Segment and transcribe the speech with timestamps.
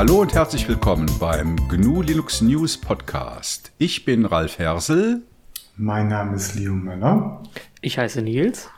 [0.00, 3.70] Hallo und herzlich willkommen beim GNU Linux News Podcast.
[3.76, 5.20] Ich bin Ralf Hersel.
[5.76, 7.42] Mein Name ist Leo Möller.
[7.82, 8.70] Ich heiße Nils.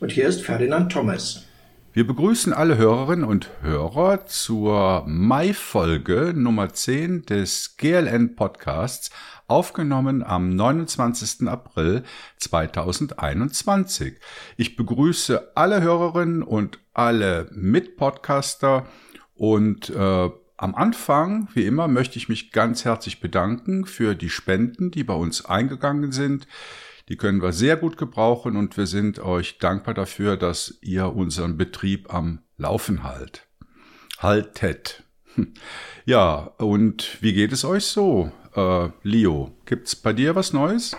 [0.00, 1.44] Und hier ist Ferdinand Thomas.
[1.92, 9.10] Wir begrüßen alle Hörerinnen und Hörer zur Mai-Folge Nummer 10 des GLN Podcasts,
[9.46, 11.46] aufgenommen am 29.
[11.46, 12.02] April
[12.38, 14.14] 2021.
[14.56, 18.86] Ich begrüße alle Hörerinnen und alle Mitpodcaster
[19.34, 24.90] und äh, am Anfang, wie immer, möchte ich mich ganz herzlich bedanken für die Spenden,
[24.90, 26.46] die bei uns eingegangen sind.
[27.08, 31.58] Die können wir sehr gut gebrauchen und wir sind euch dankbar dafür, dass ihr unseren
[31.58, 33.46] Betrieb am Laufen halt.
[34.18, 35.02] Haltet.
[36.06, 39.52] Ja, und wie geht es euch so, äh, Leo?
[39.64, 40.94] Gibt's bei dir was Neues?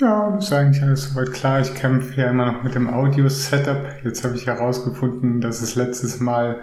[0.00, 1.60] Ja, ist eigentlich alles soweit klar.
[1.60, 4.04] Ich kämpfe ja immer noch mit dem Audio-Setup.
[4.04, 6.62] Jetzt habe ich herausgefunden, dass es letztes Mal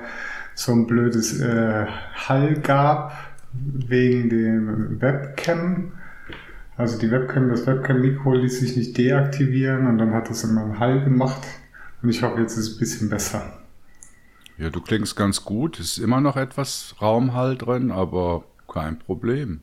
[0.55, 3.13] so ein blödes äh, Hall gab
[3.53, 5.91] wegen dem Webcam.
[6.77, 10.79] Also die Webcam, das Webcam-Mikro ließ sich nicht deaktivieren und dann hat das immer einen
[10.79, 11.41] Hall gemacht.
[12.01, 13.59] Und ich hoffe, jetzt ist es ein bisschen besser.
[14.57, 15.79] Ja, du klingst ganz gut.
[15.79, 19.61] Es ist immer noch etwas Raumhall drin, aber kein Problem.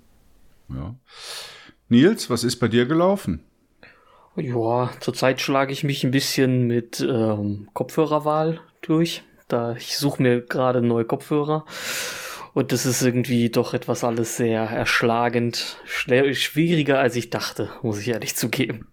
[0.69, 0.95] Ja.
[1.89, 3.41] Nils, was ist bei dir gelaufen?
[4.37, 9.23] Ja, zurzeit schlage ich mich ein bisschen mit ähm, Kopfhörerwahl durch.
[9.48, 11.65] Da ich suche mir gerade neue Kopfhörer
[12.55, 18.09] und das ist irgendwie doch etwas alles sehr erschlagend, schwieriger als ich dachte, muss ich
[18.09, 18.89] ehrlich zugeben.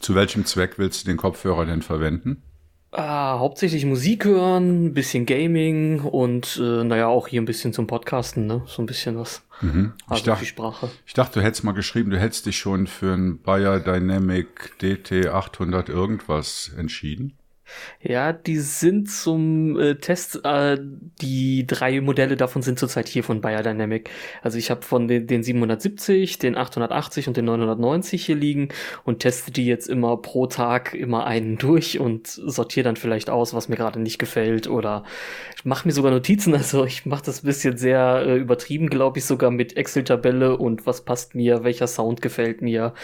[0.00, 2.42] Zu welchem Zweck willst du den Kopfhörer denn verwenden?
[2.90, 7.86] Ah, hauptsächlich Musik hören, ein bisschen Gaming und äh, naja, auch hier ein bisschen zum
[7.86, 8.62] Podcasten, ne?
[8.66, 9.42] So ein bisschen was.
[9.60, 9.92] Mhm.
[10.06, 10.90] Also ich, dachte, Sprache.
[11.06, 15.28] ich dachte, du hättest mal geschrieben, du hättest dich schon für ein Bayer Dynamic DT
[15.28, 17.36] 800 irgendwas entschieden.
[18.00, 20.78] Ja, die sind zum äh, Test, äh,
[21.20, 24.10] die drei Modelle davon sind zurzeit hier von Bayer Dynamic.
[24.42, 28.68] Also ich habe von den, den 770, den 880 und den 990 hier liegen
[29.04, 33.54] und teste die jetzt immer pro Tag immer einen durch und sortiere dann vielleicht aus,
[33.54, 35.04] was mir gerade nicht gefällt oder
[35.64, 36.54] mache mir sogar Notizen.
[36.68, 41.04] Also ich mache das bisschen sehr äh, übertrieben, glaube ich, sogar mit Excel-Tabelle und was
[41.04, 42.94] passt mir, welcher Sound gefällt mir,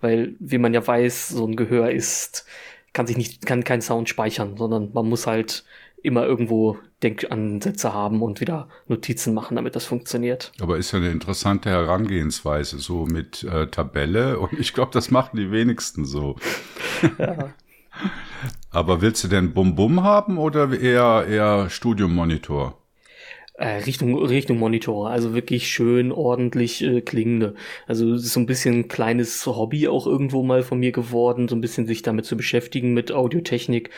[0.00, 2.46] weil wie man ja weiß, so ein Gehör ist
[2.92, 5.64] kann sich nicht, kann keinen Sound speichern, sondern man muss halt
[6.02, 10.52] immer irgendwo Denkansätze haben und wieder Notizen machen, damit das funktioniert.
[10.60, 15.36] Aber ist ja eine interessante Herangehensweise, so mit äh, Tabelle und ich glaube, das machen
[15.36, 16.36] die wenigsten so.
[17.18, 17.54] ja.
[18.70, 22.70] Aber willst du denn Bum-Bum haben oder eher, eher Studiummonitor?
[22.70, 22.87] Äh,
[23.64, 27.54] Richtung, Richtung Monitore, also wirklich schön ordentlich äh, klingende.
[27.86, 31.48] Also es ist so ein bisschen ein kleines Hobby auch irgendwo mal von mir geworden,
[31.48, 33.90] so ein bisschen sich damit zu beschäftigen mit Audiotechnik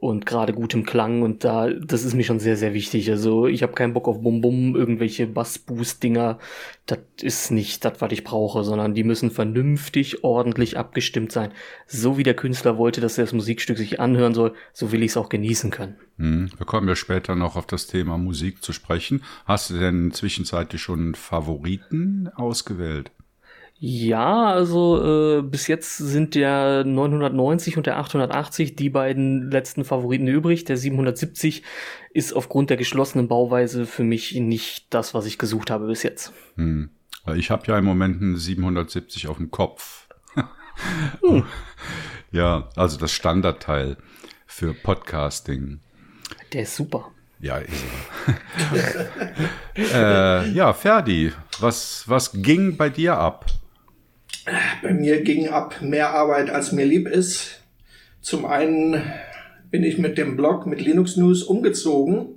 [0.00, 3.10] und gerade gutem Klang und da, das ist mir schon sehr, sehr wichtig.
[3.10, 6.38] Also ich habe keinen Bock auf Bum-Bum, irgendwelche Bass-Boost-Dinger.
[6.86, 11.50] Das ist nicht das, was ich brauche, sondern die müssen vernünftig, ordentlich abgestimmt sein.
[11.86, 15.10] So wie der Künstler wollte, dass er das Musikstück sich anhören soll, so will ich
[15.10, 15.96] es auch genießen können.
[16.18, 19.24] Hm, wir kommen ja später noch auf das Thema Musik zu sprechen.
[19.46, 23.10] Hast du denn zwischenzeitlich schon Favoriten ausgewählt?
[23.80, 30.26] Ja, also äh, bis jetzt sind der 990 und der 880 die beiden letzten Favoriten
[30.26, 30.64] übrig.
[30.64, 31.62] Der 770
[32.12, 36.32] ist aufgrund der geschlossenen Bauweise für mich nicht das, was ich gesucht habe bis jetzt.
[36.56, 36.90] Hm.
[37.36, 40.08] Ich habe ja im Moment einen 770 auf dem Kopf.
[41.20, 41.44] hm.
[42.32, 43.96] Ja, also das Standardteil
[44.46, 45.78] für Podcasting.
[46.52, 47.12] Der ist super.
[47.38, 47.84] Ja, ist
[49.76, 50.42] er.
[50.42, 53.46] äh, ja, Ferdi, was, was ging bei dir ab?
[54.82, 57.60] Bei mir ging ab mehr Arbeit, als mir lieb ist.
[58.20, 59.02] Zum einen
[59.70, 62.34] bin ich mit dem Blog, mit Linux News umgezogen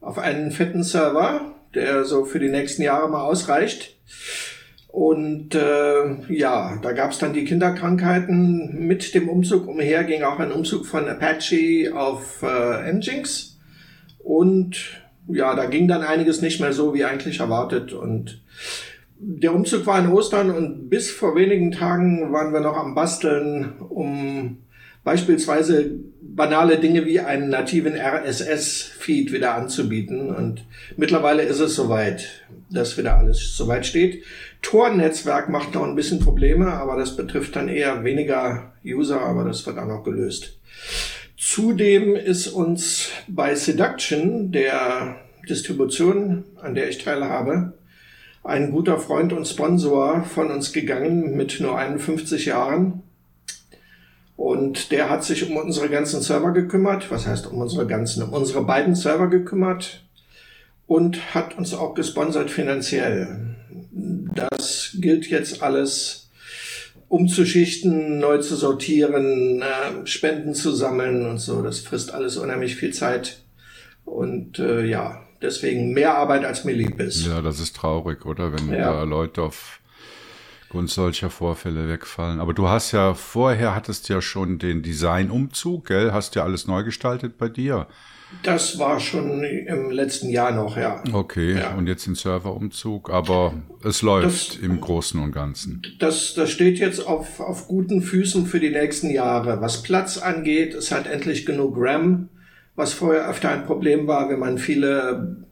[0.00, 3.96] auf einen fetten Server, der so für die nächsten Jahre mal ausreicht.
[4.88, 8.86] Und äh, ja, da gab es dann die Kinderkrankheiten.
[8.86, 13.58] Mit dem Umzug umher ging auch ein Umzug von Apache auf äh, Nginx.
[14.22, 17.92] Und ja, da ging dann einiges nicht mehr so wie eigentlich erwartet.
[17.92, 18.40] Und
[19.18, 23.74] der Umzug war in Ostern und bis vor wenigen Tagen waren wir noch am Basteln,
[23.80, 24.58] um
[25.04, 25.90] beispielsweise
[26.20, 30.34] banale Dinge wie einen nativen RSS-Feed wieder anzubieten.
[30.34, 30.64] Und
[30.96, 34.24] mittlerweile ist es soweit, dass wieder alles soweit steht.
[34.62, 39.64] Tor-Netzwerk macht noch ein bisschen Probleme, aber das betrifft dann eher weniger User, aber das
[39.66, 40.58] wird auch noch gelöst.
[41.36, 45.16] Zudem ist uns bei Seduction, der
[45.48, 47.74] Distribution, an der ich teilhabe,
[48.44, 53.02] ein guter Freund und Sponsor von uns gegangen mit nur 51 Jahren.
[54.36, 57.10] Und der hat sich um unsere ganzen Server gekümmert.
[57.10, 58.22] Was heißt um unsere ganzen?
[58.22, 60.02] Um unsere beiden Server gekümmert.
[60.86, 63.56] und hat uns auch gesponsert finanziell.
[64.34, 66.28] Das gilt jetzt alles
[67.08, 71.62] umzuschichten, neu zu sortieren, äh, Spenden zu sammeln und so.
[71.62, 73.38] Das frisst alles unheimlich viel Zeit.
[74.04, 77.26] Und äh, ja, deswegen mehr Arbeit als mir lieb ist.
[77.26, 78.52] Ja, das ist traurig, oder?
[78.52, 78.92] Wenn ja.
[78.92, 79.80] da Leute auf
[80.74, 82.40] Grund solcher Vorfälle wegfallen.
[82.40, 86.12] Aber du hast ja vorher hattest ja schon den Designumzug, gell?
[86.12, 87.86] Hast ja alles neu gestaltet bei dir.
[88.42, 91.02] Das war schon im letzten Jahr noch, ja.
[91.12, 91.74] Okay, ja.
[91.74, 93.54] und jetzt den Serverumzug, aber
[93.84, 95.82] es läuft das, im Großen und Ganzen.
[96.00, 99.60] Das, das steht jetzt auf, auf guten Füßen für die nächsten Jahre.
[99.60, 102.28] Was Platz angeht, es hat endlich genug RAM,
[102.76, 105.44] was vorher öfter ein Problem war, wenn man viele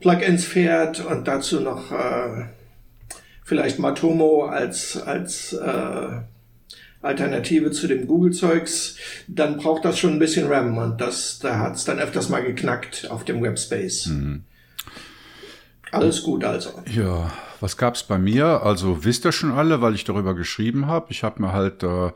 [0.00, 2.46] Plugins fährt und dazu noch äh,
[3.44, 6.20] vielleicht Matomo als, als äh,
[7.02, 8.96] Alternative zu dem Google-Zeugs,
[9.28, 13.10] dann braucht das schon ein bisschen RAM und das, da hat's dann öfters mal geknackt
[13.10, 14.06] auf dem Webspace.
[14.06, 14.44] Mhm.
[15.92, 16.70] Alles gut also.
[16.92, 18.62] Ja, was gab's bei mir?
[18.62, 21.06] Also wisst ihr schon alle, weil ich darüber geschrieben habe.
[21.10, 22.10] Ich habe mir halt äh,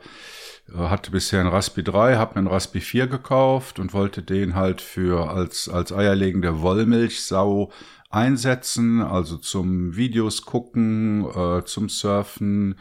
[0.73, 4.81] hatte bisher ein Raspi 3, habe mir ein Raspi 4 gekauft und wollte den halt
[4.81, 7.71] für als als eierlegende Wollmilchsau
[8.09, 12.75] einsetzen, also zum Videos gucken, äh, zum Surfen,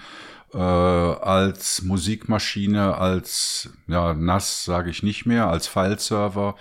[0.53, 6.57] äh, als Musikmaschine, als ja, NAS sage ich nicht mehr, als Fileserver.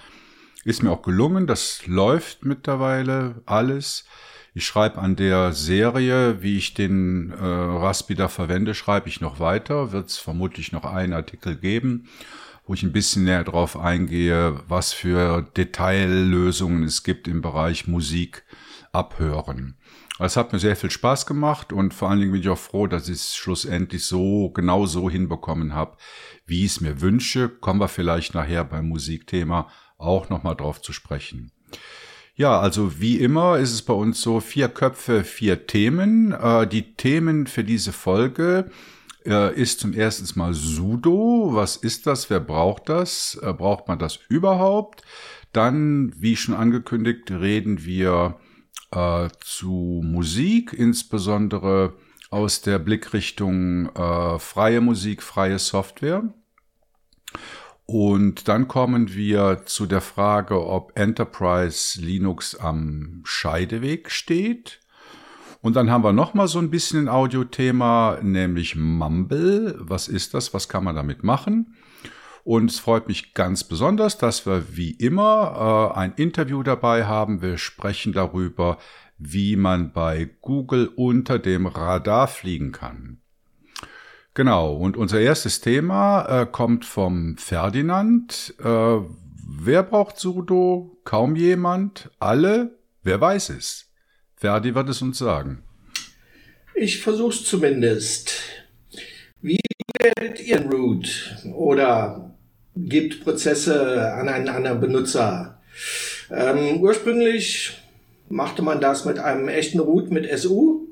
[0.66, 4.06] Ist mir auch gelungen, das läuft mittlerweile alles.
[4.54, 9.40] Ich schreibe an der Serie, wie ich den äh, Raspi da verwende, schreibe ich noch
[9.40, 9.92] weiter.
[9.92, 12.08] Wird es vermutlich noch einen Artikel geben,
[12.66, 18.44] wo ich ein bisschen näher drauf eingehe, was für Detaillösungen es gibt im Bereich Musik
[18.92, 19.76] abhören.
[20.20, 22.88] Es hat mir sehr viel Spaß gemacht und vor allen Dingen bin ich auch froh,
[22.88, 25.96] dass ich es schlussendlich so genau so hinbekommen habe,
[26.46, 27.48] wie ich es mir wünsche.
[27.48, 31.52] Kommen wir vielleicht nachher beim Musikthema auch nochmal drauf zu sprechen.
[32.40, 36.32] Ja, also wie immer ist es bei uns so vier Köpfe, vier Themen.
[36.32, 38.72] Äh, die Themen für diese Folge
[39.26, 41.50] äh, ist zum ersten Mal Sudo.
[41.52, 42.30] Was ist das?
[42.30, 43.38] Wer braucht das?
[43.44, 45.02] Äh, braucht man das überhaupt?
[45.52, 48.40] Dann, wie schon angekündigt, reden wir
[48.92, 51.98] äh, zu Musik, insbesondere
[52.30, 56.24] aus der Blickrichtung äh, freie Musik, freie Software.
[57.92, 64.80] Und dann kommen wir zu der Frage, ob Enterprise Linux am Scheideweg steht.
[65.62, 69.76] Und dann haben wir noch mal so ein bisschen ein Audiothema, nämlich Mumble.
[69.80, 70.54] Was ist das?
[70.54, 71.78] Was kann man damit machen?
[72.44, 77.42] Und es freut mich ganz besonders, dass wir wie immer äh, ein Interview dabei haben.
[77.42, 78.78] Wir sprechen darüber,
[79.18, 83.20] wie man bei Google unter dem Radar fliegen kann.
[84.34, 88.54] Genau, und unser erstes Thema äh, kommt vom Ferdinand.
[88.60, 90.98] Äh, wer braucht Sudo?
[91.04, 92.10] Kaum jemand.
[92.20, 92.78] Alle?
[93.04, 93.90] Wer weiß es?
[94.36, 95.64] Ferdi wird es uns sagen.
[96.76, 98.42] Ich versuch's zumindest.
[99.42, 99.60] Wie
[100.00, 101.36] wählt ihr Root?
[101.54, 102.36] Oder
[102.76, 105.62] gibt Prozesse an einen anderen Benutzer.
[106.32, 107.78] Ähm, ursprünglich
[108.30, 110.88] machte man das mit einem echten Root mit SU.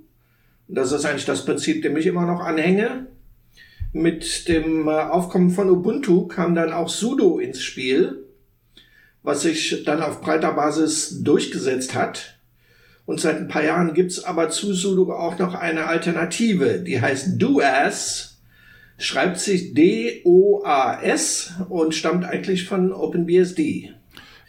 [0.68, 3.08] Das ist eigentlich das Prinzip, dem ich immer noch anhänge.
[3.94, 8.26] Mit dem äh, Aufkommen von Ubuntu kam dann auch sudo ins Spiel,
[9.24, 12.40] was sich dann auf breiter Basis durchgesetzt hat.
[13.06, 17.42] Und seit ein paar Jahren gibt's aber zu sudo auch noch eine Alternative, die heißt
[17.42, 18.38] doas
[18.98, 23.94] schreibt sich D-O-A-S und stammt eigentlich von OpenBSD.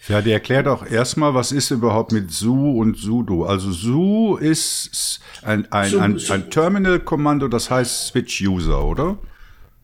[0.08, 3.44] Ja, die erklärt auch erstmal, was ist überhaupt mit Su und Sudo.
[3.44, 9.18] Also Su ist ein, ein, ein, ein Terminal-Kommando, das heißt Switch-User, oder?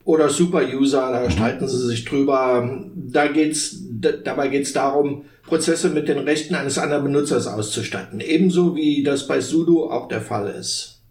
[0.05, 2.87] Oder Super-User, da streiten sie sich drüber.
[2.95, 3.77] Da geht's,
[4.25, 8.21] dabei geht's darum, Prozesse mit den Rechten eines anderen Benutzers auszustatten.
[8.21, 11.03] Ebenso wie das bei Sudo auch der Fall ist.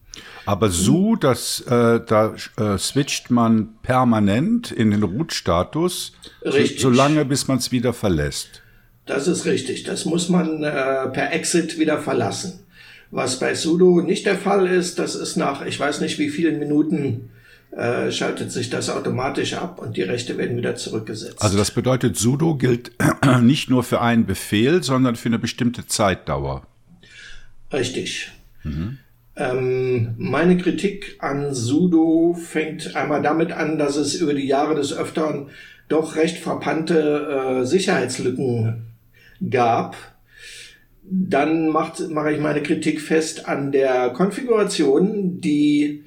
[0.45, 7.47] Aber so, dass äh, da äh, switcht man permanent in den Root-Status, so, solange bis
[7.47, 8.61] man es wieder verlässt.
[9.05, 9.83] Das ist richtig.
[9.83, 12.59] Das muss man äh, per Exit wieder verlassen.
[13.11, 16.59] Was bei sudo nicht der Fall ist, das ist nach, ich weiß nicht wie vielen
[16.59, 17.29] Minuten,
[17.75, 21.41] äh, schaltet sich das automatisch ab und die Rechte werden wieder zurückgesetzt.
[21.41, 22.91] Also das bedeutet, sudo gilt
[23.41, 26.67] nicht nur für einen Befehl, sondern für eine bestimmte Zeitdauer.
[27.71, 28.31] Richtig.
[28.63, 28.99] Mhm.
[29.35, 34.95] Ähm, meine Kritik an Sudo fängt einmal damit an, dass es über die Jahre des
[34.95, 35.49] Öfteren
[35.89, 38.83] doch recht frappante äh, Sicherheitslücken
[39.49, 39.95] gab.
[41.01, 46.03] Dann macht, mache ich meine Kritik fest an der Konfiguration, die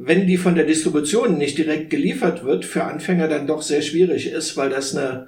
[0.00, 4.30] wenn die von der Distribution nicht direkt geliefert wird, für Anfänger dann doch sehr schwierig
[4.30, 5.26] ist, weil das eine,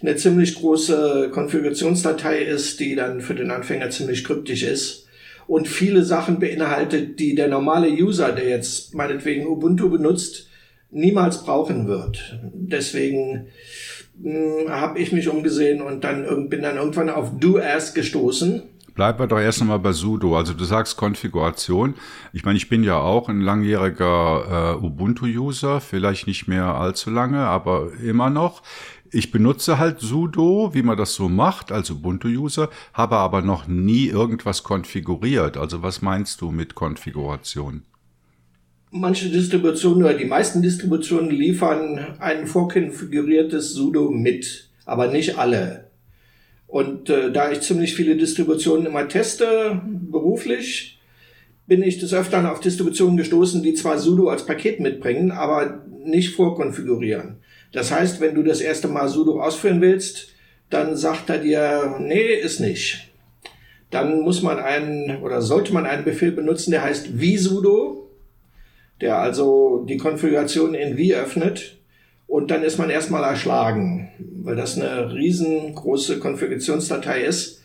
[0.00, 5.06] eine ziemlich große Konfigurationsdatei ist, die dann für den Anfänger ziemlich kryptisch ist
[5.46, 10.48] und viele Sachen beinhaltet, die der normale User, der jetzt meinetwegen Ubuntu benutzt,
[10.90, 12.40] niemals brauchen wird.
[12.54, 13.48] Deswegen
[14.22, 18.62] hm, habe ich mich umgesehen und dann bin dann irgendwann auf Do As gestoßen
[18.96, 20.38] Bleiben wir doch erst nochmal bei sudo.
[20.38, 21.94] Also du sagst Konfiguration.
[22.32, 27.40] Ich meine, ich bin ja auch ein langjähriger äh, Ubuntu-User, vielleicht nicht mehr allzu lange,
[27.40, 28.62] aber immer noch.
[29.12, 34.06] Ich benutze halt sudo, wie man das so macht, als Ubuntu-User, habe aber noch nie
[34.06, 35.58] irgendwas konfiguriert.
[35.58, 37.82] Also was meinst du mit Konfiguration?
[38.90, 45.85] Manche Distributionen oder die meisten Distributionen liefern ein vorkonfiguriertes sudo mit, aber nicht alle.
[46.66, 50.98] Und äh, da ich ziemlich viele Distributionen immer teste, beruflich,
[51.66, 56.34] bin ich des Öfteren auf Distributionen gestoßen, die zwar sudo als Paket mitbringen, aber nicht
[56.34, 57.38] vorkonfigurieren.
[57.72, 60.28] Das heißt, wenn du das erste Mal sudo ausführen willst,
[60.70, 63.12] dann sagt er dir, nee, ist nicht.
[63.90, 68.10] Dann muss man einen oder sollte man einen Befehl benutzen, der heißt vsudo,
[69.00, 71.75] der also die Konfiguration in v öffnet
[72.26, 74.08] und dann ist man erstmal erschlagen,
[74.42, 77.62] weil das eine riesengroße Konfigurationsdatei ist.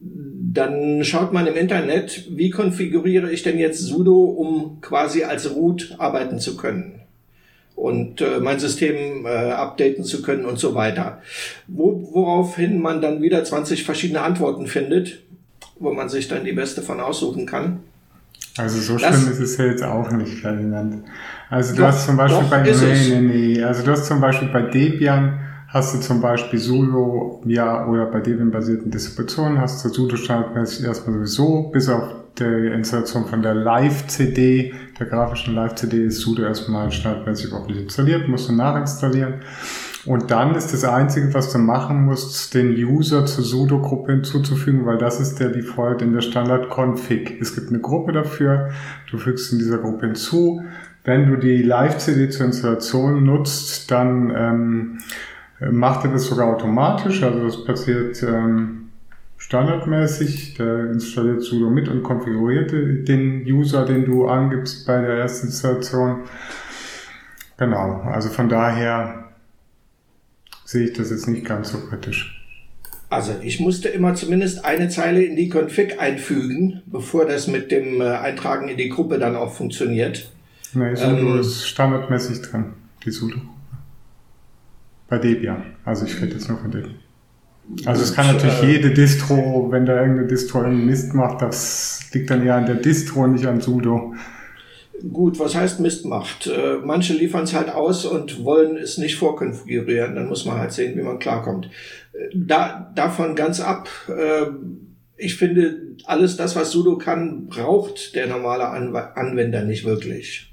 [0.00, 5.94] Dann schaut man im Internet, wie konfiguriere ich denn jetzt sudo, um quasi als root
[5.98, 7.00] arbeiten zu können
[7.80, 11.22] und äh, mein System äh, updaten zu können und so weiter.
[11.66, 15.20] Wo, woraufhin man dann wieder 20 verschiedene Antworten findet,
[15.78, 17.80] wo man sich dann die beste von aussuchen kann.
[18.60, 21.04] Also so das, schlimm ist es ja jetzt auch nicht, Ferdinand.
[21.48, 22.70] Also du doch, hast zum Beispiel bei nee,
[23.08, 23.62] nee, nee.
[23.62, 28.20] Also du hast zum Beispiel bei Debian hast du zum Beispiel Sudo, ja, oder bei
[28.20, 32.02] Debian-basierten Distributionen hast du Sudo standardmäßig erstmal sowieso, bis auf
[32.38, 38.28] die Installation von der Live-CD, der grafischen Live-CD ist Sudo erstmal standardmäßig überhaupt nicht installiert,
[38.28, 39.34] musst du nachinstallieren.
[40.06, 44.96] Und dann ist das Einzige, was du machen musst, den User zur Sudo-Gruppe hinzuzufügen, weil
[44.96, 47.38] das ist der Default in der Standard-Config.
[47.40, 48.70] Es gibt eine Gruppe dafür,
[49.10, 50.62] du fügst in dieser Gruppe hinzu.
[51.04, 54.98] Wenn du die Live-CD zur Installation nutzt, dann ähm,
[55.70, 57.22] macht er das sogar automatisch.
[57.22, 58.90] Also das passiert ähm,
[59.36, 60.54] standardmäßig.
[60.54, 66.20] Der installiert sudo mit und konfiguriert den User, den du angibst bei der ersten Installation.
[67.58, 69.29] Genau, also von daher
[70.70, 72.40] sehe ich das jetzt nicht ganz so kritisch.
[73.08, 78.00] Also ich musste immer zumindest eine Zeile in die Config einfügen, bevor das mit dem
[78.00, 80.30] äh, Eintragen in die Gruppe dann auch funktioniert.
[80.72, 82.66] Nee, Sudo ähm, ist standardmäßig drin,
[83.04, 83.48] die Sudo-Gruppe.
[85.08, 85.64] Bei Debian.
[85.84, 86.94] Also ich rede jetzt nur von Debian.
[87.84, 92.00] Also es kann natürlich äh, jede Distro, wenn da irgendeine Distro einen Mist macht, das
[92.12, 94.14] liegt dann eher an der Distro, nicht an Sudo.
[95.12, 96.46] Gut, was heißt Mist macht?
[96.46, 100.14] Äh, manche liefern es halt aus und wollen es nicht vorkonfigurieren.
[100.14, 101.70] Dann muss man halt sehen, wie man klarkommt.
[102.12, 103.88] Äh, da, davon ganz ab.
[104.08, 104.46] Äh,
[105.16, 110.50] ich finde, alles das, was Sudo kann, braucht der normale Anwender nicht wirklich.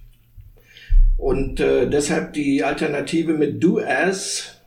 [1.18, 4.62] Und äh, deshalb die Alternative mit Do-As,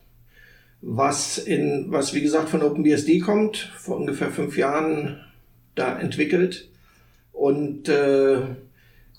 [0.81, 5.21] was in, was wie gesagt von OpenBSD kommt, vor ungefähr fünf Jahren
[5.75, 6.67] da entwickelt.
[7.31, 8.39] Und äh,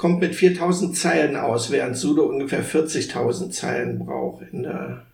[0.02, 4.44] kommt mit 4000 Zeilen aus, während Sudo ungefähr 40.000 Zeilen braucht.
[4.52, 5.06] In der,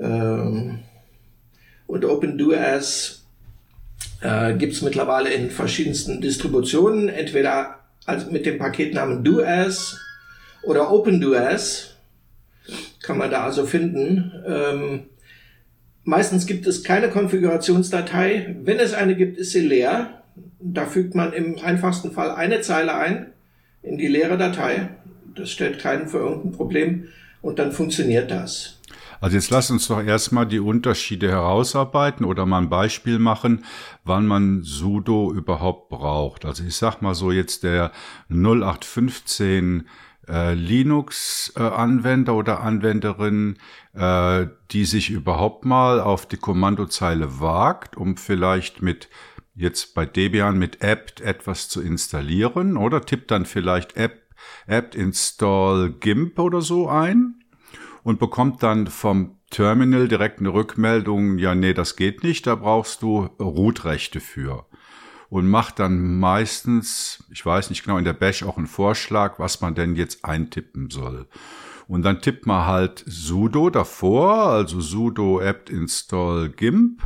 [0.00, 0.78] ähm,
[1.88, 3.24] und OpenDoAs
[4.20, 9.98] äh, gibt es mittlerweile in verschiedensten Distributionen, entweder also mit dem Paketnamen DoAs
[10.62, 11.96] oder OpenDoAs
[13.02, 14.30] kann man da also finden.
[14.46, 15.02] Ähm,
[16.04, 18.54] meistens gibt es keine Konfigurationsdatei.
[18.62, 20.22] Wenn es eine gibt, ist sie leer.
[20.60, 23.33] Da fügt man im einfachsten Fall eine Zeile ein
[23.84, 24.88] in die leere Datei.
[25.34, 27.08] Das stellt keinen für irgendein Problem
[27.42, 28.80] und dann funktioniert das.
[29.20, 33.64] Also jetzt lass uns doch erstmal die Unterschiede herausarbeiten oder mal ein Beispiel machen,
[34.04, 36.44] wann man sudo überhaupt braucht.
[36.44, 37.92] Also ich sag mal so jetzt der
[38.28, 39.88] 0815
[40.28, 43.56] äh, Linux-Anwender oder Anwenderin,
[43.94, 49.08] äh, die sich überhaupt mal auf die Kommandozeile wagt, um vielleicht mit
[49.54, 54.34] jetzt bei Debian mit apt etwas zu installieren oder tippt dann vielleicht apt,
[54.66, 57.36] apt install gimp oder so ein
[58.02, 63.02] und bekommt dann vom Terminal direkt eine Rückmeldung, ja, nee, das geht nicht, da brauchst
[63.02, 64.66] du Root-Rechte für.
[65.30, 69.60] Und macht dann meistens, ich weiß nicht genau, in der Bash auch einen Vorschlag, was
[69.60, 71.26] man denn jetzt eintippen soll.
[71.86, 77.02] Und dann tippt man halt sudo davor, also sudo apt install gimp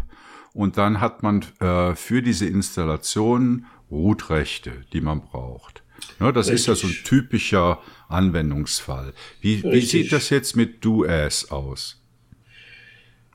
[0.58, 5.84] und dann hat man äh, für diese Installation Root-Rechte, die man braucht.
[6.18, 6.54] Ne, das Richtig.
[6.54, 9.12] ist ja so ein typischer Anwendungsfall.
[9.40, 12.02] Wie, wie sieht das jetzt mit do-as aus?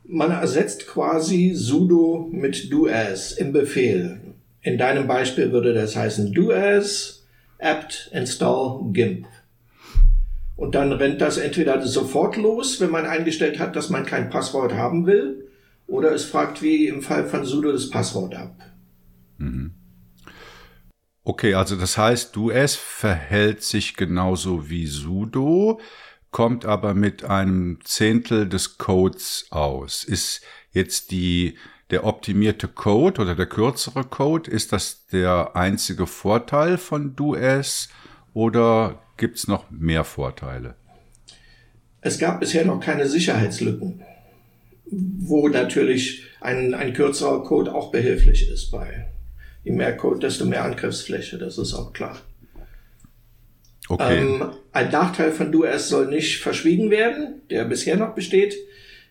[0.03, 4.19] Man ersetzt quasi sudo mit do-as im Befehl.
[4.61, 7.23] In deinem Beispiel würde das heißen do-as
[7.57, 9.27] apt install gimp.
[10.57, 14.73] Und dann rennt das entweder sofort los, wenn man eingestellt hat, dass man kein Passwort
[14.73, 15.47] haben will,
[15.93, 18.57] oder es fragt wie im Fall von sudo das Passwort ab.
[19.37, 19.75] Mhm.
[21.23, 25.79] Okay, also das heißt, do-as verhält sich genauso wie sudo,
[26.31, 30.03] kommt aber mit einem Zehntel des Codes aus.
[30.03, 31.59] Ist jetzt die,
[31.91, 37.87] der optimierte Code oder der kürzere Code, ist das der einzige Vorteil von do-as
[38.33, 40.75] oder gibt es noch mehr Vorteile?
[42.01, 44.03] Es gab bisher noch keine Sicherheitslücken,
[44.85, 49.07] wo natürlich ein, ein kürzerer Code auch behilflich ist bei.
[49.63, 52.19] Je mehr Code, desto mehr Angriffsfläche, das ist auch klar.
[53.89, 54.19] Okay.
[54.19, 58.55] Ähm, ein Nachteil von DoS soll nicht verschwiegen werden, der bisher noch besteht.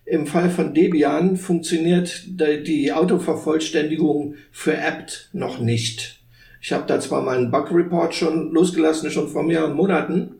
[0.04, 6.20] Im Fall von Debian funktioniert die Autovervollständigung für apt noch nicht.
[6.60, 10.36] Ich habe da zwar mal einen Bug-Report schon losgelassen, schon vor mehreren Monaten,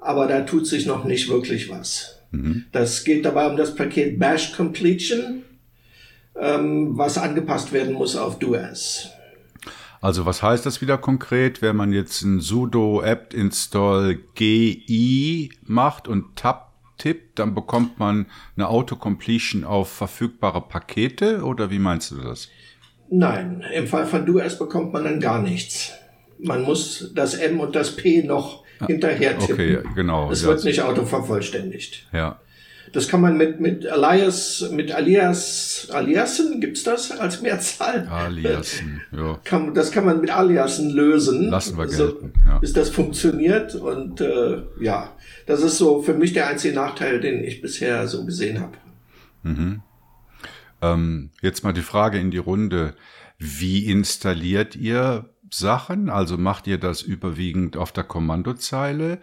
[0.00, 2.19] aber da tut sich noch nicht wirklich was.
[2.30, 2.64] Mhm.
[2.72, 5.42] Das geht dabei um das Paket Bash Completion,
[6.38, 9.08] ähm, was angepasst werden muss auf DoS.
[10.00, 16.08] Also was heißt das wieder konkret, wenn man jetzt ein sudo apt install gi macht
[16.08, 22.16] und tab tippt, dann bekommt man eine Autocompletion auf verfügbare Pakete oder wie meinst du
[22.18, 22.48] das?
[23.10, 25.92] Nein, im Fall von DoS bekommt man dann gar nichts.
[26.38, 29.54] Man muss das M und das P noch hinterher tippen.
[29.54, 30.30] Okay, genau.
[30.30, 32.06] Es wird nicht autovervollständigt.
[32.12, 32.40] Ja.
[32.92, 38.08] Das kann man mit, mit Alias, mit Alias, Aliasen, gibt's das als Mehrzahl?
[38.08, 39.38] Aliasen, ja.
[39.44, 41.50] Kann, das kann man mit Aliasen lösen.
[41.50, 42.58] Lassen wir gelten, so, ja.
[42.58, 47.44] Bis das funktioniert und äh, ja, das ist so für mich der einzige Nachteil, den
[47.44, 48.76] ich bisher so gesehen habe.
[49.44, 49.82] Mhm.
[50.82, 52.94] Ähm, jetzt mal die Frage in die Runde.
[53.38, 56.08] Wie installiert ihr Sachen?
[56.08, 59.20] Also macht ihr das überwiegend auf der Kommandozeile?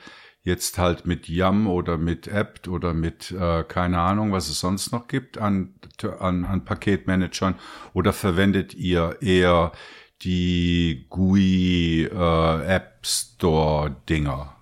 [0.48, 4.94] jetzt halt mit Yum oder mit apt oder mit äh, keine Ahnung, was es sonst
[4.94, 5.76] noch gibt an,
[6.20, 7.56] an, an Paketmanagern
[7.94, 9.74] oder verwendet ihr eher
[10.22, 14.56] die GUI äh, App Store Dinger?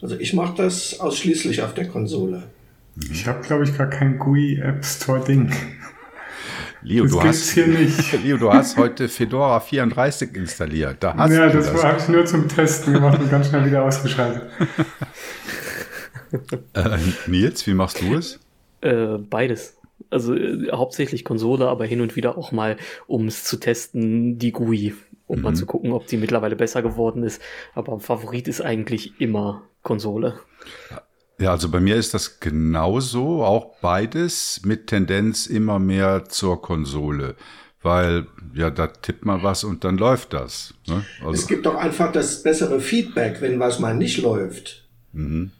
[0.00, 2.44] Also ich mache das ausschließlich auf der Konsole.
[3.12, 5.52] Ich habe glaube ich gar kein GUI App Store Ding.
[6.82, 8.12] Leo, das du hast, hier nicht.
[8.24, 10.98] Leo, du hast heute Fedora 34 installiert.
[11.00, 11.84] Da hast ja, das, das.
[11.84, 14.50] habe ich nur zum Testen gemacht und ganz schnell wieder ausgeschaltet.
[16.74, 18.38] äh, Nils, wie machst du es?
[18.80, 19.76] Äh, beides.
[20.10, 24.52] Also äh, hauptsächlich Konsole, aber hin und wieder auch mal, um es zu testen, die
[24.52, 24.94] GUI,
[25.26, 25.42] um mhm.
[25.42, 27.42] mal zu gucken, ob die mittlerweile besser geworden ist.
[27.74, 30.38] Aber Favorit ist eigentlich immer Konsole.
[31.40, 37.36] Ja, also bei mir ist das genauso, auch beides mit Tendenz immer mehr zur Konsole.
[37.80, 40.74] Weil, ja, da tippt man was und dann läuft das.
[40.88, 41.04] Ne?
[41.20, 44.84] Also, es gibt doch einfach das bessere Feedback, wenn was mal nicht läuft.
[45.12, 45.52] Mhm.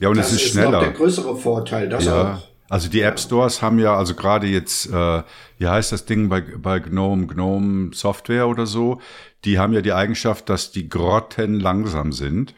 [0.00, 0.72] Ja, und das es ist, ist schneller.
[0.72, 2.34] Das ist der größere Vorteil, das ja.
[2.34, 2.54] auch.
[2.68, 5.22] Also die App Stores haben ja, also gerade jetzt, äh,
[5.58, 9.00] wie heißt das Ding bei, bei GNOME, GNOME Software oder so,
[9.44, 12.54] die haben ja die Eigenschaft, dass die Grotten langsam sind.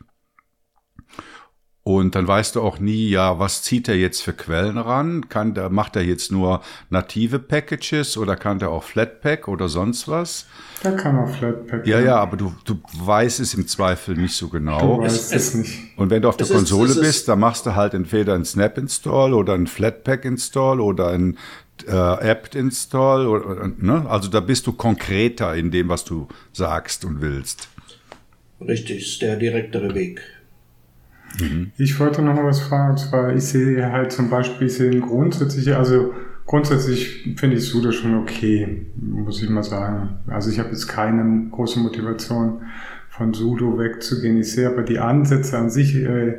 [1.87, 5.29] Und dann weißt du auch nie, ja, was zieht er jetzt für Quellen ran?
[5.29, 10.09] Kann der, macht er jetzt nur native Packages oder kann der auch Flatpak oder sonst
[10.09, 10.46] was?
[10.83, 11.87] Da kann er Flatpak.
[11.87, 14.96] Ja, ja, aber du, du weißt es im Zweifel nicht so genau.
[14.96, 15.79] Du weißt es, es nicht.
[15.96, 18.79] Und wenn du auf der Konsole ist, bist, dann machst du halt entweder ein Snap
[18.79, 21.38] Install oder ein Flatpak Install oder ein
[21.87, 24.07] äh, apt Install oder, ne?
[24.09, 27.68] Also da bist du konkreter in dem, was du sagst und willst.
[28.61, 30.20] Richtig, ist der direktere Weg.
[31.41, 31.73] Mhm.
[31.77, 35.01] Ich wollte noch mal was fragen, und zwar, ich sehe halt zum Beispiel, ich sehe
[35.01, 36.15] grundsätzlich, also
[36.47, 40.19] grundsätzlich finde ich Sudo schon okay, muss ich mal sagen.
[40.29, 42.61] Also ich habe jetzt keine große Motivation,
[43.17, 44.39] von Sudo wegzugehen.
[44.39, 46.35] Ich sehe aber die Ansätze an sich äh,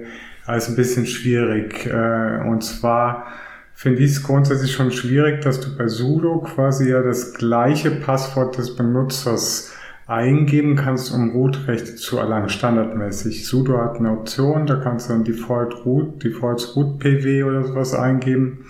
[0.45, 1.87] als ein bisschen schwierig.
[1.87, 3.27] Äh, und zwar
[3.73, 8.57] finde ich es grundsätzlich schon schwierig, dass du bei Sudo quasi ja das gleiche Passwort
[8.57, 9.73] des Benutzers
[10.07, 13.45] eingeben kannst, um Root-Rechte zu erlangen, standardmäßig.
[13.45, 17.93] Sudo hat eine Option, da kannst du dann Default Root, Default Root PW oder sowas
[17.93, 18.65] eingeben.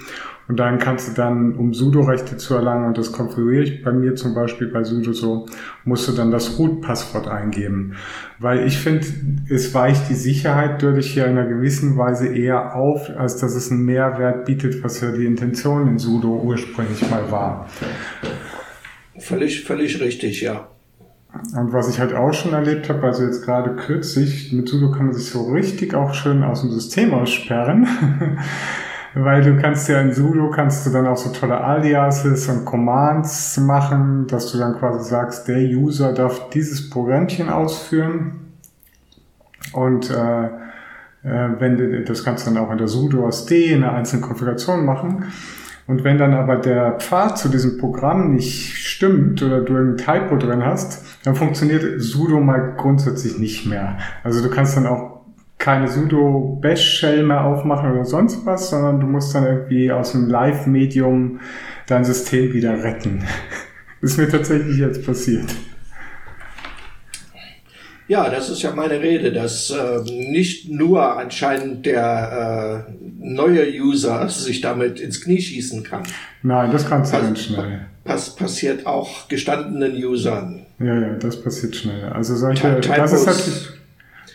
[0.47, 4.15] Und dann kannst du dann, um Sudo-Rechte zu erlangen, und das konfiguriere ich bei mir
[4.15, 5.45] zum Beispiel bei Sudo so,
[5.83, 7.95] musst du dann das Root-Passwort eingeben.
[8.39, 9.05] Weil ich finde,
[9.49, 13.71] es weicht die Sicherheit dadurch hier in einer gewissen Weise eher auf, als dass es
[13.71, 17.67] einen Mehrwert bietet, was ja die Intention in Sudo ursprünglich mal war.
[19.19, 20.69] Völlig, völlig richtig, ja.
[21.55, 25.07] Und was ich halt auch schon erlebt habe, also jetzt gerade kürzlich, mit Sudo kann
[25.07, 27.87] man sich so richtig auch schön aus dem System aussperren.
[29.13, 33.57] Weil du kannst ja in Sudo kannst du dann auch so tolle Aliases und Commands
[33.57, 38.51] machen, dass du dann quasi sagst, der User darf dieses Programmchen ausführen.
[39.73, 40.45] Und äh,
[41.23, 44.85] äh, wenn das kannst du dann auch in der sudo SD in einer einzelnen Konfiguration
[44.85, 45.25] machen.
[45.87, 50.35] Und wenn dann aber der Pfad zu diesem Programm nicht stimmt oder du ein Typo
[50.35, 53.97] drin hast, dann funktioniert sudo mal grundsätzlich nicht mehr.
[54.23, 55.21] Also du kannst dann auch
[55.57, 60.11] keine sudo bash shell mehr aufmachen oder sonst was, sondern du musst dann irgendwie aus
[60.11, 61.39] dem Live-Medium
[61.87, 63.23] dein System wieder retten.
[63.99, 65.47] Das ist mir tatsächlich jetzt passiert.
[68.07, 74.29] Ja, das ist ja meine Rede, dass äh, nicht nur anscheinend der äh, neue User
[74.29, 76.03] sich damit ins Knie schießen kann.
[76.41, 77.81] Nein, das kannst du ganz schnell.
[78.05, 80.65] Pass passiert auch gestandenen Usern.
[80.79, 82.05] Ja, ja, das passiert schnell.
[82.05, 83.73] Also solche, Ty das ist halt,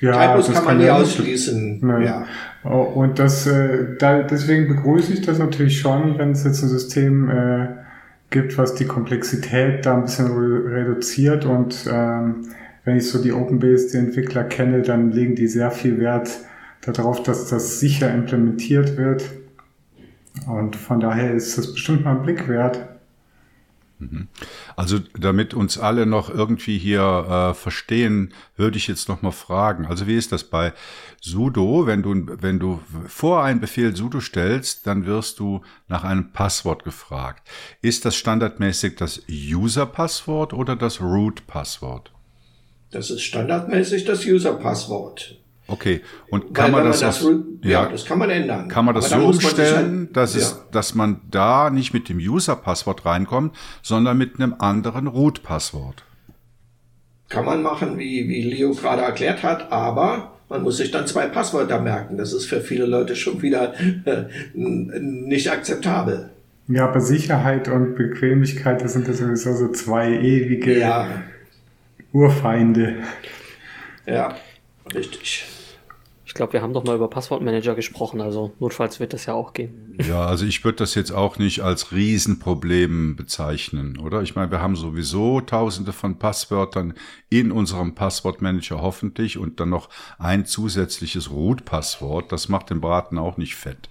[0.01, 1.79] ja, Typos das kann man nie ausschließen.
[1.81, 2.03] Nein.
[2.03, 2.27] Ja.
[2.65, 6.69] Oh, Und das, äh, da, deswegen begrüße ich das natürlich schon, wenn es jetzt ein
[6.69, 7.69] System äh,
[8.31, 11.45] gibt, was die Komplexität da ein bisschen re reduziert.
[11.47, 12.49] Und ähm,
[12.85, 16.31] wenn ich so die OpenBSD-Entwickler kenne, dann legen die sehr viel Wert
[16.81, 19.25] darauf, dass das sicher implementiert wird.
[20.47, 22.89] Und von daher ist das bestimmt mal ein Blick wert.
[24.75, 29.87] Also damit uns alle noch irgendwie hier äh, verstehen, würde ich jetzt noch mal fragen.
[29.87, 30.73] Also wie ist das bei
[31.21, 31.87] sudo?
[31.87, 36.85] Wenn du wenn du vor einen Befehl sudo stellst, dann wirst du nach einem Passwort
[36.85, 37.49] gefragt.
[37.81, 42.13] Ist das standardmäßig das User-Passwort oder das Root-Passwort?
[42.93, 45.37] Das ist standardmäßig das User-Passwort.
[45.67, 46.03] Okay.
[46.29, 48.69] Und Weil kann man wenn das, auch, Root- ja, das kann man ändern.
[48.69, 50.41] Kann man das Aber so man umstellen, halt- dass, ja.
[50.41, 56.05] es, dass man da nicht mit dem User-Passwort reinkommt, sondern mit einem anderen Root-Passwort?
[57.29, 61.27] Kann man machen, wie, wie Leo gerade erklärt hat, aber man muss sich dann zwei
[61.29, 62.19] Passwörter merken.
[62.19, 63.73] Das ist für viele Leute schon wieder
[64.55, 66.29] nicht akzeptabel.
[66.69, 71.09] Ja, aber Sicherheit und Bequemlichkeit, das sind ja sowieso so zwei ewige Ja,
[72.13, 73.03] Urfeinde.
[74.07, 74.37] ja,
[74.95, 75.47] richtig.
[76.33, 79.53] Ich glaube, wir haben doch mal über Passwortmanager gesprochen, also notfalls wird das ja auch
[79.53, 79.99] gehen.
[80.09, 84.23] Ja, also ich würde das jetzt auch nicht als Riesenproblem bezeichnen, oder?
[84.23, 86.95] Ich meine, wir haben sowieso tausende von Passwörtern
[87.29, 92.33] in unserem Passwortmanager hoffentlich und dann noch ein zusätzliches Root-Passwort.
[92.33, 93.91] Das macht den Braten auch nicht fett.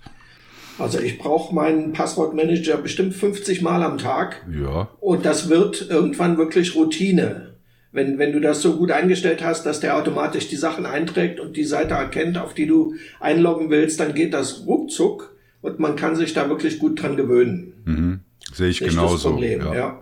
[0.79, 6.37] Also ich brauche meinen Passwortmanager bestimmt 50 Mal am Tag Ja, und das wird irgendwann
[6.37, 7.50] wirklich Routine.
[7.93, 11.57] Wenn, wenn du das so gut eingestellt hast, dass der automatisch die Sachen einträgt und
[11.57, 16.15] die Seite erkennt, auf die du einloggen willst, dann geht das ruckzuck und man kann
[16.15, 18.23] sich da wirklich gut dran gewöhnen.
[18.53, 19.31] sehe ich Nicht genauso.
[19.31, 20.01] Problem, ja.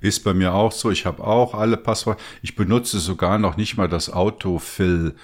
[0.00, 0.90] Ist bei mir auch so.
[0.90, 2.20] Ich habe auch alle Passwörter.
[2.42, 5.14] Ich benutze sogar noch nicht mal das Autofill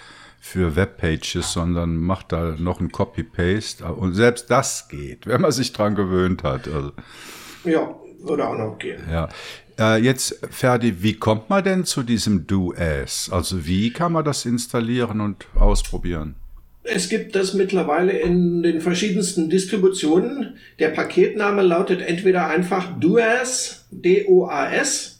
[0.41, 3.85] für Webpages, sondern mache da noch ein Copy-Paste.
[3.85, 6.69] Und selbst das geht, wenn man sich dran gewöhnt hat.
[6.69, 6.93] Also,
[7.65, 9.01] Ja, würde auch noch gehen.
[9.11, 9.29] ja.
[9.79, 13.31] Äh, jetzt, Ferdi, wie kommt man denn zu diesem Do-As?
[13.33, 16.37] Also wie kann man das installieren und ausprobieren?
[16.85, 20.57] Es gibt das mittlerweile in den verschiedensten Distributionen.
[20.79, 25.15] Der Paketname lautet entweder einfach DOAS, D-O-A-S,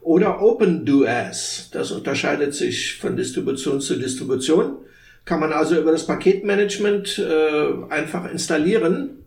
[0.00, 1.70] oder OpenDOAS.
[1.72, 4.76] Das unterscheidet sich von Distribution zu Distribution.
[5.24, 9.17] Kann man also über das Paketmanagement äh, einfach installieren.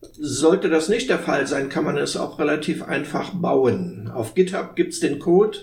[0.00, 4.10] Sollte das nicht der Fall sein, kann man es auch relativ einfach bauen.
[4.12, 5.58] Auf GitHub gibt's den Code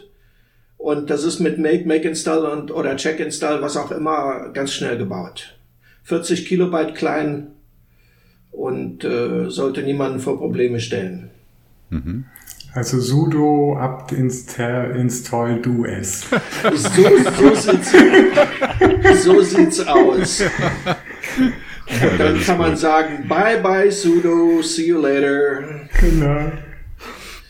[0.78, 4.74] und das ist mit Make, Make Install und oder Check Install, was auch immer, ganz
[4.74, 5.58] schnell gebaut.
[6.04, 7.54] 40 Kilobyte klein
[8.52, 11.30] und äh, sollte niemanden vor Probleme stellen.
[12.74, 16.26] Also sudo apt install, install do s.
[16.64, 16.78] So,
[17.38, 17.92] so, sieht's,
[19.24, 20.44] so sieht's aus.
[21.88, 25.64] Und dann kann man sagen, bye bye sudo, see you later.
[26.00, 26.52] Genau.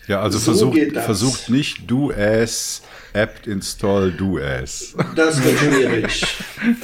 [0.08, 2.82] Ja, also So versucht, versucht nicht Do-As,
[3.13, 4.96] apt install Do-As.
[5.15, 6.26] Das wird schwierig.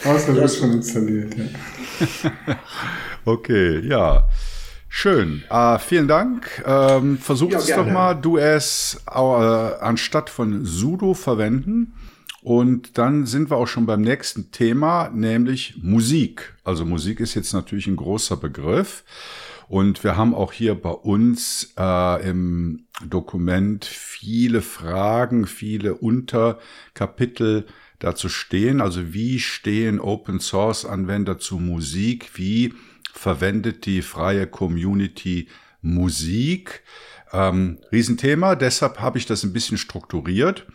[0.05, 2.55] Außer du schon installiert, ja.
[3.25, 4.27] Okay, ja.
[4.87, 5.43] Schön.
[5.49, 6.63] Ah, vielen Dank.
[6.65, 7.91] Ähm, versucht Ja, es doch gerne.
[7.91, 11.93] mal, Do-As äh, anstatt von sudo verwenden.
[12.41, 16.55] Und dann sind wir auch schon beim nächsten Thema, nämlich Musik.
[16.63, 19.03] Also Musik ist jetzt natürlich ein großer Begriff.
[19.67, 27.67] Und wir haben auch hier bei uns äh, im Dokument viele Fragen, viele Unterkapitel
[27.99, 28.81] dazu stehen.
[28.81, 32.31] Also wie stehen Open Source Anwender zu Musik?
[32.33, 32.73] Wie
[33.13, 35.49] verwendet die freie Community
[35.81, 36.81] Musik?
[37.31, 40.65] Ähm, Riesenthema, deshalb habe ich das ein bisschen strukturiert.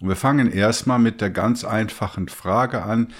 [0.00, 3.12] Und wir fangen erstmal mit der ganz einfachen Frage an.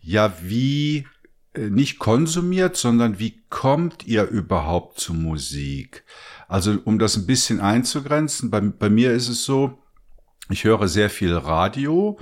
[0.00, 1.06] Ja, wie
[1.54, 6.04] äh, nicht konsumiert, sondern wie kommt ihr überhaupt zu Musik?
[6.46, 9.82] Also um das ein bisschen einzugrenzen, bei, bei mir ist es so,
[10.50, 12.18] ich höre sehr viel Radio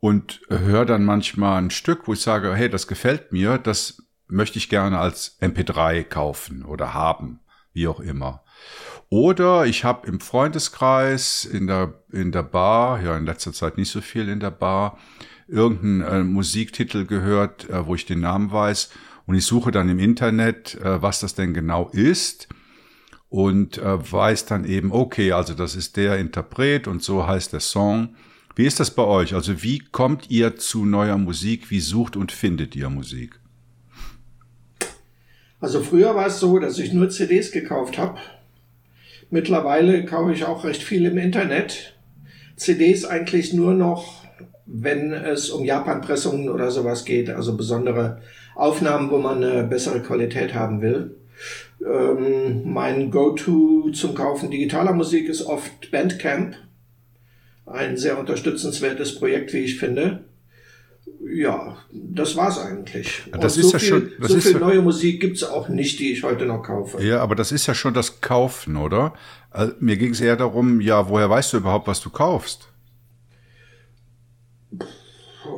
[0.00, 4.58] und höre dann manchmal ein Stück, wo ich sage, hey, das gefällt mir, das möchte
[4.58, 7.40] ich gerne als MP3 kaufen oder haben,
[7.72, 8.44] wie auch immer.
[9.10, 13.90] Oder ich habe im Freundeskreis, in der, in der Bar, ja in letzter Zeit nicht
[13.90, 14.98] so viel in der Bar,
[15.46, 18.90] irgendeinen äh, Musiktitel gehört, äh, wo ich den Namen weiß.
[19.26, 22.48] Und ich suche dann im Internet, äh, was das denn genau ist.
[23.30, 27.60] Und äh, weiß dann eben, okay, also das ist der Interpret und so heißt der
[27.60, 28.14] Song.
[28.56, 29.34] Wie ist das bei euch?
[29.34, 31.70] Also wie kommt ihr zu neuer Musik?
[31.70, 33.38] Wie sucht und findet ihr Musik?
[35.60, 38.18] Also früher war es so, dass ich nur CDs gekauft habe.
[39.30, 41.94] Mittlerweile kaufe ich auch recht viel im Internet.
[42.56, 44.18] CDs eigentlich nur noch
[44.68, 48.20] wenn es um Japan-Pressungen oder sowas geht, also besondere
[48.54, 51.16] Aufnahmen, wo man eine bessere Qualität haben will.
[51.84, 56.56] Ähm, mein Go-To zum Kaufen digitaler Musik ist oft Bandcamp.
[57.64, 60.24] Ein sehr unterstützenswertes Projekt, wie ich finde.
[61.34, 63.22] Ja, das war's eigentlich.
[63.32, 64.12] Das Und ist so ja viel, schon.
[64.20, 67.02] Das so ist viel ja, neue Musik gibt's auch nicht, die ich heute noch kaufe.
[67.02, 69.14] ja, aber das ist ja schon das Kaufen, oder?
[69.50, 72.68] Also, mir ging es eher darum, ja, woher weißt du überhaupt, was du kaufst?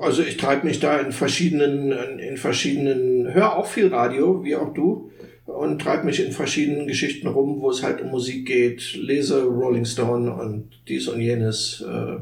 [0.01, 4.73] Also ich treibe mich da in verschiedenen, in verschiedenen, höre auch viel Radio, wie auch
[4.73, 5.11] du,
[5.57, 9.85] und treibe mich in verschiedenen Geschichten rum, wo es halt um Musik geht, lese Rolling
[9.85, 11.85] Stone und dies und jenes.
[11.87, 12.19] Äh,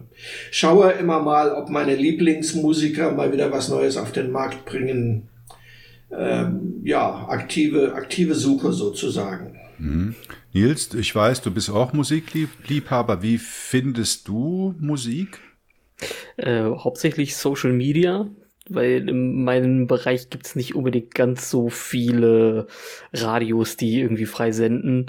[0.50, 5.28] schaue immer mal, ob meine Lieblingsmusiker mal wieder was Neues auf den Markt bringen.
[6.10, 9.58] Ähm, ja, aktive, aktive Suche sozusagen.
[9.78, 10.14] Mhm.
[10.52, 13.22] Nils, ich weiß, du bist auch Musikliebhaber.
[13.22, 15.38] Wie findest du Musik?
[16.36, 18.28] Äh, hauptsächlich Social Media,
[18.68, 22.66] weil in meinem Bereich gibt's nicht unbedingt ganz so viele
[23.12, 25.06] Radios, die irgendwie frei senden.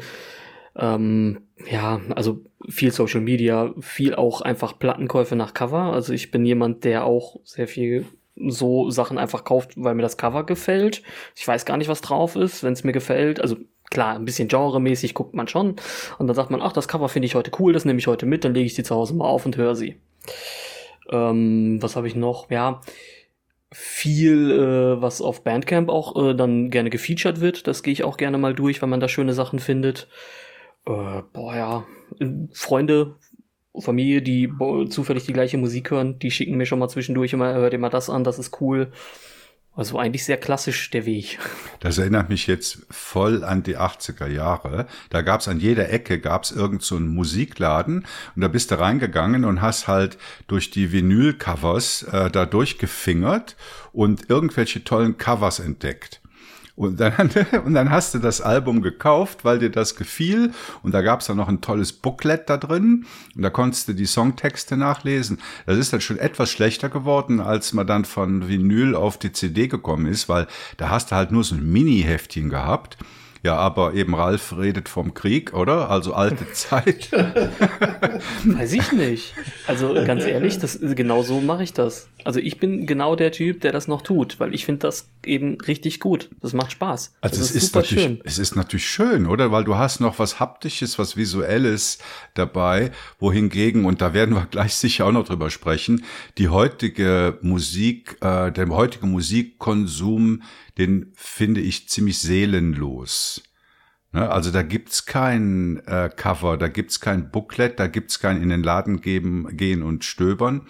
[0.76, 5.94] Ähm, ja, also viel Social Media, viel auch einfach Plattenkäufe nach Cover.
[5.94, 8.06] Also ich bin jemand, der auch sehr viel
[8.48, 11.04] so Sachen einfach kauft, weil mir das Cover gefällt.
[11.36, 13.42] Ich weiß gar nicht, was drauf ist, wenn es mir gefällt.
[13.42, 13.58] Also
[13.90, 15.76] klar, ein bisschen genremäßig guckt man schon.
[16.18, 18.26] Und dann sagt man, ach, das Cover finde ich heute cool, das nehme ich heute
[18.26, 20.00] mit, dann lege ich die zu Hause mal auf und höre sie.
[21.12, 22.50] Ähm, was habe ich noch?
[22.50, 22.82] Ja,
[23.72, 27.68] viel, äh, was auf Bandcamp auch äh, dann gerne gefeatured wird.
[27.68, 30.08] Das gehe ich auch gerne mal durch, wenn man da schöne Sachen findet.
[30.86, 31.86] Äh, boah, ja,
[32.54, 33.16] Freunde,
[33.78, 37.54] Familie, die boah, zufällig die gleiche Musik hören, die schicken mir schon mal zwischendurch immer,
[37.54, 38.92] hört ihr mal das an, das ist cool.
[39.80, 41.40] Also eigentlich sehr klassisch der Weg.
[41.80, 44.88] Das erinnert mich jetzt voll an die 80er Jahre.
[45.10, 49.46] Da gab's an jeder Ecke gab's irgend so einen Musikladen und da bist du reingegangen
[49.46, 53.56] und hast halt durch die Vinylcovers äh, da durchgefingert
[53.94, 56.20] und irgendwelche tollen Covers entdeckt.
[56.80, 57.30] Und dann,
[57.66, 60.54] und dann hast du das Album gekauft, weil dir das gefiel.
[60.82, 63.06] Und da gab's dann noch ein tolles Booklet da drin.
[63.36, 65.40] Und da konntest du die Songtexte nachlesen.
[65.66, 69.68] Das ist dann schon etwas schlechter geworden, als man dann von Vinyl auf die CD
[69.68, 72.98] gekommen ist, weil da hast du halt nur so ein Mini-Heftchen gehabt.
[73.42, 75.90] Ja, aber eben Ralf redet vom Krieg, oder?
[75.90, 77.12] Also alte Zeit.
[78.44, 79.34] Weiß ich nicht.
[79.66, 82.10] Also ganz ehrlich, das, genau so mache ich das.
[82.26, 85.60] Also ich bin genau der Typ, der das noch tut, weil ich finde das eben
[85.62, 86.30] richtig gut.
[86.42, 87.14] Das macht Spaß.
[87.22, 88.22] Also das es ist, natürlich, schön.
[88.26, 89.52] es ist natürlich schön, oder?
[89.52, 92.00] Weil du hast noch was Haptisches, was Visuelles
[92.34, 96.04] dabei, wohingegen, und da werden wir gleich sicher auch noch drüber sprechen,
[96.38, 100.42] die heutige Musik, äh, der heutige Musikkonsum,
[100.80, 103.44] den finde ich ziemlich seelenlos.
[104.12, 104.30] Ne?
[104.30, 108.64] Also da gibt's kein äh, Cover, da gibt's kein Booklet, da gibt's kein in den
[108.64, 110.62] Laden geben, gehen und stöbern.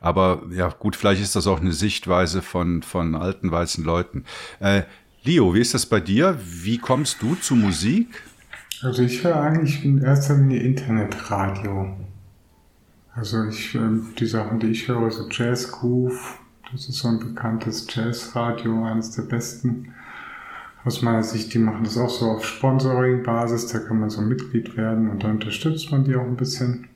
[0.00, 4.24] Aber ja, gut, vielleicht ist das auch eine Sichtweise von, von alten weißen Leuten.
[4.60, 4.82] Äh,
[5.22, 6.38] Leo, wie ist das bei dir?
[6.44, 8.08] Wie kommst du zu Musik?
[8.82, 11.96] Also ich höre eigentlich in erster Linie Internetradio.
[13.14, 13.80] Also ich, äh,
[14.18, 16.40] die Sachen, die ich höre, so Jazz Groove,
[16.72, 19.94] das ist so ein bekanntes Jazzradio, eines der besten
[20.84, 24.76] aus meiner Sicht, die machen das auch so auf Sponsoring-Basis, da kann man so Mitglied
[24.76, 26.88] werden und da unterstützt man die auch ein bisschen.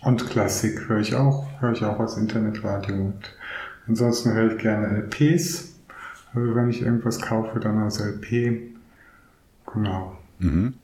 [0.00, 2.94] Und Klassik höre ich auch, höre ich auch aus Internetradio.
[2.94, 3.36] Und
[3.86, 5.76] ansonsten höre ich gerne LPs.
[6.34, 8.74] Also wenn ich irgendwas kaufe, dann als LP.
[9.72, 10.18] Genau.
[10.40, 10.74] Mhm.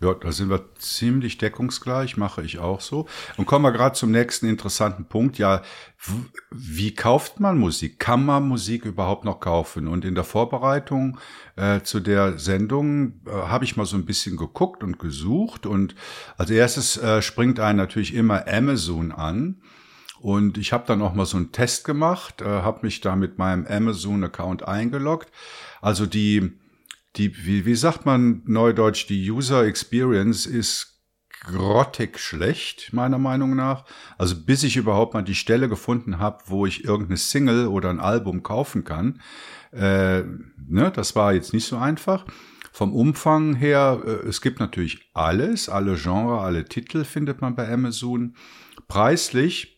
[0.00, 3.06] Ja, da sind wir ziemlich deckungsgleich, mache ich auch so.
[3.36, 5.38] Und kommen wir gerade zum nächsten interessanten Punkt.
[5.38, 5.62] Ja,
[6.50, 7.98] wie kauft man Musik?
[7.98, 9.88] Kann man Musik überhaupt noch kaufen?
[9.88, 11.18] Und in der Vorbereitung
[11.56, 15.64] äh, zu der Sendung äh, habe ich mal so ein bisschen geguckt und gesucht.
[15.64, 15.94] Und
[16.36, 19.62] als erstes äh, springt einen natürlich immer Amazon an.
[20.20, 23.38] Und ich habe dann auch mal so einen Test gemacht, äh, habe mich da mit
[23.38, 25.30] meinem Amazon-Account eingeloggt.
[25.80, 26.52] Also die,
[27.16, 30.96] die, wie, wie sagt man neudeutsch, die User Experience ist
[31.44, 33.84] grottig schlecht, meiner Meinung nach.
[34.18, 38.00] Also bis ich überhaupt mal die Stelle gefunden habe, wo ich irgendeine Single oder ein
[38.00, 39.20] Album kaufen kann.
[39.72, 42.24] Äh, ne, das war jetzt nicht so einfach.
[42.72, 47.70] Vom Umfang her, äh, es gibt natürlich alles, alle Genre, alle Titel findet man bei
[47.72, 48.34] Amazon.
[48.88, 49.75] Preislich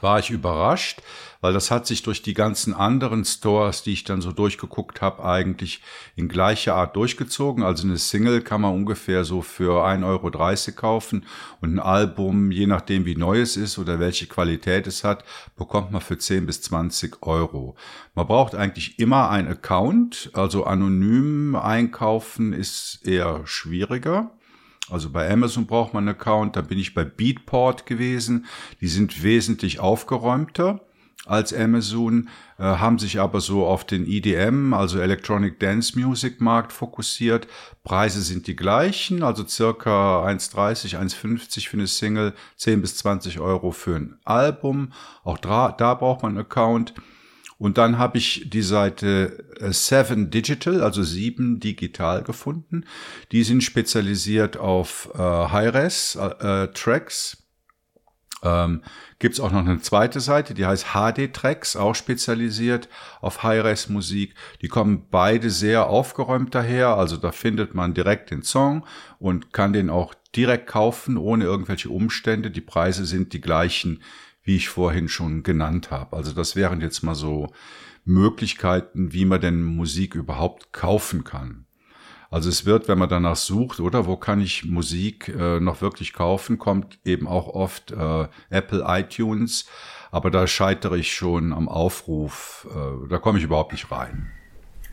[0.00, 1.02] war ich überrascht,
[1.40, 5.24] weil das hat sich durch die ganzen anderen Stores, die ich dann so durchgeguckt habe,
[5.24, 5.82] eigentlich
[6.14, 7.64] in gleicher Art durchgezogen.
[7.64, 11.26] Also eine Single kann man ungefähr so für 1,30 Euro kaufen
[11.60, 15.24] und ein Album, je nachdem wie neu es ist oder welche Qualität es hat,
[15.56, 17.74] bekommt man für 10 bis 20 Euro.
[18.14, 24.30] Man braucht eigentlich immer ein Account, also anonym einkaufen ist eher schwieriger.
[24.90, 28.46] Also bei Amazon braucht man einen Account, da bin ich bei Beatport gewesen.
[28.80, 30.80] Die sind wesentlich aufgeräumter
[31.26, 36.72] als Amazon, äh, haben sich aber so auf den EDM, also Electronic Dance Music Markt
[36.72, 37.46] fokussiert.
[37.84, 43.70] Preise sind die gleichen, also circa 1,30, 1,50 für eine Single, 10 bis 20 Euro
[43.70, 44.92] für ein Album.
[45.22, 46.94] Auch da, da braucht man einen Account.
[47.62, 52.86] Und dann habe ich die Seite äh, Seven Digital, also sieben digital gefunden.
[53.30, 57.36] Die sind spezialisiert auf äh, Hi-Res-Tracks.
[58.42, 58.82] Äh, ähm,
[59.20, 62.88] Gibt es auch noch eine zweite Seite, die heißt HD Tracks, auch spezialisiert
[63.20, 64.34] auf Hi-Res-Musik.
[64.60, 68.84] Die kommen beide sehr aufgeräumt daher, also da findet man direkt den Song
[69.20, 72.50] und kann den auch direkt kaufen, ohne irgendwelche Umstände.
[72.50, 74.02] Die Preise sind die gleichen
[74.42, 76.16] wie ich vorhin schon genannt habe.
[76.16, 77.52] Also das wären jetzt mal so
[78.04, 81.66] Möglichkeiten, wie man denn Musik überhaupt kaufen kann.
[82.30, 86.14] Also es wird, wenn man danach sucht, oder wo kann ich Musik äh, noch wirklich
[86.14, 89.66] kaufen, kommt eben auch oft äh, Apple iTunes,
[90.10, 94.32] aber da scheitere ich schon am Aufruf, äh, da komme ich überhaupt nicht rein.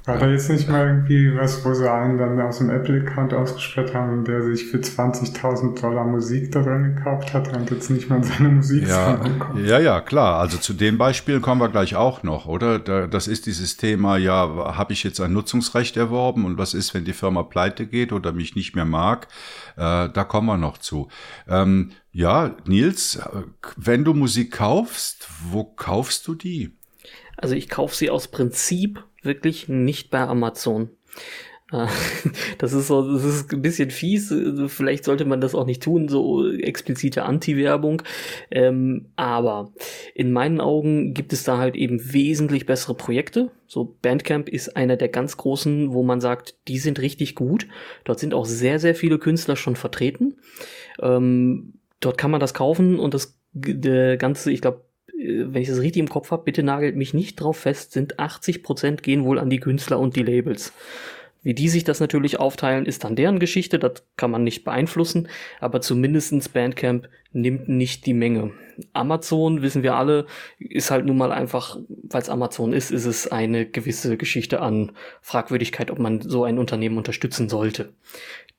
[0.10, 3.94] War da jetzt nicht mal irgendwie was, wo sie einen dann aus dem Apple-Account ausgesperrt
[3.94, 8.24] haben, der sich für 20.000 Dollar Musik da drin gekauft hat und jetzt nicht mal
[8.24, 9.20] seine Musik ja,
[9.64, 10.40] ja, ja, klar.
[10.40, 12.80] Also zu den Beispielen kommen wir gleich auch noch, oder?
[13.08, 17.06] Das ist dieses Thema, ja, habe ich jetzt ein Nutzungsrecht erworben und was ist, wenn
[17.06, 19.28] die Firma pleite geht oder mich nicht mehr mag?
[19.76, 21.08] Äh, da kommen wir noch zu.
[21.48, 23.20] Ähm, ja, Nils,
[23.78, 26.72] wenn du Musik kaufst, wo kaufst du die?
[27.38, 30.90] Also ich kaufe sie aus Prinzip wirklich nicht bei Amazon.
[31.72, 31.88] Äh,
[32.58, 34.34] das ist so, das ist ein bisschen fies.
[34.68, 38.02] Vielleicht sollte man das auch nicht tun, so explizite Anti-Werbung.
[38.52, 39.72] Ähm, aber
[40.16, 43.52] in meinen Augen gibt es da halt eben wesentlich bessere Projekte.
[43.68, 47.68] So Bandcamp ist einer der ganz großen, wo man sagt, die sind richtig gut.
[48.04, 50.36] Dort sind auch sehr, sehr viele Künstler schon vertreten.
[51.02, 54.89] Ähm, dort kann man das kaufen und das der ganze, ich glaube, äh,
[55.20, 58.64] wenn ich das richtig im Kopf habe, bitte nagelt mich nicht drauf fest, sind 80
[58.64, 60.74] Prozent gehen wohl an die Künstler und die Labels.
[61.42, 65.30] Wie die sich das natürlich aufteilen, ist dann deren Geschichte, das kann man nicht beeinflussen,
[65.62, 68.52] aber zumindestens Bandcamp nimmt nicht die Menge.
[68.94, 70.26] Amazon, wissen wir alle,
[70.58, 74.92] ist halt nun mal einfach, weil es Amazon ist, ist es eine gewisse Geschichte an
[75.22, 77.94] Fragwürdigkeit, ob man so ein Unternehmen unterstützen sollte.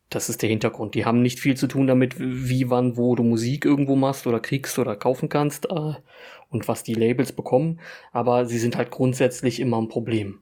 [0.08, 0.94] Das ist der Hintergrund.
[0.94, 4.40] Die haben nicht viel zu tun damit, wie, wann, wo du Musik irgendwo machst oder
[4.40, 5.94] kriegst oder kaufen kannst äh,
[6.50, 7.80] und was die Labels bekommen,
[8.12, 10.40] aber sie sind halt grundsätzlich immer ein Problem.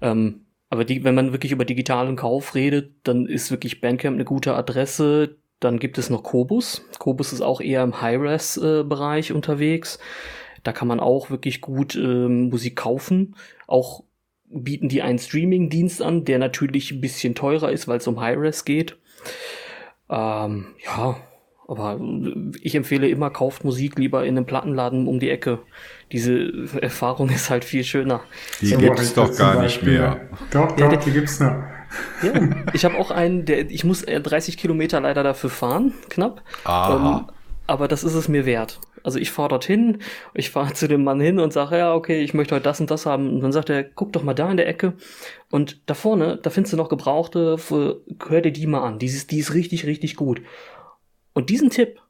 [0.00, 4.24] Ähm, aber die, wenn man wirklich über digitalen Kauf redet, dann ist wirklich Bandcamp eine
[4.24, 5.38] gute Adresse.
[5.60, 6.82] Dann gibt es noch Kobus.
[6.98, 9.98] Kobus ist auch eher im High-Res-Bereich unterwegs.
[10.62, 13.34] Da kann man auch wirklich gut ähm, Musik kaufen.
[13.66, 14.04] Auch
[14.50, 18.64] bieten die einen Streaming-Dienst an, der natürlich ein bisschen teurer ist, weil es um High-Res
[18.64, 18.96] geht.
[20.10, 21.16] Ähm, ja,
[21.68, 22.00] aber
[22.62, 25.60] ich empfehle immer, kauft Musik lieber in einem Plattenladen um die Ecke.
[26.10, 26.50] Diese
[26.80, 28.22] Erfahrung ist halt viel schöner.
[28.60, 30.28] Die so, gibt es doch gar nicht mehr.
[30.50, 31.54] Doch, doch, ja, die gibt's noch.
[32.22, 32.32] Ja,
[32.72, 36.42] ich habe auch einen, der, ich muss 30 Kilometer leider dafür fahren, knapp.
[36.64, 37.20] Ah.
[37.20, 37.34] Ähm,
[37.66, 38.80] aber das ist es mir wert.
[39.04, 39.98] Also ich fahre dorthin,
[40.32, 42.90] ich fahre zu dem Mann hin und sage, ja, okay, ich möchte heute das und
[42.90, 43.28] das haben.
[43.34, 44.94] Und dann sagt er, guck doch mal da in der Ecke.
[45.50, 48.98] Und da vorne, da findest du noch Gebrauchte, hör dir die mal an.
[48.98, 50.40] Die ist, die ist richtig, richtig gut.
[51.38, 52.00] Und diesen Tipp,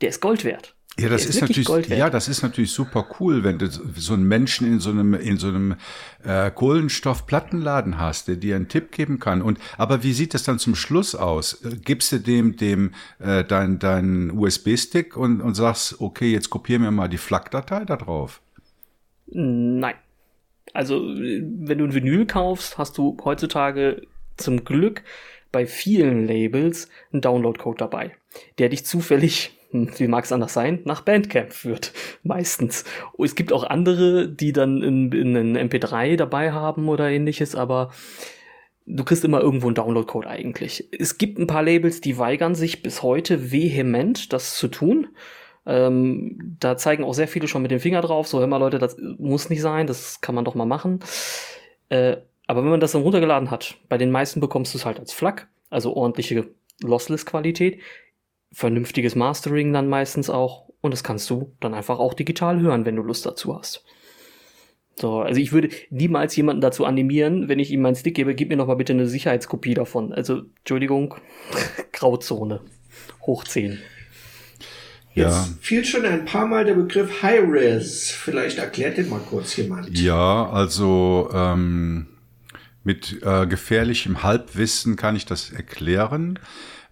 [0.00, 0.76] der ist Gold wert.
[0.96, 4.28] Ja, das ist, ist natürlich, ja, das ist natürlich super cool, wenn du so einen
[4.28, 5.74] Menschen in so einem, in so einem
[6.22, 9.42] äh, Kohlenstoffplattenladen hast, der dir einen Tipp geben kann.
[9.42, 11.60] Und aber wie sieht das dann zum Schluss aus?
[11.84, 16.92] Gibst du dem dem äh, dein dein USB-Stick und und sagst, okay, jetzt kopier mir
[16.92, 18.40] mal die FLAC-Datei da drauf?
[19.26, 19.96] Nein.
[20.74, 24.06] Also wenn du ein Vinyl kaufst, hast du heutzutage
[24.36, 25.02] zum Glück
[25.50, 28.12] bei vielen Labels einen Download-Code dabei,
[28.58, 32.84] der dich zufällig hm, wie mag es anders sein, nach Bandcamp führt, meistens.
[33.18, 37.90] Es gibt auch andere, die dann in, in einen MP3 dabei haben oder ähnliches, aber
[38.86, 40.88] du kriegst immer irgendwo einen Downloadcode eigentlich.
[40.96, 45.08] Es gibt ein paar Labels, die weigern sich bis heute vehement, das zu tun.
[45.66, 48.78] Ähm, da zeigen auch sehr viele schon mit dem Finger drauf, so hör mal Leute,
[48.78, 51.00] das muss nicht sein, das kann man doch mal machen.
[51.88, 55.00] Äh, aber wenn man das dann runtergeladen hat, bei den meisten bekommst du es halt
[55.00, 56.46] als FLAC, also ordentliche
[56.82, 57.80] Lossless-Qualität,
[58.52, 62.96] vernünftiges Mastering dann meistens auch und das kannst du dann einfach auch digital hören, wenn
[62.96, 63.84] du Lust dazu hast.
[64.98, 68.48] So, also ich würde niemals jemanden dazu animieren, wenn ich ihm meinen Stick gebe, gib
[68.48, 70.12] mir noch mal bitte eine Sicherheitskopie davon.
[70.12, 71.14] Also, Entschuldigung,
[71.92, 72.62] Grauzone.
[73.22, 73.78] Hoch 10.
[75.12, 75.48] Jetzt ja.
[75.60, 78.10] fiel schon ein paar Mal der Begriff High-Res.
[78.10, 79.98] Vielleicht erklärt den mal kurz jemand.
[79.98, 82.06] Ja, also ähm,
[82.84, 86.38] mit äh, gefährlichem Halbwissen kann ich das erklären.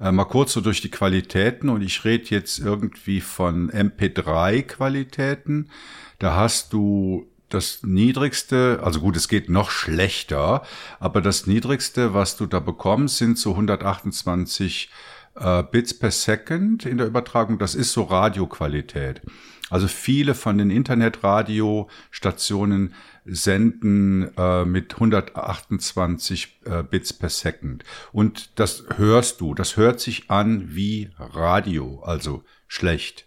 [0.01, 5.70] Äh, mal kurz so durch die Qualitäten und ich rede jetzt irgendwie von MP3-Qualitäten.
[6.18, 10.62] Da hast du das niedrigste, also gut, es geht noch schlechter,
[10.99, 14.90] aber das niedrigste, was du da bekommst, sind so 128
[15.36, 17.59] äh, Bits per Second in der Übertragung.
[17.59, 19.22] Das ist so Radioqualität.
[19.70, 22.95] Also viele von den Internetradiostationen
[23.25, 27.85] senden äh, mit 128 äh, Bits per Second.
[28.12, 33.27] Und das hörst du, das hört sich an wie Radio, also schlecht.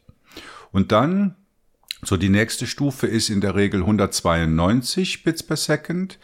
[0.71, 1.35] Und dann
[2.03, 6.19] so, die nächste Stufe ist in der Regel 192 Bits per Second.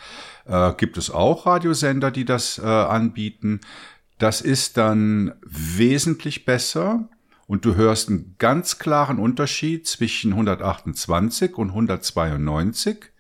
[0.46, 3.60] Äh, gibt es auch Radiosender, die das äh, anbieten.
[4.20, 7.10] Das ist dann wesentlich besser
[7.48, 13.13] und du hörst einen ganz klaren Unterschied zwischen 128 und 192.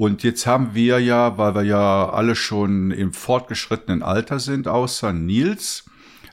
[0.00, 5.12] Und jetzt haben wir ja, weil wir ja alle schon im fortgeschrittenen Alter sind, außer
[5.12, 5.84] Nils,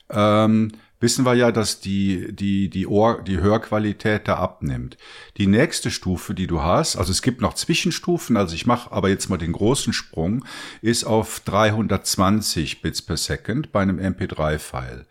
[0.10, 4.96] ähm, wissen wir ja, dass die, die, die, Ohr, die Hörqualität da abnimmt.
[5.36, 9.10] Die nächste Stufe, die du hast, also es gibt noch Zwischenstufen, also ich mache aber
[9.10, 10.46] jetzt mal den großen Sprung,
[10.82, 15.08] ist auf 320 Bits per Second bei einem MP3-File.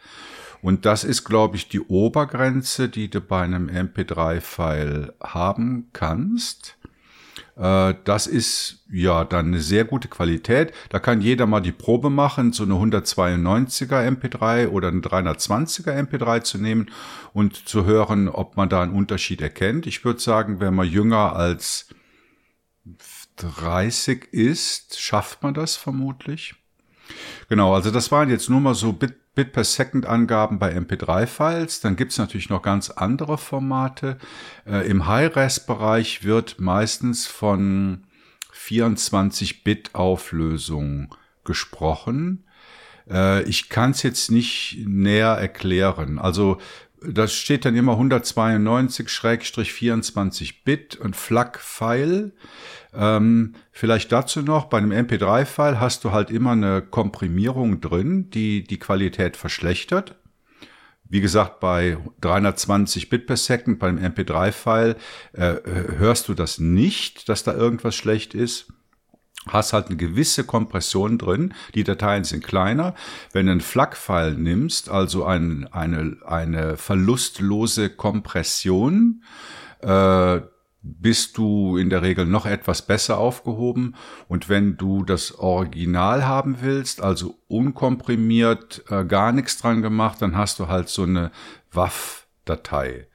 [0.63, 6.79] Und das ist, glaube ich, die Obergrenze, die du bei einem MP3-File haben kannst.
[7.57, 10.73] Äh, das ist ja dann eine sehr gute Qualität.
[10.91, 16.43] Da kann jeder mal die Probe machen, so eine 192er MP3 oder eine 320er MP3
[16.43, 16.91] zu nehmen
[17.33, 19.87] und zu hören, ob man da einen Unterschied erkennt.
[19.87, 21.89] Ich würde sagen, wenn man jünger als
[23.37, 26.55] 30 ist, schafft man das vermutlich.
[27.49, 31.81] Genau, also das waren jetzt nur mal so Bit, Bit per Second Angaben bei MP3-Files.
[31.81, 34.17] Dann gibt's natürlich noch ganz andere Formate.
[34.67, 38.05] Äh, Im High-Res-Bereich wird meistens von
[38.53, 41.15] 24-Bit Auflösung
[41.45, 42.45] gesprochen.
[43.09, 46.19] Äh, ich kann es jetzt nicht näher erklären.
[46.19, 46.59] Also
[47.13, 52.33] das steht dann immer 192-24 Bit und FLAC-File.
[52.95, 58.63] Ähm, vielleicht dazu noch, bei einem MP3-File hast du halt immer eine Komprimierung drin, die
[58.65, 60.15] die Qualität verschlechtert.
[61.09, 64.97] Wie gesagt, bei 320 Bit per Second beim MP3-File
[65.33, 65.55] äh,
[65.99, 68.73] hörst du das nicht, dass da irgendwas schlecht ist
[69.49, 71.55] hast halt eine gewisse Kompression drin.
[71.75, 72.95] Die Dateien sind kleiner.
[73.33, 79.23] Wenn du einen FLAC-File nimmst, also ein, eine, eine verlustlose Kompression,
[79.81, 80.41] äh,
[80.83, 83.97] bist du in der Regel noch etwas besser aufgehoben.
[84.29, 90.37] Und wenn du das Original haben willst, also unkomprimiert, äh, gar nichts dran gemacht, dann
[90.37, 91.33] hast du halt so eine
[91.73, 93.09] WAF-Datei.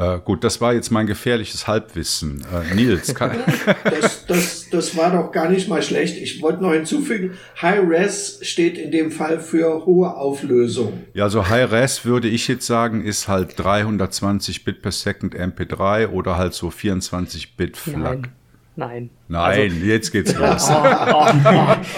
[0.00, 2.42] Äh, gut, das war jetzt mein gefährliches Halbwissen.
[2.50, 3.36] Äh, Nils, kann
[3.84, 6.16] das, das, das war doch gar nicht mal schlecht.
[6.16, 11.04] Ich wollte noch hinzufügen, High-Res steht in dem Fall für hohe Auflösung.
[11.12, 16.38] Ja, also High-Res würde ich jetzt sagen, ist halt 320 Bit per Second MP3 oder
[16.38, 18.22] halt so 24 Bit FLAC.
[18.22, 18.32] Nein.
[18.76, 20.68] Nein, also, jetzt geht's los.
[20.70, 21.26] Oh, oh,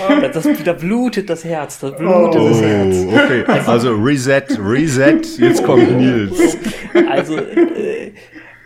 [0.08, 2.96] oh, das, da blutet das Herz, das blutet oh, das Herz.
[3.06, 6.56] Okay, also Reset, Reset, jetzt kommt Nils.
[7.08, 8.12] Also äh,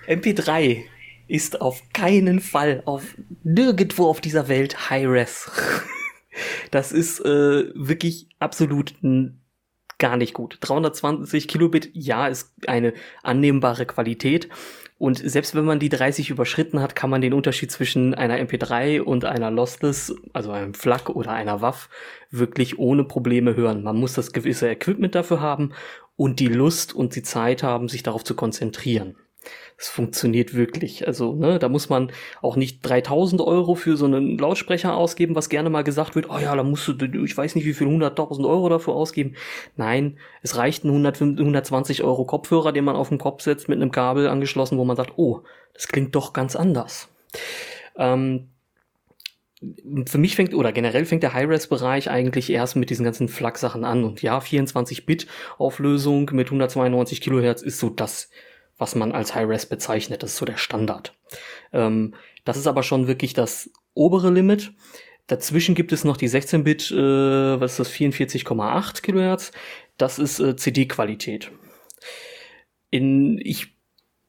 [0.09, 0.85] MP3
[1.29, 3.03] ist auf keinen Fall auf
[3.43, 5.51] nirgendwo auf dieser Welt High-Res.
[6.71, 8.95] Das ist äh, wirklich absolut
[9.99, 10.59] gar nicht gut.
[10.61, 12.93] 320 Kilobit, ja, ist eine
[13.23, 14.49] annehmbare Qualität,
[14.99, 19.03] und selbst wenn man die 30 überschritten hat, kann man den Unterschied zwischen einer MP3
[19.03, 21.91] und einer Lossless, also einem FLAC oder einer WAF,
[22.31, 23.83] wirklich ohne Probleme hören.
[23.83, 25.73] Man muss das gewisse Equipment dafür haben
[26.17, 29.17] und die Lust und die Zeit haben, sich darauf zu konzentrieren.
[29.79, 31.07] Es funktioniert wirklich.
[31.07, 35.49] Also, ne, da muss man auch nicht 3000 Euro für so einen Lautsprecher ausgeben, was
[35.49, 38.49] gerne mal gesagt wird, oh ja, da musst du, ich weiß nicht, wie viel 100.000
[38.49, 39.35] Euro dafür ausgeben.
[39.77, 43.81] Nein, es reicht ein 100, 120 Euro Kopfhörer, den man auf den Kopf setzt, mit
[43.81, 45.43] einem Kabel angeschlossen, wo man sagt, oh,
[45.75, 47.09] das klingt doch ganz anders.
[47.99, 48.49] Ähm,
[50.07, 54.05] für mich fängt, oder generell fängt der High-Res-Bereich eigentlich erst mit diesen ganzen FLAC-Sachen an.
[54.05, 58.31] Und ja, 24-Bit-Auflösung mit 192 Kilohertz ist so das,
[58.79, 60.23] was man als High-Res bezeichnet.
[60.23, 61.15] Das ist so der Standard.
[61.73, 62.15] Ähm,
[62.45, 64.73] das ist aber schon wirklich das obere Limit.
[65.27, 69.53] Dazwischen gibt es noch die 16-Bit, äh, was ist das, 44,8 Kilohertz.
[69.99, 71.51] Das ist äh, CD-Qualität.
[72.91, 73.77] Ich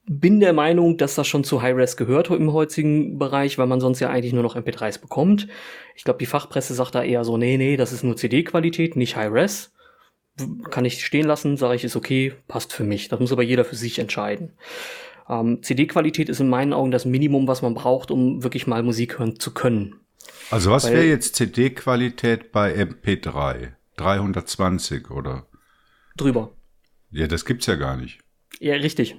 [0.10, 4.00] bin der Meinung, dass das schon zu High-Res gehört im heutigen Bereich, weil man sonst
[4.00, 5.48] ja eigentlich nur noch MP3s bekommt.
[5.96, 9.16] Ich glaube, die Fachpresse sagt da eher so, nee, nee, das ist nur CD-Qualität, nicht
[9.16, 9.74] High-Res.
[10.70, 13.08] Kann ich stehen lassen, sage ich, ist okay, passt für mich.
[13.08, 14.54] Das muss aber jeder für sich entscheiden.
[15.30, 19.20] Ähm, CD-Qualität ist in meinen Augen das Minimum, was man braucht, um wirklich mal Musik
[19.20, 19.96] hören zu können.
[20.52, 23.74] Also was wäre jetzt CD-Qualität bei MP3?
[23.98, 25.46] 320 oder?
[26.16, 26.52] Drüber.
[27.12, 28.20] Ja, das gibt's ja gar nicht.
[28.60, 29.16] Ja, richtig.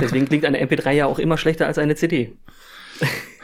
[0.00, 2.36] Deswegen klingt eine MP3 ja auch immer schlechter als eine CD.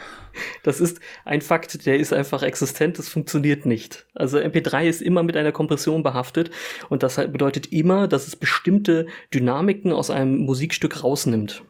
[0.63, 4.07] Das ist ein Fakt, der ist einfach existent, das funktioniert nicht.
[4.15, 6.51] Also MP3 ist immer mit einer Kompression behaftet
[6.89, 11.63] und das bedeutet immer, dass es bestimmte Dynamiken aus einem Musikstück rausnimmt.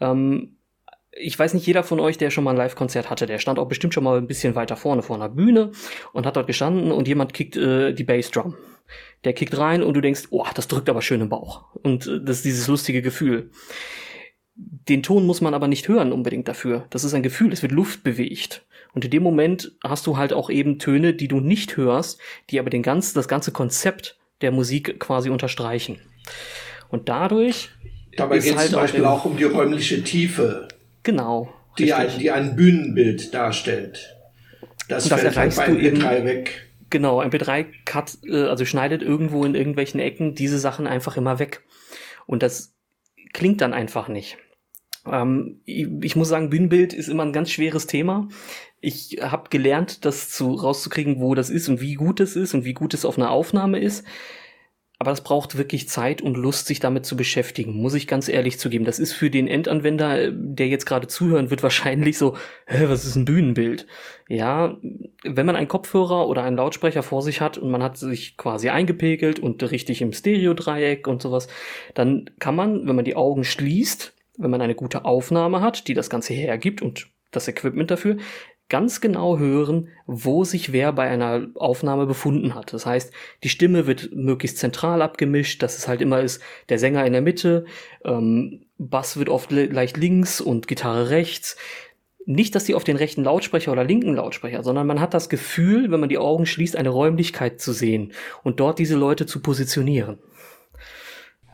[0.00, 0.56] Ähm,
[1.18, 3.68] ich weiß nicht, jeder von euch, der schon mal ein Live-Konzert hatte, der stand auch
[3.68, 5.72] bestimmt schon mal ein bisschen weiter vorne vor einer Bühne
[6.12, 8.54] und hat dort gestanden und jemand kickt äh, die Bassdrum
[9.24, 11.64] der kickt rein und du denkst, oh, das drückt aber schön im Bauch.
[11.82, 13.50] Und äh, das ist dieses lustige Gefühl.
[14.56, 16.86] Den Ton muss man aber nicht hören unbedingt dafür.
[16.90, 18.64] Das ist ein Gefühl, es wird Luft bewegt.
[18.94, 22.58] Und in dem Moment hast du halt auch eben Töne, die du nicht hörst, die
[22.58, 25.98] aber den ganz, das ganze Konzept der Musik quasi unterstreichen.
[26.88, 27.68] Und dadurch.
[28.16, 30.68] Dabei geht es halt zum Beispiel auch, auch um die räumliche Tiefe.
[31.02, 31.52] Genau.
[31.78, 34.16] Die ein, die ein Bühnenbild darstellt.
[34.88, 36.70] Das, das fällt halt bei MP3 weg.
[36.88, 41.62] Genau, MP3 cut, äh, also schneidet irgendwo in irgendwelchen Ecken diese Sachen einfach immer weg.
[42.24, 42.74] Und das
[43.32, 44.38] klingt dann einfach nicht.
[45.10, 48.28] Ähm, ich, ich, muss sagen, Bühnenbild ist immer ein ganz schweres Thema.
[48.80, 52.64] Ich habe gelernt, das zu, rauszukriegen, wo das ist und wie gut es ist und
[52.64, 54.04] wie gut es auf einer Aufnahme ist.
[54.98, 58.58] Aber das braucht wirklich Zeit und Lust, sich damit zu beschäftigen, muss ich ganz ehrlich
[58.58, 58.86] zugeben.
[58.86, 62.36] Das ist für den Endanwender, äh, der jetzt gerade zuhören wird, wahrscheinlich so,
[62.66, 63.86] hä, was ist ein Bühnenbild?
[64.28, 64.78] Ja,
[65.22, 68.70] wenn man einen Kopfhörer oder einen Lautsprecher vor sich hat und man hat sich quasi
[68.70, 71.48] eingepegelt und richtig im Stereo-Dreieck und sowas,
[71.94, 75.94] dann kann man, wenn man die Augen schließt, wenn man eine gute Aufnahme hat, die
[75.94, 78.16] das Ganze hergibt und das Equipment dafür,
[78.68, 82.72] ganz genau hören, wo sich wer bei einer Aufnahme befunden hat.
[82.72, 83.12] Das heißt,
[83.44, 87.22] die Stimme wird möglichst zentral abgemischt, dass es halt immer ist, der Sänger in der
[87.22, 87.64] Mitte,
[88.04, 91.56] ähm, Bass wird oft leicht links und Gitarre rechts.
[92.26, 95.90] Nicht, dass die auf den rechten Lautsprecher oder linken Lautsprecher, sondern man hat das Gefühl,
[95.90, 98.12] wenn man die Augen schließt, eine Räumlichkeit zu sehen
[98.42, 100.18] und dort diese Leute zu positionieren.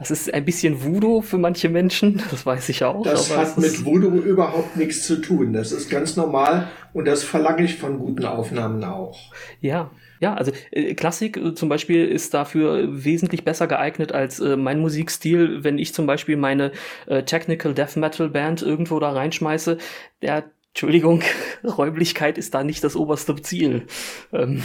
[0.03, 3.05] Das ist ein bisschen Voodoo für manche Menschen, das weiß ich auch.
[3.05, 5.53] Das hat mit Voodoo überhaupt nichts zu tun.
[5.53, 9.33] Das ist ganz normal und das verlange ich von guten Aufnahmen auch.
[9.61, 14.57] Ja, ja, also äh, Klassik äh, zum Beispiel ist dafür wesentlich besser geeignet als äh,
[14.57, 16.73] mein Musikstil, wenn ich zum Beispiel meine
[17.07, 19.79] äh, Technical Death Metal Band irgendwo da reinschmeiße.
[20.21, 21.23] Der, Entschuldigung,
[21.65, 23.87] Räumlichkeit ist da nicht das oberste Ziel.
[24.33, 24.65] Ähm,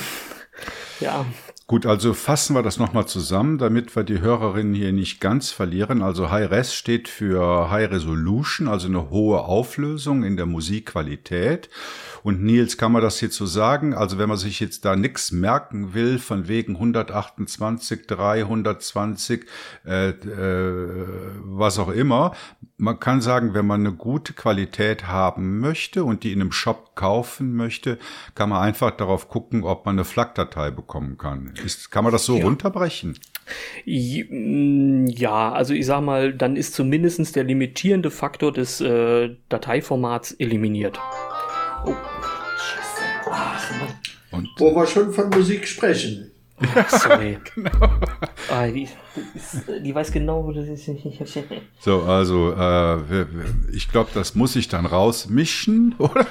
[0.99, 1.27] ja.
[1.70, 6.01] Gut, also fassen wir das nochmal zusammen, damit wir die Hörerinnen hier nicht ganz verlieren.
[6.01, 11.70] Also High-Res steht für High Resolution, also eine hohe Auflösung in der Musikqualität.
[12.28, 13.93] Und Nils, kann man das jetzt so sagen?
[13.93, 19.45] Also wenn man sich jetzt da nichts merken will, von wegen 128, 320,
[19.86, 20.13] äh, äh,
[21.45, 22.34] was auch immer,
[22.75, 26.95] man kann sagen, wenn man eine gute Qualität haben möchte und die in einem Shop
[26.95, 27.97] kaufen möchte,
[28.36, 31.53] kann man einfach darauf gucken, ob man eine FLAC-Datei bekommen kann.
[31.63, 32.43] Ist, kann man das so ja.
[32.43, 33.17] runterbrechen?
[33.86, 40.34] Mm, ja, also ich sag mal, dann ist zumindestens der limitierende Faktor des äh, Dateiformats
[40.34, 40.99] eliminiert.
[41.86, 41.95] Oh.
[43.38, 43.71] Ach,
[44.31, 44.49] Und?
[44.57, 46.31] Wo wir schon von Musik sprechen.
[46.89, 47.38] sorry.
[47.55, 47.69] genau.
[48.49, 48.88] Ah, die,
[49.83, 50.89] die, weiß genau, wo das ist.
[51.79, 53.25] so, also äh,
[53.71, 56.25] ich glaube, das muss ich dann rausmischen, oder?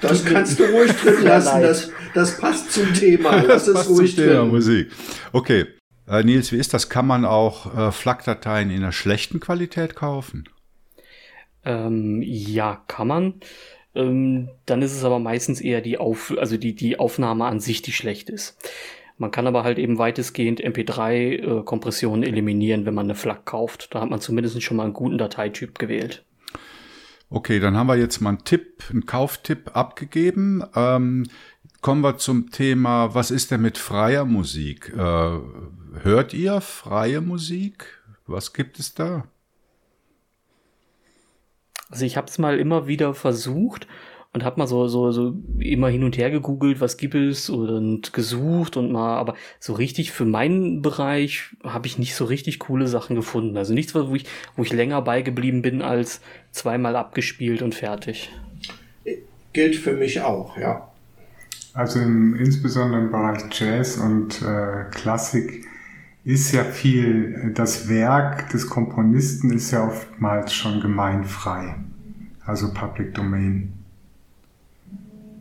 [0.00, 1.62] Das kannst du ruhig drin lassen.
[1.62, 3.40] Das, das passt zum Thema.
[3.40, 4.90] Das, das ist ruhig zum Thema Musik.
[5.32, 5.66] Okay.
[6.06, 6.88] Äh, Nils, wie ist das?
[6.88, 10.48] Kann man auch äh, FLAC-Dateien in einer schlechten Qualität kaufen?
[11.64, 13.34] Ähm, ja, kann man.
[13.94, 17.82] Ähm, dann ist es aber meistens eher die Auf, also die, die Aufnahme an sich,
[17.82, 18.58] die schlecht ist.
[19.18, 23.94] Man kann aber halt eben weitestgehend MP3-Kompressionen äh, eliminieren, wenn man eine FLAC kauft.
[23.94, 26.24] Da hat man zumindest schon mal einen guten Dateityp gewählt.
[27.28, 30.64] Okay, dann haben wir jetzt mal einen Tipp, einen Kauftipp abgegeben.
[30.74, 31.26] Ähm,
[31.80, 34.92] kommen wir zum Thema, was ist denn mit freier Musik?
[34.94, 35.38] Äh,
[36.02, 37.86] hört ihr freie Musik?
[38.26, 39.24] Was gibt es da?
[41.92, 43.86] Also ich habe es mal immer wieder versucht
[44.32, 48.14] und habe mal so, so, so immer hin und her gegoogelt, was gibt es und
[48.14, 52.88] gesucht und mal, aber so richtig für meinen Bereich habe ich nicht so richtig coole
[52.88, 53.58] Sachen gefunden.
[53.58, 54.24] Also nichts, wo ich,
[54.56, 58.30] wo ich länger beigeblieben bin als zweimal abgespielt und fertig.
[59.52, 60.88] Gilt für mich auch, ja.
[61.74, 65.66] Also im, insbesondere im Bereich Jazz und äh, Klassik
[66.24, 71.76] ist ja viel, das Werk des Komponisten ist ja oftmals schon gemeinfrei,
[72.44, 73.72] also Public Domain.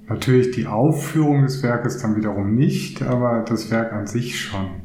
[0.07, 4.81] Natürlich die Aufführung des Werkes dann wiederum nicht, aber das Werk an sich schon.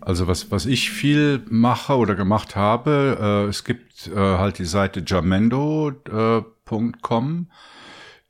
[0.00, 4.64] Also was, was ich viel mache oder gemacht habe, äh, es gibt äh, halt die
[4.64, 7.48] Seite jamendo.com.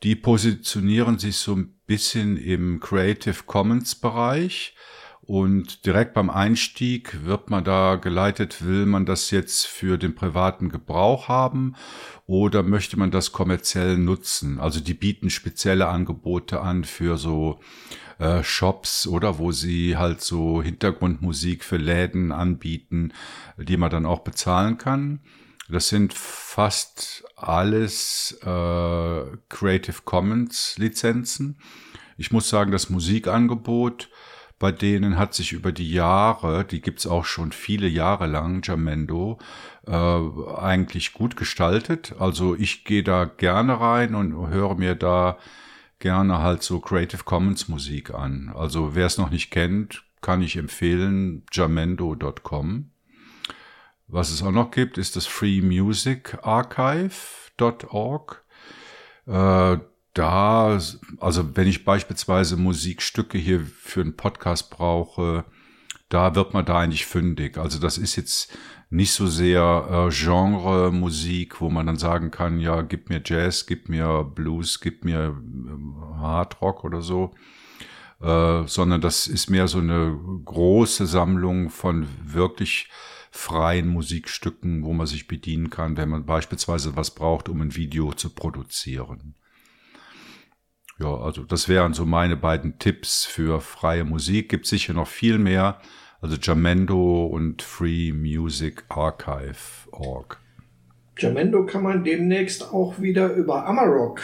[0.03, 4.75] Die positionieren sich so ein bisschen im Creative Commons Bereich.
[5.27, 10.69] Und direkt beim Einstieg wird man da geleitet, will man das jetzt für den privaten
[10.69, 11.75] Gebrauch haben
[12.27, 14.61] oder möchte man das kommerziell nutzen?
[14.61, 17.59] Also die bieten spezielle Angebote an für so
[18.21, 23.13] äh, Shops oder wo sie halt so Hintergrundmusik für Läden anbieten,
[23.57, 25.21] die man dann auch bezahlen kann.
[25.69, 31.59] Das sind fast alles äh, Creative Commons Lizenzen.
[32.17, 34.09] Ich muss sagen, das Musikangebot
[34.59, 39.39] bei denen hat sich über die Jahre, die gibt's auch schon viele Jahre lang, Jamendo,
[39.87, 42.15] äh, eigentlich gut gestaltet.
[42.19, 45.37] Also ich gehe da gerne rein und höre mir da
[45.99, 48.51] gerne halt so Creative Commons Musik an.
[48.55, 52.91] Also wer es noch nicht kennt, kann ich empfehlen, jamendo.com.
[54.09, 58.45] Was es auch noch gibt, ist das Free Music Archive.org.
[59.27, 59.79] Äh,
[60.17, 60.79] da,
[61.19, 65.45] also wenn ich beispielsweise Musikstücke hier für einen Podcast brauche,
[66.09, 67.59] da wird man da eigentlich fündig.
[67.59, 68.57] Also das ist jetzt
[68.89, 73.89] nicht so sehr äh, Genre-Musik, wo man dann sagen kann, ja, gib mir Jazz, gib
[73.89, 77.35] mir Blues, gib mir äh, Hard Rock oder so,
[78.23, 82.89] äh, sondern das ist mehr so eine große Sammlung von wirklich
[83.31, 88.13] freien Musikstücken, wo man sich bedienen kann, wenn man beispielsweise was braucht, um ein Video
[88.13, 89.35] zu produzieren.
[90.99, 94.49] Ja, also das wären so meine beiden Tipps für freie Musik.
[94.49, 95.79] Gibt sicher noch viel mehr.
[96.23, 100.39] Also Jamendo und Free Music Archive.org.
[101.19, 104.21] Jamendo kann man demnächst auch wieder über Amarok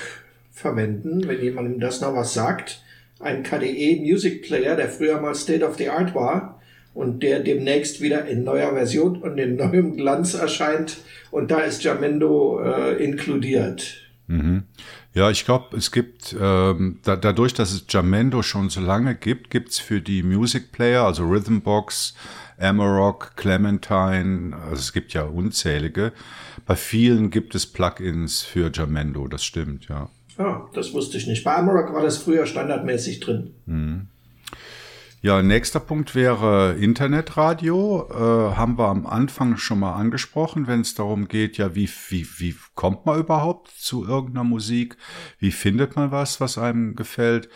[0.51, 2.83] verwenden, wenn jemandem das noch was sagt.
[3.21, 6.61] Ein KDE Music Player, der früher mal State of the Art war
[6.95, 10.99] und der demnächst wieder in neuer Version und in neuem Glanz erscheint.
[11.31, 14.11] Und da ist Jamendo äh, inkludiert.
[14.27, 14.65] Mhm.
[15.15, 19.51] Ja, ich glaube, es gibt, ähm, da, dadurch, dass es Jamendo schon so lange gibt,
[19.51, 22.15] gibt's für die Music Player, also Rhythmbox,
[22.59, 26.13] Amarok, Clementine, also es gibt ja unzählige.
[26.67, 30.09] Bei vielen gibt es Plugins für Jamendo, das stimmt, ja.
[30.39, 31.45] Ah, das wusste ich nicht.
[31.45, 33.55] Bei Amarok war das früher standardmäßig drin.
[33.67, 34.09] Mhm.
[35.25, 38.09] Ja, nächster Punkt wäre Internetradio.
[38.11, 42.27] Äh, haben wir am Anfang schon mal angesprochen, wenn es darum geht, ja, wie, wie,
[42.39, 44.97] wie kommt man überhaupt zu irgendeiner Musik?
[45.39, 47.49] Wie findet man was, was einem gefällt?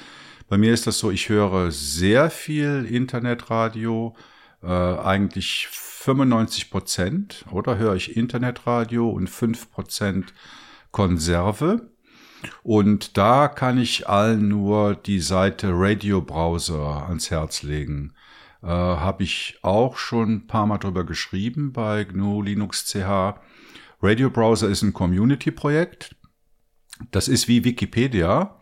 [0.49, 4.14] Bei mir ist das so, ich höre sehr viel Internetradio,
[4.62, 10.33] äh, eigentlich 95 Prozent, oder höre ich Internetradio und 5 Prozent
[10.93, 11.91] Konserve.
[12.62, 18.12] Und da kann ich allen nur die Seite Radio Browser ans Herz legen.
[18.62, 23.41] Äh, Habe ich auch schon ein paar Mal drüber geschrieben bei GNU Linux CH.
[24.03, 26.14] Radio Browser ist ein Community-Projekt.
[27.11, 28.61] Das ist wie Wikipedia.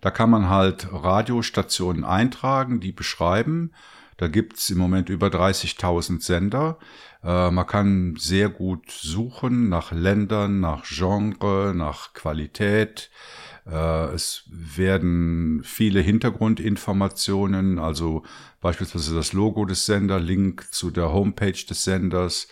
[0.00, 3.72] Da kann man halt Radiostationen eintragen, die beschreiben.
[4.16, 6.78] Da gibt's im Moment über 30.000 Sender.
[7.22, 13.10] Äh, man kann sehr gut suchen nach Ländern, nach Genre, nach Qualität.
[13.66, 18.24] Äh, es werden viele Hintergrundinformationen, also
[18.60, 22.48] beispielsweise das Logo des Senders, Link zu der Homepage des Senders,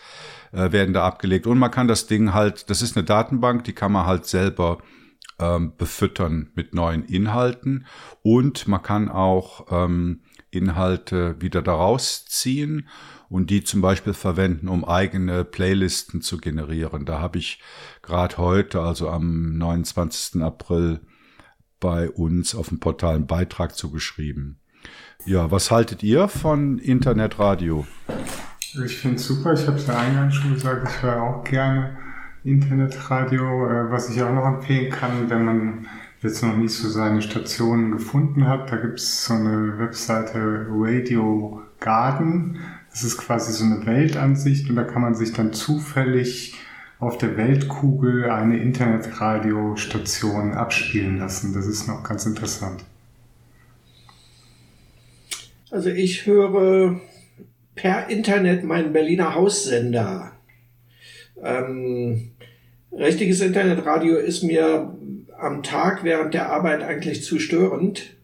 [0.53, 1.47] äh, werden da abgelegt.
[1.47, 4.77] Und man kann das Ding halt, das ist eine Datenbank, die kann man halt selber
[5.39, 7.85] ähm, befüttern mit neuen Inhalten.
[8.21, 12.87] Und man kann auch ähm, Inhalte wieder daraus ziehen
[13.31, 17.05] und die zum Beispiel verwenden, um eigene Playlisten zu generieren.
[17.05, 17.61] Da habe ich
[18.01, 20.41] gerade heute, also am 29.
[20.41, 20.99] April,
[21.79, 24.59] bei uns auf dem Portal einen Beitrag zugeschrieben.
[25.25, 27.87] Ja, was haltet ihr von Internetradio?
[28.85, 29.53] Ich finde es super.
[29.53, 31.97] Ich habe es ja eingangs schon gesagt, ich höre auch gerne
[32.43, 35.87] Internetradio, äh, was ich auch noch empfehlen kann, wenn man
[36.21, 38.71] jetzt noch nicht so seine Stationen gefunden hat.
[38.71, 42.59] Da gibt es so eine Webseite Radio Garden.
[42.91, 46.55] Das ist quasi so eine Weltansicht und da kann man sich dann zufällig
[46.99, 51.53] auf der Weltkugel eine Internetradiostation abspielen lassen.
[51.53, 52.83] Das ist noch ganz interessant.
[55.71, 56.99] Also ich höre
[57.75, 60.33] per Internet meinen Berliner Haussender.
[61.41, 62.31] Ähm,
[62.91, 64.95] richtiges Internetradio ist mir
[65.39, 68.17] am Tag während der Arbeit eigentlich zu störend.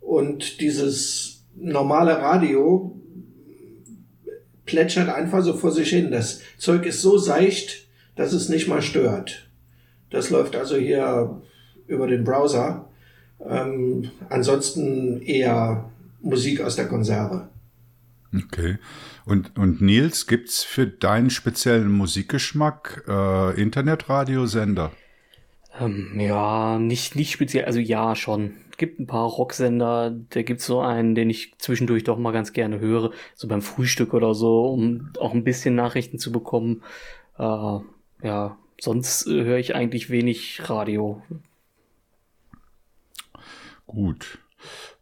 [0.00, 2.94] Und dieses normale Radio
[4.66, 6.10] plätschert einfach so vor sich hin.
[6.10, 7.86] Das Zeug ist so seicht,
[8.16, 9.48] dass es nicht mal stört.
[10.10, 11.42] Das läuft also hier
[11.86, 12.88] über den Browser.
[13.44, 15.90] Ähm, ansonsten eher
[16.20, 17.48] Musik aus der Konserve.
[18.34, 18.78] Okay.
[19.26, 24.92] Und, und Nils, gibt's für deinen speziellen Musikgeschmack äh, Internetradiosender?
[25.80, 28.54] Ähm, ja, nicht, nicht speziell, also ja, schon.
[28.76, 32.80] Gibt ein paar Rocksender, da gibt's so einen, den ich zwischendurch doch mal ganz gerne
[32.80, 36.82] höre, so beim Frühstück oder so, um auch ein bisschen Nachrichten zu bekommen.
[37.38, 37.78] Äh,
[38.22, 41.22] ja, sonst höre ich eigentlich wenig Radio.
[43.86, 44.38] Gut.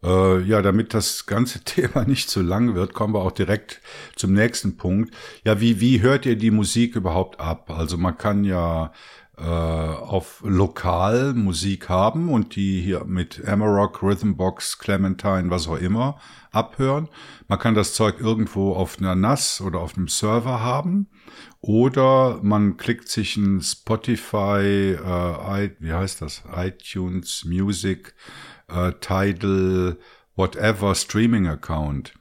[0.03, 3.81] Äh, ja, damit das ganze Thema nicht zu lang wird, kommen wir auch direkt
[4.17, 5.15] zum nächsten Punkt.
[5.45, 7.71] Ja, wie, wie hört ihr die Musik überhaupt ab?
[7.71, 8.93] Also man kann ja
[9.39, 16.19] äh, auf lokal Musik haben und die hier mit Amarok, Rhythmbox, Clementine, was auch immer
[16.51, 17.09] abhören.
[17.49, 21.09] Man kann das Zeug irgendwo auf einer NAS oder auf einem Server haben
[21.61, 28.15] oder man klickt sich ein Spotify, äh, wie heißt das, iTunes Music
[28.69, 29.97] äh, Tidal,
[30.37, 32.15] whatever Streaming-Account.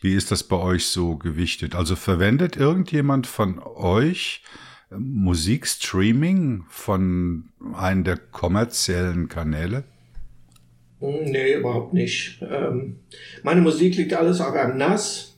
[0.00, 1.74] Wie ist das bei euch so gewichtet?
[1.74, 4.42] Also verwendet irgendjemand von euch
[4.90, 9.84] Musikstreaming von einem der kommerziellen Kanäle?
[11.00, 12.40] Nee, überhaupt nicht.
[12.42, 13.00] Ähm,
[13.42, 15.36] meine Musik liegt alles auf einem NAS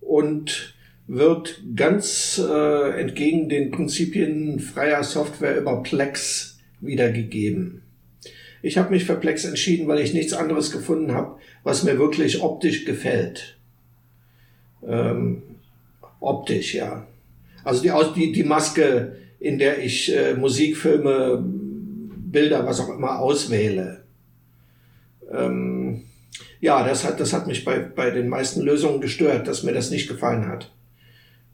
[0.00, 0.74] und
[1.06, 7.82] wird ganz äh, entgegen den Prinzipien freier Software über Plex wiedergegeben.
[8.62, 12.42] Ich habe mich für Plex entschieden, weil ich nichts anderes gefunden habe, was mir wirklich
[12.42, 13.58] optisch gefällt.
[14.86, 15.42] Ähm,
[16.20, 17.06] optisch, ja.
[17.64, 24.04] Also die, die, die Maske, in der ich äh, Musikfilme, Bilder, was auch immer auswähle.
[25.32, 26.04] Ähm,
[26.60, 29.90] ja, das hat, das hat mich bei, bei den meisten Lösungen gestört, dass mir das
[29.90, 30.70] nicht gefallen hat.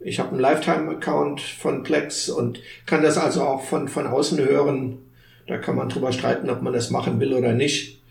[0.01, 4.99] Ich habe einen Lifetime-Account von Plex und kann das also auch von, von außen hören
[5.47, 8.03] da kann man drüber streiten, ob man das machen will oder nicht.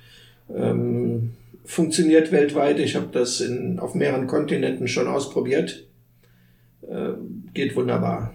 [0.54, 1.34] Ähm,
[1.66, 2.80] funktioniert weltweit.
[2.80, 5.86] Ich habe das in, auf mehreren Kontinenten schon ausprobiert.
[6.84, 7.14] Äh,
[7.56, 8.34] geht wunderbar.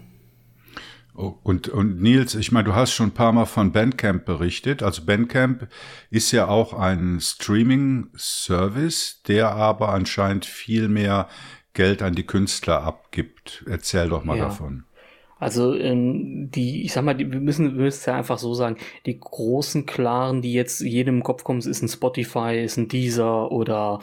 [1.14, 4.82] Oh, und, und Nils, ich meine, du hast schon ein paar Mal von Bandcamp berichtet.
[4.82, 5.68] Also Bandcamp
[6.10, 11.28] ist ja auch ein Streaming-Service, der aber anscheinend viel mehr
[11.74, 13.64] Geld an die Künstler abgibt.
[13.68, 14.46] Erzähl doch mal ja.
[14.46, 14.84] davon.
[15.40, 18.76] Also ähm, die, ich sag mal, die, wir müssen, wir müssen ja einfach so sagen,
[19.06, 23.50] die großen Klaren, die jetzt jedem im Kopf kommen, ist ein Spotify, ist ein Deezer
[23.50, 24.00] oder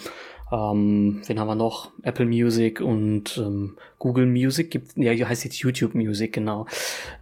[0.51, 1.91] ähm, wen haben wir noch?
[2.03, 6.65] Apple Music und ähm, Google Music gibt, ja, heißt jetzt YouTube Music, genau.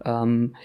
[0.03, 0.55] Ähm,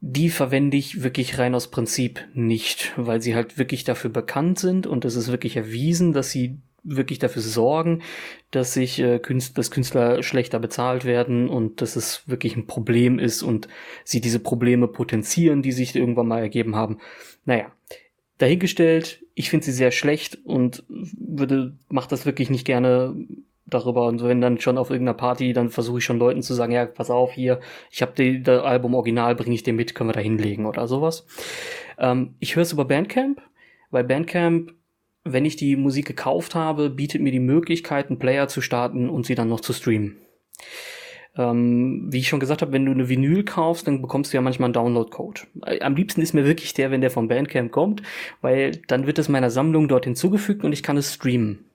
[0.00, 4.86] die verwende ich wirklich rein aus Prinzip nicht, weil sie halt wirklich dafür bekannt sind
[4.86, 8.02] und es ist wirklich erwiesen, dass sie wirklich dafür sorgen,
[8.50, 13.18] dass sich äh, Künstler, dass Künstler schlechter bezahlt werden und dass es wirklich ein Problem
[13.18, 13.68] ist und
[14.04, 16.98] sie diese Probleme potenzieren, die sich irgendwann mal ergeben haben.
[17.44, 17.70] Naja,
[18.38, 23.14] dahingestellt, ich finde sie sehr schlecht und würde, macht das wirklich nicht gerne
[23.66, 24.06] darüber.
[24.06, 26.86] Und wenn dann schon auf irgendeiner Party, dann versuche ich schon Leuten zu sagen, ja,
[26.86, 27.60] pass auf, hier,
[27.90, 31.26] ich habe das Album Original, bringe ich dir mit, können wir da hinlegen oder sowas.
[31.98, 33.40] Ähm, ich höre es über Bandcamp,
[33.90, 34.72] weil Bandcamp
[35.24, 39.26] wenn ich die Musik gekauft habe, bietet mir die Möglichkeit, einen Player zu starten und
[39.26, 40.16] sie dann noch zu streamen.
[41.36, 44.40] Ähm, wie ich schon gesagt habe, wenn du eine Vinyl kaufst, dann bekommst du ja
[44.40, 45.42] manchmal einen Download-Code.
[45.64, 48.02] Äh, am liebsten ist mir wirklich der, wenn der vom Bandcamp kommt,
[48.40, 51.70] weil dann wird es meiner Sammlung dort hinzugefügt und ich kann es streamen.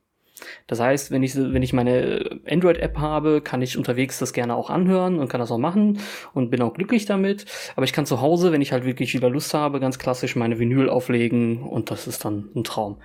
[0.68, 4.70] Das heißt, wenn ich, wenn ich meine Android-App habe, kann ich unterwegs das gerne auch
[4.70, 6.00] anhören und kann das auch machen
[6.34, 7.46] und bin auch glücklich damit.
[7.76, 10.60] Aber ich kann zu Hause, wenn ich halt wirklich wieder Lust habe, ganz klassisch meine
[10.60, 12.98] Vinyl auflegen und das ist dann ein Traum.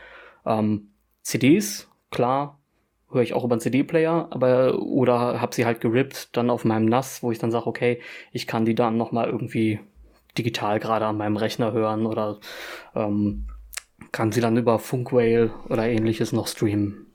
[0.45, 0.89] Ähm,
[1.23, 2.60] CDs, klar,
[3.13, 6.87] höre ich auch über einen CD-Player, aber oder habe sie halt gerippt dann auf meinem
[6.87, 8.01] NAS, wo ich dann sage, okay,
[8.33, 9.81] ich kann die dann nochmal irgendwie
[10.39, 12.39] digital gerade an meinem Rechner hören oder
[12.95, 13.47] ähm,
[14.13, 17.07] kann sie dann über Funkwhale oder ähnliches noch streamen.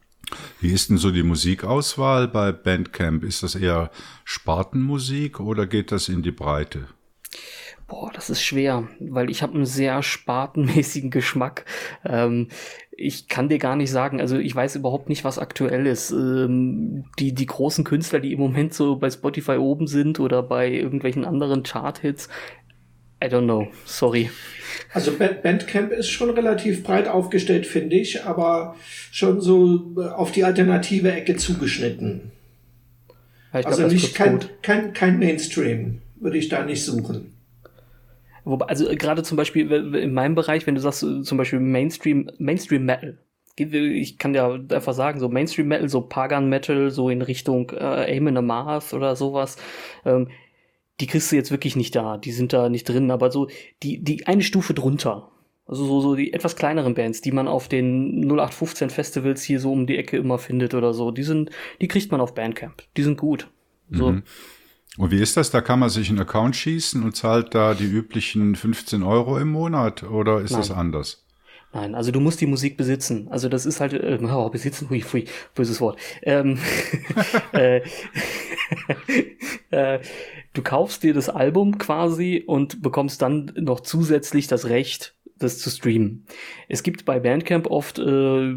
[0.60, 3.24] Wie ist denn so die Musikauswahl bei Bandcamp?
[3.24, 3.92] Ist das eher
[4.24, 6.88] Spartenmusik oder geht das in die Breite?
[7.88, 11.66] Boah, das ist schwer, weil ich habe einen sehr spartenmäßigen Geschmack.
[12.04, 12.48] Ähm,
[12.92, 16.12] ich kann dir gar nicht sagen, also ich weiß überhaupt nicht, was aktuell ist.
[16.12, 20.72] Ähm, die, die großen Künstler, die im Moment so bei Spotify oben sind oder bei
[20.72, 22.30] irgendwelchen anderen Chart-Hits,
[23.24, 24.30] I don't know, sorry.
[24.94, 28.76] Also Bandcamp ist schon relativ breit aufgestellt, finde ich, aber
[29.12, 32.32] schon so äh, auf die alternative Ecke zugeschnitten.
[33.54, 37.35] Ja, also nicht kein, kein, kein Mainstream würde ich da nicht suchen.
[38.46, 41.60] Wobei, also äh, gerade zum Beispiel in meinem Bereich, wenn du sagst, äh, zum Beispiel
[41.60, 43.18] Mainstream, Mainstream Metal,
[43.58, 48.18] ich kann ja einfach sagen, so Mainstream Metal, so Pagan Metal, so in Richtung äh,
[48.18, 49.58] Amen Amarth oder sowas,
[50.06, 50.30] ähm,
[51.00, 53.50] die kriegst du jetzt wirklich nicht da, die sind da nicht drin, aber so
[53.82, 55.32] die, die eine Stufe drunter,
[55.66, 59.72] also so, so die etwas kleineren Bands, die man auf den 0815 Festivals hier so
[59.72, 61.50] um die Ecke immer findet oder so, die sind,
[61.82, 63.50] die kriegt man auf Bandcamp, die sind gut.
[63.90, 64.12] So.
[64.12, 64.24] Mhm.
[64.98, 65.52] Und wie ist das?
[65.52, 69.50] Da kann man sich einen Account schießen und zahlt da die üblichen 15 Euro im
[69.50, 70.62] Monat oder ist Nein.
[70.62, 71.26] das anders?
[71.74, 73.28] Nein, also du musst die Musik besitzen.
[73.30, 76.00] Also das ist halt, äh, oh, besitzen, hui, hui, böses Wort.
[76.22, 76.58] Ähm,
[77.52, 77.82] äh,
[79.72, 80.00] äh,
[80.54, 85.70] du kaufst dir das Album quasi und bekommst dann noch zusätzlich das Recht, das zu
[85.70, 86.26] streamen.
[86.70, 88.04] Es gibt bei Bandcamp oft, äh,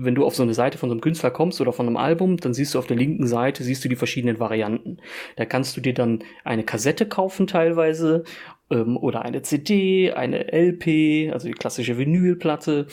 [0.04, 2.36] wenn du auf so eine Seite von so einem Künstler kommst oder von einem Album,
[2.36, 4.98] dann siehst du auf der linken Seite, siehst du die verschiedenen Varianten.
[5.36, 8.22] Da kannst du dir dann eine Kassette kaufen teilweise
[8.70, 12.86] ähm, oder eine CD, eine LP, also die klassische Vinylplatte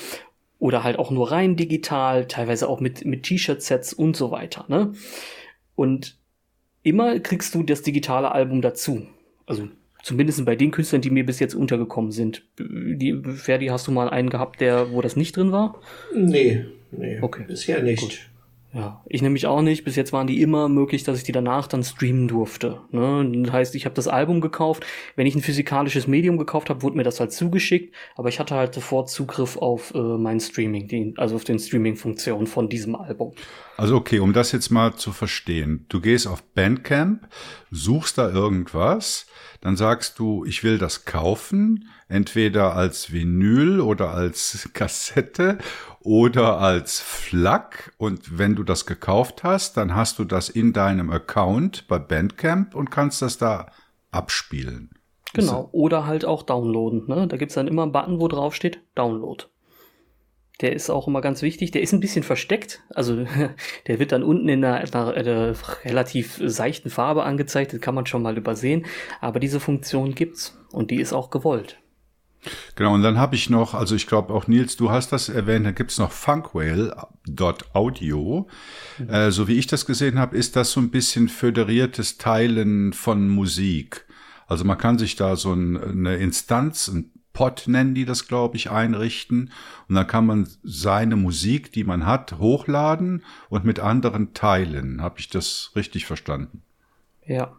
[0.57, 4.65] oder halt auch nur rein digital, teilweise auch mit, mit T-Shirt-Sets und so weiter.
[4.67, 4.93] Ne?
[5.75, 6.17] Und
[6.81, 9.05] immer kriegst du das digitale Album dazu.
[9.45, 9.67] Also
[10.05, 12.43] Zumindest bei den Künstlern, die mir bis jetzt untergekommen sind.
[12.59, 15.81] Die, Ferdi, hast du mal einen gehabt, der, wo das nicht drin war?
[16.13, 17.17] Nee, nee.
[17.19, 17.45] Okay.
[17.47, 18.01] Bisher nicht.
[18.01, 18.29] Gut.
[18.75, 19.85] Ja, ich nämlich auch nicht.
[19.85, 22.81] Bis jetzt waren die immer möglich, dass ich die danach dann streamen durfte.
[22.91, 23.43] Ne?
[23.43, 24.85] Das heißt, ich habe das Album gekauft.
[25.15, 27.95] Wenn ich ein physikalisches Medium gekauft habe, wurde mir das halt zugeschickt.
[28.17, 32.47] Aber ich hatte halt sofort Zugriff auf äh, mein Streaming, die, also auf den Streaming-Funktion
[32.47, 33.31] von diesem Album.
[33.77, 35.85] Also okay, um das jetzt mal zu verstehen.
[35.87, 37.29] Du gehst auf Bandcamp,
[37.71, 39.25] suchst da irgendwas,
[39.61, 45.59] dann sagst du, ich will das kaufen, entweder als Vinyl oder als Kassette
[46.05, 47.93] oder als FLAC.
[47.97, 52.75] Und wenn du das gekauft hast, dann hast du das in deinem Account bei Bandcamp
[52.75, 53.71] und kannst das da
[54.11, 54.91] abspielen.
[55.33, 57.07] Genau, oder halt auch downloaden.
[57.07, 57.27] Ne?
[57.27, 59.43] Da gibt's dann immer einen Button, wo drauf steht Download.
[60.61, 61.71] Der ist auch immer ganz wichtig.
[61.71, 62.81] Der ist ein bisschen versteckt.
[62.89, 63.25] Also
[63.87, 67.73] der wird dann unten in einer, einer, einer, relativ seichten Farbe angezeigt.
[67.73, 68.85] Das kann man schon mal übersehen.
[69.19, 71.77] Aber diese Funktion gibt's und die ist auch gewollt.
[72.75, 75.65] Genau, und dann habe ich noch, also ich glaube auch Nils, du hast das erwähnt,
[75.65, 78.47] da gibt's noch Funkwhale.audio.
[78.97, 79.09] Mhm.
[79.09, 83.29] Äh, so wie ich das gesehen habe, ist das so ein bisschen föderiertes Teilen von
[83.29, 84.05] Musik.
[84.47, 88.55] Also man kann sich da so ein, eine Instanz, ein Pod nennen die das, glaube
[88.55, 89.51] ich, einrichten.
[89.87, 95.01] Und dann kann man seine Musik, die man hat, hochladen und mit anderen teilen.
[95.01, 96.63] Habe ich das richtig verstanden?
[97.25, 97.57] Ja.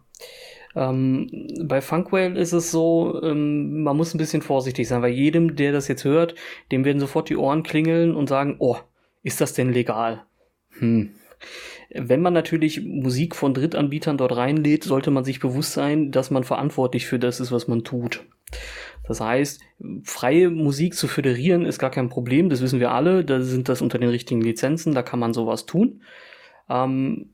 [0.77, 1.27] Ähm,
[1.63, 5.71] bei Funkwhale ist es so, ähm, man muss ein bisschen vorsichtig sein, weil jedem, der
[5.71, 6.35] das jetzt hört,
[6.71, 8.77] dem werden sofort die Ohren klingeln und sagen, oh,
[9.23, 10.23] ist das denn legal?
[10.77, 11.15] Hm.
[11.89, 16.43] Wenn man natürlich Musik von Drittanbietern dort reinlädt, sollte man sich bewusst sein, dass man
[16.43, 18.25] verantwortlich für das ist, was man tut.
[19.07, 19.61] Das heißt,
[20.03, 23.81] freie Musik zu föderieren ist gar kein Problem, das wissen wir alle, da sind das
[23.81, 26.03] unter den richtigen Lizenzen, da kann man sowas tun.
[26.69, 27.29] Ähm,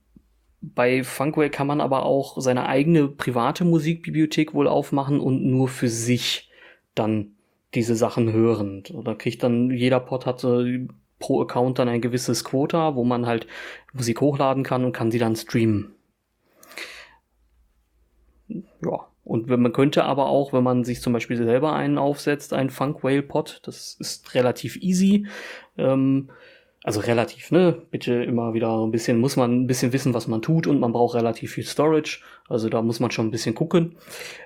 [0.63, 5.89] bei Funkway kann man aber auch seine eigene private Musikbibliothek wohl aufmachen und nur für
[5.89, 6.49] sich
[6.95, 7.33] dann
[7.75, 8.83] diese Sachen hören.
[9.03, 10.87] Da kriegt dann jeder Pod hat äh,
[11.19, 13.45] pro Account dann ein gewisses Quota, wo man halt
[13.91, 15.95] Musik hochladen kann und kann sie dann streamen.
[18.47, 22.69] Ja, und man könnte aber auch, wenn man sich zum Beispiel selber einen aufsetzt, einen
[22.69, 25.27] Funk Whale Pod, das ist relativ easy.
[25.77, 26.29] Ähm,
[26.83, 27.81] also relativ, ne?
[27.91, 30.91] Bitte immer wieder ein bisschen, muss man ein bisschen wissen, was man tut und man
[30.91, 32.19] braucht relativ viel Storage.
[32.49, 33.95] Also da muss man schon ein bisschen gucken.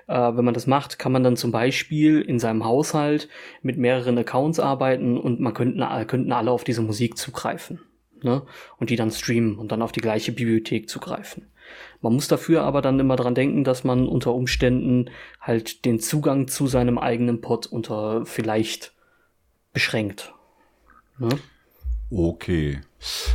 [0.06, 3.28] Äh, wenn man das macht, kann man dann zum Beispiel in seinem Haushalt
[3.62, 7.80] mit mehreren Accounts arbeiten und man könnten, könnten alle auf diese Musik zugreifen.
[8.22, 8.42] Ne?
[8.78, 11.46] Und die dann streamen und dann auf die gleiche Bibliothek zugreifen.
[12.00, 15.10] Man muss dafür aber dann immer dran denken, dass man unter Umständen
[15.40, 18.92] halt den Zugang zu seinem eigenen Pod unter vielleicht
[19.72, 20.32] beschränkt.
[21.18, 21.30] Ne?
[22.10, 22.80] Okay.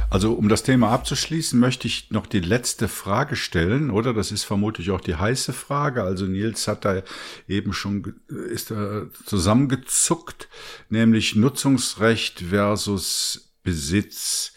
[0.10, 4.14] Also um das Thema abzuschließen, möchte ich noch die letzte Frage stellen, oder?
[4.14, 6.04] Das ist vermutlich auch die heiße Frage.
[6.04, 7.02] Also Nils hat da
[7.48, 10.50] eben schon ist da zusammengezuckt,
[10.90, 14.54] nämlich Nutzungsrecht versus Besitz.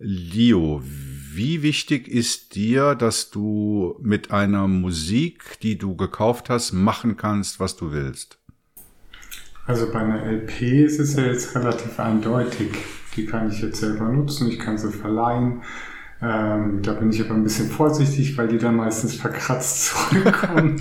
[0.00, 7.16] Leo, wie wichtig ist dir, dass du mit einer Musik, die du gekauft hast, machen
[7.16, 8.38] kannst, was du willst?
[9.66, 12.70] Also bei einer LP ist es ja jetzt relativ eindeutig.
[13.18, 15.62] Die kann ich jetzt selber nutzen, ich kann sie verleihen.
[16.22, 20.80] Ähm, da bin ich aber ein bisschen vorsichtig, weil die dann meistens verkratzt zurückkommen.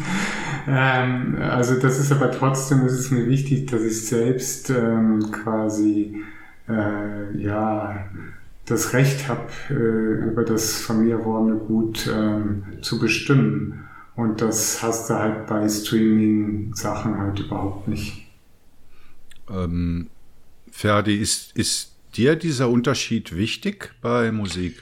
[0.68, 6.24] ähm, also das ist aber trotzdem, ist es mir wichtig, dass ich selbst ähm, quasi
[6.70, 8.06] äh, ja
[8.66, 13.86] das Recht habe, äh, über das von mir erworbene Gut ähm, zu bestimmen.
[14.16, 18.28] Und das hast du halt bei Streaming-Sachen halt überhaupt nicht.
[19.50, 20.08] Ähm,
[20.72, 24.82] Ferdi, ist, ist dir dieser Unterschied wichtig bei Musik?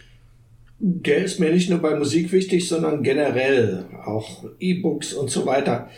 [0.80, 5.90] Der ist mir nicht nur bei Musik wichtig, sondern generell auch E-Books und so weiter.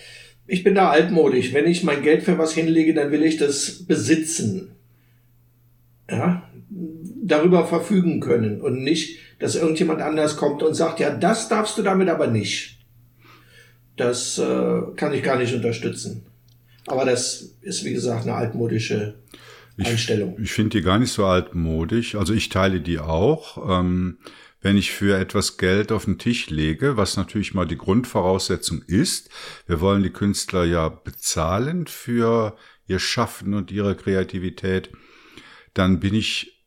[0.45, 1.53] Ich bin da altmodisch.
[1.53, 4.71] Wenn ich mein Geld für was hinlege, dann will ich das besitzen.
[6.09, 11.77] Ja, darüber verfügen können und nicht, dass irgendjemand anders kommt und sagt, ja, das darfst
[11.77, 12.79] du damit aber nicht.
[13.97, 16.25] Das äh, kann ich gar nicht unterstützen.
[16.85, 19.15] Aber das ist, wie gesagt, eine altmodische
[19.85, 20.35] Einstellung.
[20.37, 22.15] Ich, ich finde die gar nicht so altmodisch.
[22.15, 23.79] Also ich teile die auch.
[23.79, 24.17] Ähm,
[24.61, 29.29] wenn ich für etwas Geld auf den Tisch lege, was natürlich mal die Grundvoraussetzung ist,
[29.67, 32.57] wir wollen die Künstler ja bezahlen für
[32.87, 34.91] ihr Schaffen und ihre Kreativität,
[35.73, 36.65] dann bin ich,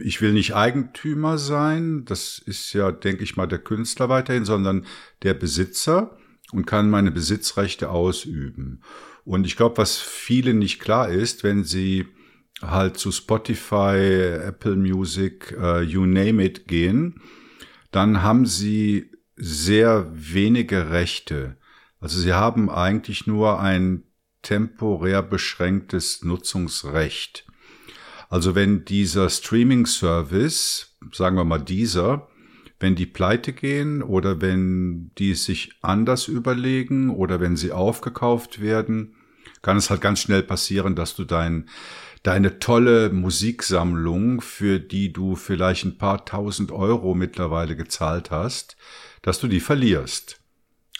[0.00, 4.84] ich will nicht Eigentümer sein, das ist ja, denke ich mal, der Künstler weiterhin, sondern
[5.22, 6.18] der Besitzer
[6.52, 8.82] und kann meine Besitzrechte ausüben.
[9.24, 12.06] Und ich glaube, was vielen nicht klar ist, wenn sie
[12.62, 17.20] halt zu Spotify, Apple Music, uh, you name it gehen,
[17.90, 21.56] dann haben sie sehr wenige Rechte.
[22.00, 24.04] Also sie haben eigentlich nur ein
[24.42, 27.46] temporär beschränktes Nutzungsrecht.
[28.28, 32.28] Also wenn dieser Streaming-Service, sagen wir mal dieser,
[32.78, 39.16] wenn die pleite gehen oder wenn die sich anders überlegen oder wenn sie aufgekauft werden,
[39.62, 41.68] kann es halt ganz schnell passieren, dass du dein
[42.22, 48.76] deine tolle Musiksammlung, für die du vielleicht ein paar tausend Euro mittlerweile gezahlt hast,
[49.22, 50.40] dass du die verlierst.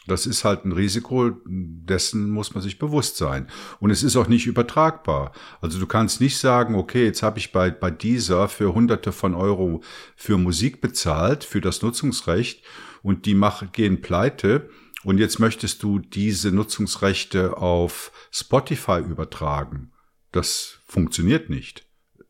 [0.06, 3.48] Das ist halt ein Risiko, dessen muss man sich bewusst sein.
[3.80, 5.32] Und es ist auch nicht übertragbar.
[5.60, 9.34] Also du kannst nicht sagen, okay, jetzt habe ich bei, bei dieser für hunderte von
[9.34, 9.82] Euro
[10.16, 12.64] für Musik bezahlt, für das Nutzungsrecht
[13.02, 14.70] und die mach, gehen pleite
[15.04, 19.89] und jetzt möchtest du diese Nutzungsrechte auf Spotify übertragen.
[20.32, 21.86] Das funktioniert nicht.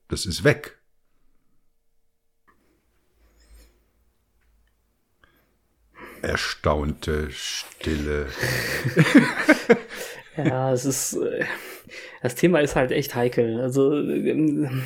[0.09, 0.79] Das ist weg.
[6.23, 8.29] Erstaunte Stille.
[10.45, 11.15] ja, es ist.
[11.15, 11.45] Äh,
[12.23, 13.61] das Thema ist halt echt heikel.
[13.61, 14.83] Also ähm,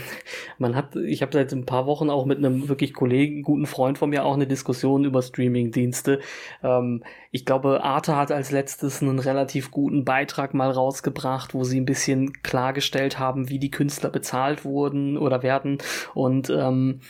[0.59, 3.99] man hat, ich habe seit ein paar Wochen auch mit einem wirklich Kollegen, guten Freund
[3.99, 6.21] von mir auch eine Diskussion über Streaming-Dienste.
[6.63, 11.81] Ähm, ich glaube, Arte hat als letztes einen relativ guten Beitrag mal rausgebracht, wo sie
[11.81, 15.79] ein bisschen klargestellt haben, wie die Künstler bezahlt wurden oder werden
[16.15, 17.01] und ähm,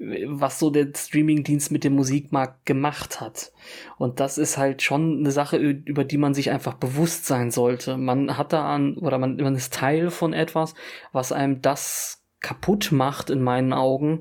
[0.00, 3.52] was so der Streamingdienst mit dem Musikmarkt gemacht hat.
[3.98, 7.98] Und das ist halt schon eine Sache, über die man sich einfach bewusst sein sollte.
[7.98, 10.74] Man hat da an, oder man, man ist Teil von etwas,
[11.12, 14.20] was einem das kaputt macht in meinen Augen,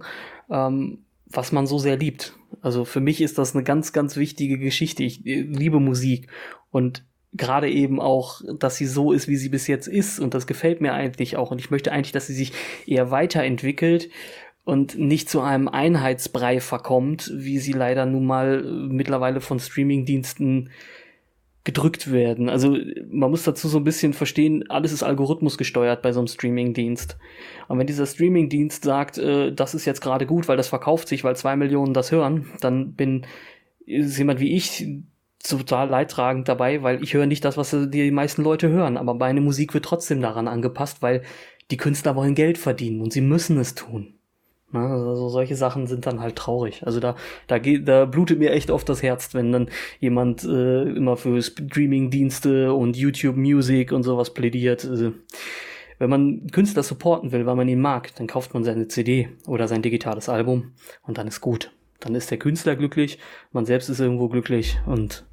[0.50, 2.36] ähm, was man so sehr liebt.
[2.62, 5.04] Also für mich ist das eine ganz, ganz wichtige Geschichte.
[5.04, 6.28] Ich liebe Musik
[6.72, 10.20] und gerade eben auch, dass sie so ist, wie sie bis jetzt ist.
[10.20, 11.52] Und das gefällt mir eigentlich auch.
[11.52, 12.54] Und ich möchte eigentlich, dass sie sich
[12.88, 14.10] eher weiterentwickelt
[14.70, 20.70] und nicht zu einem Einheitsbrei verkommt, wie sie leider nun mal äh, mittlerweile von Streamingdiensten
[21.66, 22.50] gedrückt werden.
[22.50, 22.78] Also
[23.12, 27.18] man muss dazu so ein bisschen verstehen, alles ist Algorithmus gesteuert bei so einem Streamingdienst.
[27.68, 31.24] Und wenn dieser Streamingdienst sagt, äh, das ist jetzt gerade gut, weil das verkauft sich,
[31.24, 33.26] weil zwei Millionen das hören, dann bin
[33.86, 34.88] ist jemand wie ich
[35.44, 39.42] total leidtragend dabei, weil ich höre nicht das, was die meisten Leute hören, aber meine
[39.42, 41.24] Musik wird trotzdem daran angepasst, weil
[41.72, 44.19] die Künstler wollen Geld verdienen und sie müssen es tun.
[44.72, 44.80] Ne?
[44.80, 46.86] Also solche Sachen sind dann halt traurig.
[46.86, 47.16] Also da,
[47.48, 51.42] da geht, da blutet mir echt oft das Herz, wenn dann jemand äh, immer für
[51.42, 54.86] Streaming-Dienste und YouTube Music und sowas plädiert.
[54.86, 55.14] Also,
[55.98, 59.68] wenn man Künstler supporten will, weil man ihn mag, dann kauft man seine CD oder
[59.68, 61.72] sein digitales Album und dann ist gut.
[62.00, 63.20] Dann ist der Künstler glücklich,
[63.52, 65.26] man selbst ist irgendwo glücklich und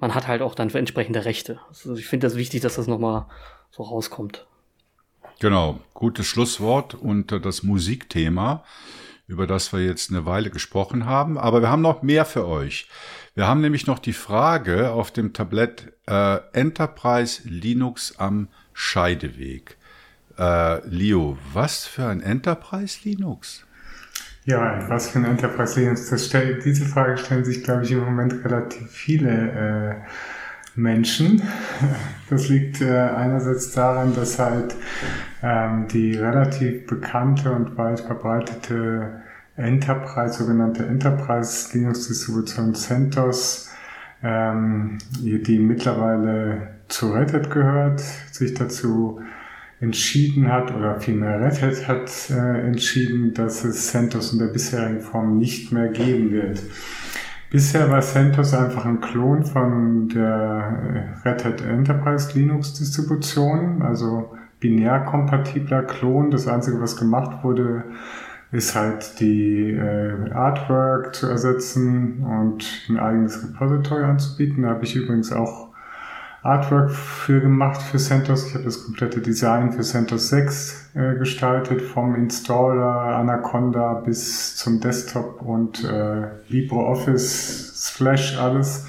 [0.00, 1.60] man hat halt auch dann entsprechende Rechte.
[1.68, 3.26] Also ich finde das wichtig, dass das nochmal
[3.70, 4.48] so rauskommt.
[5.42, 8.62] Genau, gutes Schlusswort unter das Musikthema,
[9.26, 11.36] über das wir jetzt eine Weile gesprochen haben.
[11.36, 12.88] Aber wir haben noch mehr für euch.
[13.34, 19.78] Wir haben nämlich noch die Frage auf dem Tablett äh, Enterprise Linux am Scheideweg.
[20.38, 23.66] Äh, Leo, was für ein Enterprise Linux?
[24.44, 26.24] Ja, was für ein Enterprise Linux?
[26.24, 30.08] Stell, diese Frage stellen sich, glaube ich, im Moment relativ viele äh,
[30.74, 31.42] Menschen.
[32.30, 34.74] Das liegt äh, einerseits daran, dass halt
[35.42, 39.20] ähm, die relativ bekannte und weit verbreitete
[39.56, 43.70] Enterprise, sogenannte Enterprise Linux Distribution CentOS,
[44.22, 49.20] ähm, die mittlerweile zu Red Hat gehört, sich dazu
[49.80, 55.00] entschieden hat oder vielmehr Red Hat hat äh, entschieden, dass es CentOS in der bisherigen
[55.00, 56.62] Form nicht mehr geben wird.
[57.52, 65.00] Bisher war CentOS einfach ein Klon von der Red Hat Enterprise Linux Distribution, also binär
[65.00, 66.30] kompatibler Klon.
[66.30, 67.84] Das Einzige, was gemacht wurde,
[68.52, 74.62] ist halt die äh, Artwork zu ersetzen und ein eigenes Repository anzubieten.
[74.62, 75.71] Da habe ich übrigens auch
[76.42, 78.48] Artwork für gemacht für CentOS.
[78.48, 84.80] Ich habe das komplette Design für CentOS 6 äh, gestaltet, vom Installer Anaconda bis zum
[84.80, 88.86] Desktop und äh, LibreOffice Splash alles.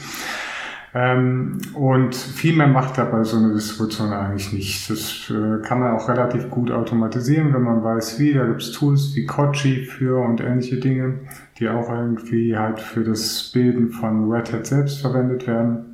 [0.96, 4.90] Ähm, und viel mehr macht dabei so eine Distribution eigentlich nicht.
[4.90, 8.34] Das äh, kann man auch relativ gut automatisieren, wenn man weiß wie.
[8.34, 11.20] Da gibt es Tools wie Kochi für und ähnliche Dinge,
[11.58, 15.93] die auch irgendwie halt für das Bilden von Red Hat selbst verwendet werden.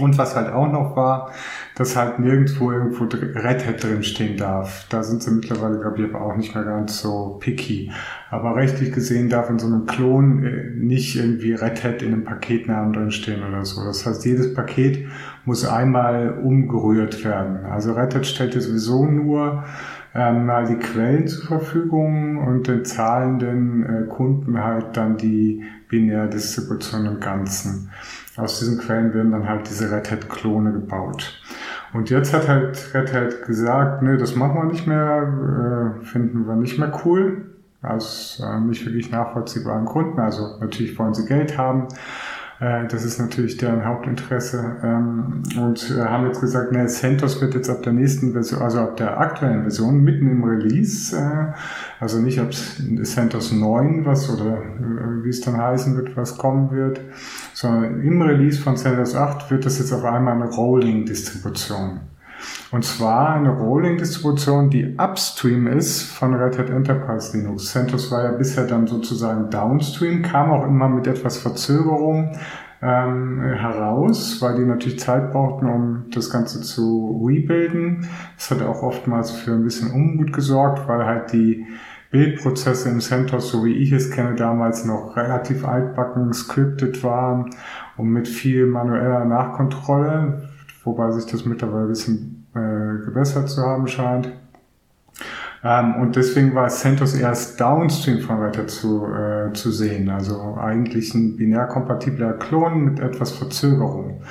[0.00, 1.32] Und was halt auch noch war,
[1.74, 4.86] dass halt nirgendwo irgendwo Red Hat drinstehen darf.
[4.88, 7.92] Da sind sie mittlerweile, glaube ich, aber auch nicht mehr ganz so picky.
[8.30, 12.24] Aber rechtlich gesehen darf in so einem Klon äh, nicht irgendwie Red Hat in einem
[12.24, 13.84] Paketnamen drinstehen oder so.
[13.84, 15.06] Das heißt, jedes Paket
[15.44, 17.64] muss einmal umgerührt werden.
[17.66, 19.64] Also Red Hat stellt ja sowieso nur
[20.14, 27.06] ähm, mal die Quellen zur Verfügung und den zahlenden äh, Kunden halt dann die Binärdistribution
[27.06, 27.90] im Ganzen
[28.38, 31.40] aus diesen Quellen werden dann halt diese Red Hat Klone gebaut.
[31.92, 36.46] Und jetzt hat halt Red Hat gesagt, nee, das machen wir nicht mehr, äh, finden
[36.46, 37.46] wir nicht mehr cool,
[37.82, 40.20] aus äh, nicht wirklich nachvollziehbaren Gründen.
[40.20, 41.88] Also natürlich wollen sie Geld haben,
[42.60, 44.76] äh, das ist natürlich deren Hauptinteresse.
[44.82, 48.80] Ähm, und äh, haben jetzt gesagt, ne, CentOS wird jetzt ab der nächsten Version, also
[48.80, 51.52] ab der aktuellen Version, mitten im Release, äh,
[52.00, 54.58] also nicht ab CentOS 9, was oder
[55.22, 57.00] wie es dann heißen wird, was kommen wird,
[57.60, 61.98] sondern im Release von CentOS 8 wird das jetzt auf einmal eine Rolling-Distribution.
[62.70, 67.72] Und zwar eine Rolling-Distribution, die upstream ist von Red Hat Enterprise Linux.
[67.72, 72.36] CentOS war ja bisher dann sozusagen downstream, kam auch immer mit etwas Verzögerung
[72.80, 78.06] ähm, heraus, weil die natürlich Zeit brauchten, um das Ganze zu rebuilden.
[78.36, 81.66] Das hat auch oftmals für ein bisschen Unmut gesorgt, weil halt die
[82.10, 87.50] Bildprozesse im CentOS, so wie ich es kenne, damals noch relativ altbacken scripted waren
[87.96, 90.48] und mit viel manueller Nachkontrolle,
[90.84, 94.32] wobei sich das mittlerweile ein bisschen äh, gebessert zu haben scheint.
[95.62, 101.14] Ähm, und deswegen war CentOS erst downstream von Red zu, äh, zu sehen, also eigentlich
[101.14, 104.22] ein binärkompatibler Klon mit etwas Verzögerung.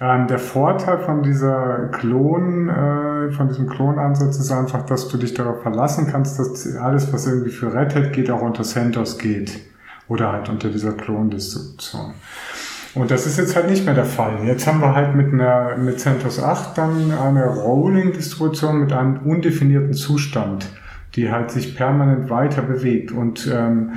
[0.00, 5.32] Ähm, der Vorteil von dieser Klon, äh, von diesem Klonansatz ist einfach, dass du dich
[5.32, 9.58] darauf verlassen kannst, dass alles, was irgendwie für Red Hat geht, auch unter CentOS geht.
[10.08, 12.14] Oder halt unter dieser Klondistribution.
[12.94, 14.44] Und das ist jetzt halt nicht mehr der Fall.
[14.44, 19.94] Jetzt haben wir halt mit einer mit CentOS 8 dann eine Rolling-Distribution mit einem undefinierten
[19.94, 20.66] Zustand,
[21.14, 23.12] die halt sich permanent weiter bewegt.
[23.12, 23.92] Und ähm,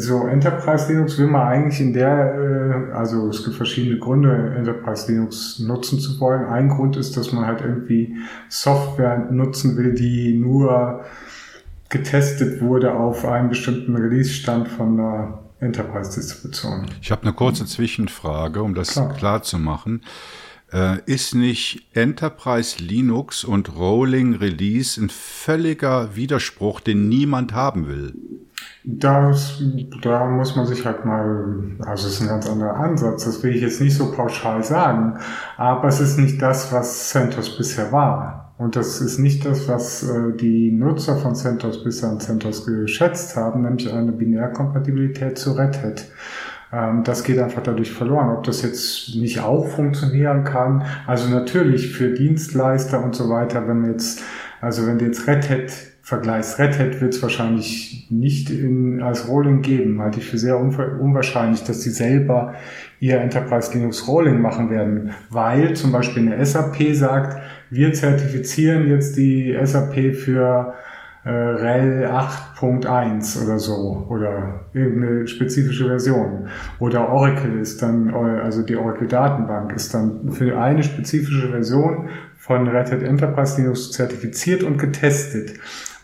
[0.00, 5.10] so Enterprise Linux will man eigentlich in der, äh, also es gibt verschiedene Gründe, Enterprise
[5.10, 6.46] Linux nutzen zu wollen.
[6.46, 8.16] Ein Grund ist, dass man halt irgendwie
[8.48, 11.04] Software nutzen will, die nur
[11.90, 16.86] getestet wurde auf einem bestimmten Release-Stand von einer Enterprise-Distribution.
[17.02, 20.02] Ich habe eine kurze Zwischenfrage, um das klar, klar zu machen.
[20.72, 28.14] Äh, ist nicht Enterprise Linux und Rolling Release ein völliger Widerspruch, den niemand haben will?
[28.84, 29.62] Das,
[30.02, 33.54] da muss man sich halt mal, also es ist ein ganz anderer Ansatz, das will
[33.54, 35.18] ich jetzt nicht so pauschal sagen,
[35.56, 38.54] aber es ist nicht das, was CentOS bisher war.
[38.58, 43.36] Und das ist nicht das, was äh, die Nutzer von CentOS bisher an CentOS geschätzt
[43.36, 46.04] haben, nämlich eine Binärkompatibilität zu Red Hat.
[46.72, 48.30] Ähm, das geht einfach dadurch verloren.
[48.30, 53.84] Ob das jetzt nicht auch funktionieren kann, also natürlich für Dienstleister und so weiter, wenn
[53.90, 54.22] jetzt,
[54.60, 59.62] also wenn jetzt Red Hat vergleichst, Red Hat wird es wahrscheinlich nicht in, als Rolling
[59.62, 62.54] geben, halte ich für sehr unwahrscheinlich, dass die selber
[62.98, 69.16] ihr Enterprise Linux Rolling machen werden, weil zum Beispiel eine SAP sagt, wir zertifizieren jetzt
[69.16, 70.74] die SAP für
[71.24, 76.48] äh, REL 8.1 oder so oder irgendeine spezifische Version.
[76.80, 82.66] Oder Oracle ist dann, also die Oracle Datenbank ist dann für eine spezifische Version von
[82.66, 85.54] Red Hat Enterprise Linux zertifiziert und getestet.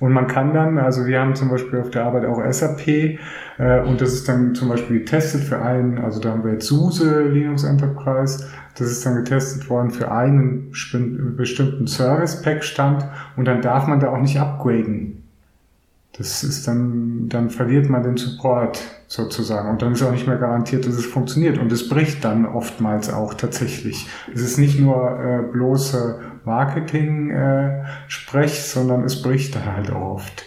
[0.00, 3.80] Und man kann dann, also wir haben zum Beispiel auf der Arbeit auch SAP äh,
[3.84, 7.22] und das ist dann zum Beispiel getestet für einen, also da haben wir jetzt SUSE
[7.22, 8.46] Linux Enterprise,
[8.76, 13.04] das ist dann getestet worden für einen bestimmten Service Pack Stand
[13.36, 15.18] und dann darf man da auch nicht upgraden.
[16.19, 19.70] Das ist dann, dann verliert man den Support sozusagen.
[19.70, 21.59] Und dann ist auch nicht mehr garantiert, dass es funktioniert.
[21.59, 24.09] Und es bricht dann oftmals auch tatsächlich.
[24.35, 30.45] Es ist nicht nur äh, bloße Marketing-Sprech, äh, sondern es bricht dann halt auch oft.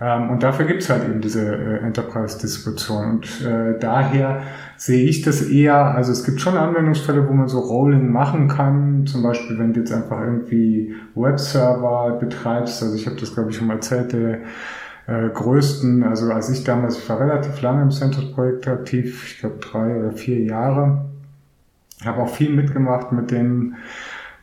[0.00, 4.42] Ähm, und dafür gibt es halt eben diese äh, Enterprise-Distribution und äh, daher
[4.78, 9.06] sehe ich das eher, also es gibt schon Anwendungsfälle, wo man so Rolling machen kann,
[9.06, 13.56] zum Beispiel wenn du jetzt einfach irgendwie Webserver betreibst, also ich habe das glaube ich
[13.56, 14.38] schon mal erzählt, der
[15.10, 19.56] äh, größten, also als ich damals, ich war relativ lange im CentOS-Projekt aktiv, ich glaube
[19.56, 21.04] drei oder vier Jahre,
[22.04, 23.74] habe auch viel mitgemacht mit den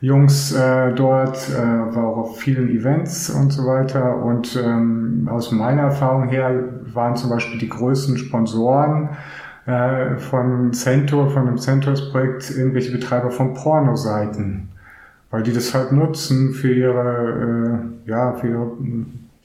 [0.00, 4.22] Jungs äh, dort, äh, war auch auf vielen Events und so weiter.
[4.22, 9.08] Und ähm, aus meiner Erfahrung her waren zum Beispiel die größten Sponsoren
[9.66, 14.68] äh, von Centaur, von dem CentOS-Projekt, irgendwelche Betreiber von Pornoseiten,
[15.30, 18.70] weil die das halt nutzen für ihre, äh, ja, für ihre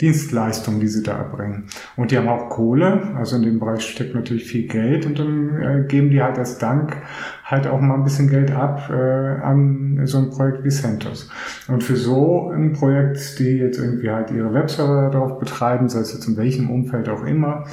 [0.04, 1.64] Dienstleistungen, die sie da erbringen.
[1.96, 5.62] Und die haben auch Kohle, also in dem Bereich steckt natürlich viel Geld und dann
[5.62, 6.98] äh, geben die halt als Dank
[7.46, 11.30] halt auch mal ein bisschen Geld ab äh, an so ein Projekt wie CentOS.
[11.70, 16.14] Und für so ein Projekt, die jetzt irgendwie halt ihre Webserver darauf betreiben, sei es
[16.14, 17.64] jetzt in welchem Umfeld auch immer,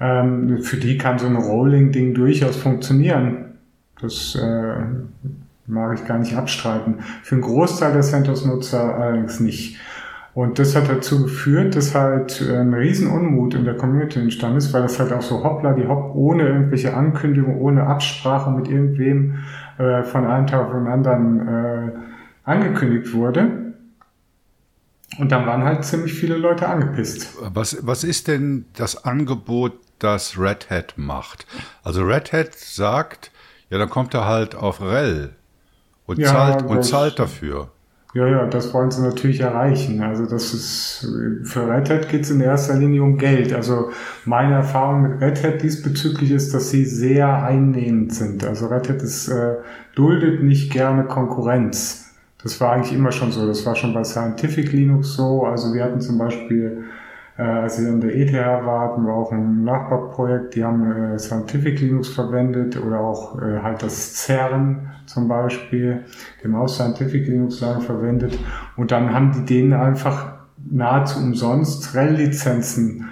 [0.00, 3.58] ähm, für die kann so ein Rolling-Ding durchaus funktionieren.
[4.00, 4.74] Das äh,
[5.68, 6.96] mag ich gar nicht abstreiten.
[7.22, 9.78] Für einen Großteil der CentOS-Nutzer allerdings nicht.
[10.32, 14.82] Und das hat dazu geführt, dass halt ein Riesenunmut in der Community entstanden ist, weil
[14.82, 19.38] das halt auch so hoppla die hopp ohne irgendwelche Ankündigung, ohne Absprache mit irgendwem
[19.78, 21.92] äh, von einem Tag auf den anderen äh,
[22.44, 23.74] angekündigt wurde.
[25.18, 27.36] Und dann waren halt ziemlich viele Leute angepisst.
[27.52, 31.46] Was, was ist denn das Angebot, das Red Hat macht?
[31.82, 33.32] Also Red Hat sagt,
[33.68, 35.30] ja, dann kommt er halt auf REL
[36.06, 37.72] und, ja, zahlt, und zahlt dafür.
[38.12, 40.02] Ja, ja, das wollen sie natürlich erreichen.
[40.02, 41.06] Also das ist,
[41.44, 43.52] für Red Hat geht es in erster Linie um Geld.
[43.52, 43.90] Also
[44.24, 48.44] meine Erfahrung mit Red Hat diesbezüglich ist, dass sie sehr einnehmend sind.
[48.44, 49.54] Also Red Hat ist, äh,
[49.94, 52.10] duldet nicht gerne Konkurrenz.
[52.42, 53.46] Das war eigentlich immer schon so.
[53.46, 55.44] Das war schon bei Scientific Linux so.
[55.44, 56.84] Also wir hatten zum Beispiel
[57.40, 61.18] äh, als ich an der ETH war, hatten wir auch ein Nachbarprojekt, die haben äh,
[61.18, 66.04] Scientific Linux verwendet oder auch äh, halt das CERN zum Beispiel,
[66.44, 68.38] dem auch Scientific Linux lange verwendet.
[68.76, 70.32] Und dann haben die denen einfach
[70.70, 73.08] nahezu umsonst REL-Lizenzen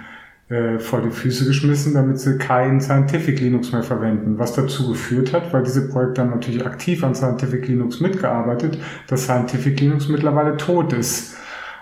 [0.49, 4.37] äh, vor die Füße geschmissen, damit sie kein Scientific Linux mehr verwenden.
[4.37, 8.77] Was dazu geführt hat, weil diese Projekte haben natürlich aktiv an Scientific Linux mitgearbeitet,
[9.07, 11.38] dass Scientific Linux mittlerweile tot ist.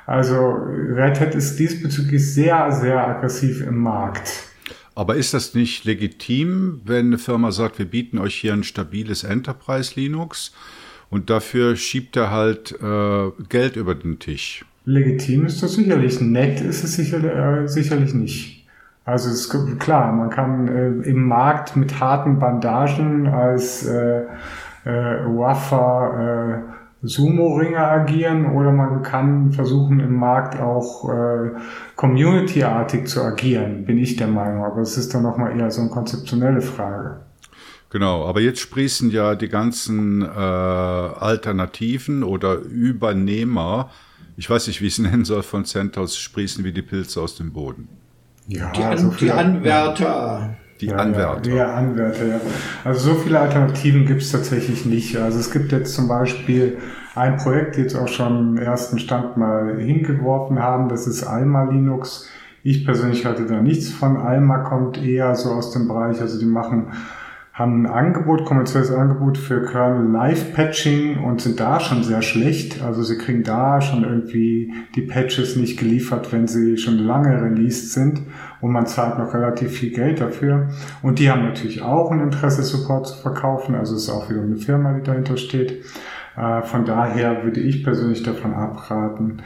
[0.08, 0.54] Also
[0.96, 4.46] Red Hat ist diesbezüglich sehr, sehr aggressiv im Markt.
[4.96, 9.26] Aber ist das nicht legitim, wenn eine Firma sagt, wir bieten euch hier ein stabiles
[9.26, 10.56] Enterprise Linux
[11.10, 14.66] und dafür schiebt er halt äh, Geld über den Tisch?
[14.86, 16.22] Legitim ist das sicherlich.
[16.22, 18.66] Nett ist es sicher, äh, sicherlich nicht.
[19.04, 24.22] Also es ist klar, man kann äh, im Markt mit harten Bandagen als äh,
[24.86, 26.77] äh, Waffer äh,
[27.08, 31.52] Sumo-Ringer agieren oder man kann versuchen im Markt auch äh,
[31.96, 34.64] Community-artig zu agieren, bin ich der Meinung.
[34.64, 37.22] Aber es ist dann nochmal eher so eine konzeptionelle Frage.
[37.90, 43.90] Genau, aber jetzt sprießen ja die ganzen äh, Alternativen oder Übernehmer,
[44.36, 47.36] ich weiß nicht, wie ich es nennen soll, von CentOS sprießen wie die Pilze aus
[47.36, 47.88] dem Boden.
[48.48, 50.58] Ja, die, An so die Anwärter.
[50.80, 51.52] Die ja, Anwärter.
[51.52, 52.42] Ja, Anwärter, ja.
[52.84, 55.18] Also so viele Alternativen gibt es tatsächlich nicht.
[55.18, 56.78] Also es gibt jetzt zum Beispiel
[57.18, 62.30] ein Projekt, die jetzt auch schon ersten Stand mal hingeworfen haben, das ist Alma Linux.
[62.64, 64.18] Ich persönlich halte da nichts von.
[64.18, 66.92] Alma kommt eher so aus dem Bereich, also die machen
[67.58, 72.84] haben ein Angebot, kommerzielles Angebot für Kernel Live Patching und sind da schon sehr schlecht.
[72.84, 77.94] Also sie kriegen da schon irgendwie die Patches nicht geliefert, wenn sie schon lange released
[77.94, 78.22] sind
[78.62, 80.70] und man zahlt noch relativ viel Geld dafür.
[81.02, 83.74] Und die haben natürlich auch ein Interesse, Support zu verkaufen.
[83.74, 85.84] Also es ist auch wieder eine Firma, die dahinter steht.
[86.38, 89.42] Äh, von daher würde ich persönlich davon abraten.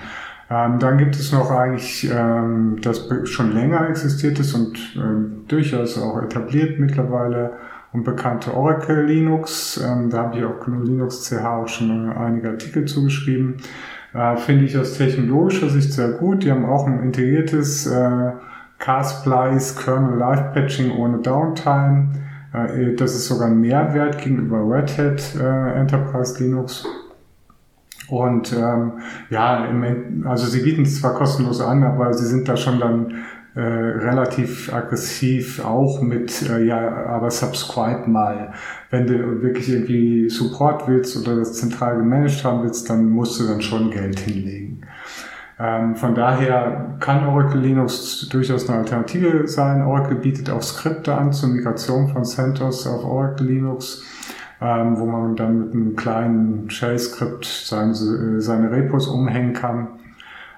[0.49, 5.97] Ähm, dann gibt es noch eigentlich, ähm, das schon länger existiert ist und ähm, durchaus
[5.97, 7.53] auch etabliert mittlerweile
[7.93, 9.81] und bekannte Oracle Linux.
[10.09, 13.57] Da habe ich auch GNU Linux CH auch schon einige Artikel zugeschrieben.
[14.13, 16.43] Äh, Finde ich aus technologischer Sicht sehr gut.
[16.43, 18.31] Die haben auch ein integriertes äh,
[18.79, 22.09] Car-Splice Kernel Live Patching ohne Downtime.
[22.53, 26.85] Äh, das ist sogar ein Mehrwert gegenüber Red Hat äh, Enterprise Linux.
[28.09, 28.93] Und ähm,
[29.29, 33.15] ja, im, also sie bieten es zwar kostenlos an, aber sie sind da schon dann
[33.55, 38.53] äh, relativ aggressiv auch mit, äh, ja, aber subscribe mal.
[38.89, 43.47] Wenn du wirklich irgendwie Support willst oder das zentral gemanagt haben willst, dann musst du
[43.47, 44.80] dann schon Geld hinlegen.
[45.61, 49.83] Ähm, von daher kann Oracle Linux durchaus eine Alternative sein.
[49.83, 54.03] Oracle bietet auch Skripte an zur Migration von CentOS auf Oracle Linux,
[54.59, 59.87] ähm, wo man dann mit einem kleinen Shell-Skript seine, äh, seine Repos umhängen kann.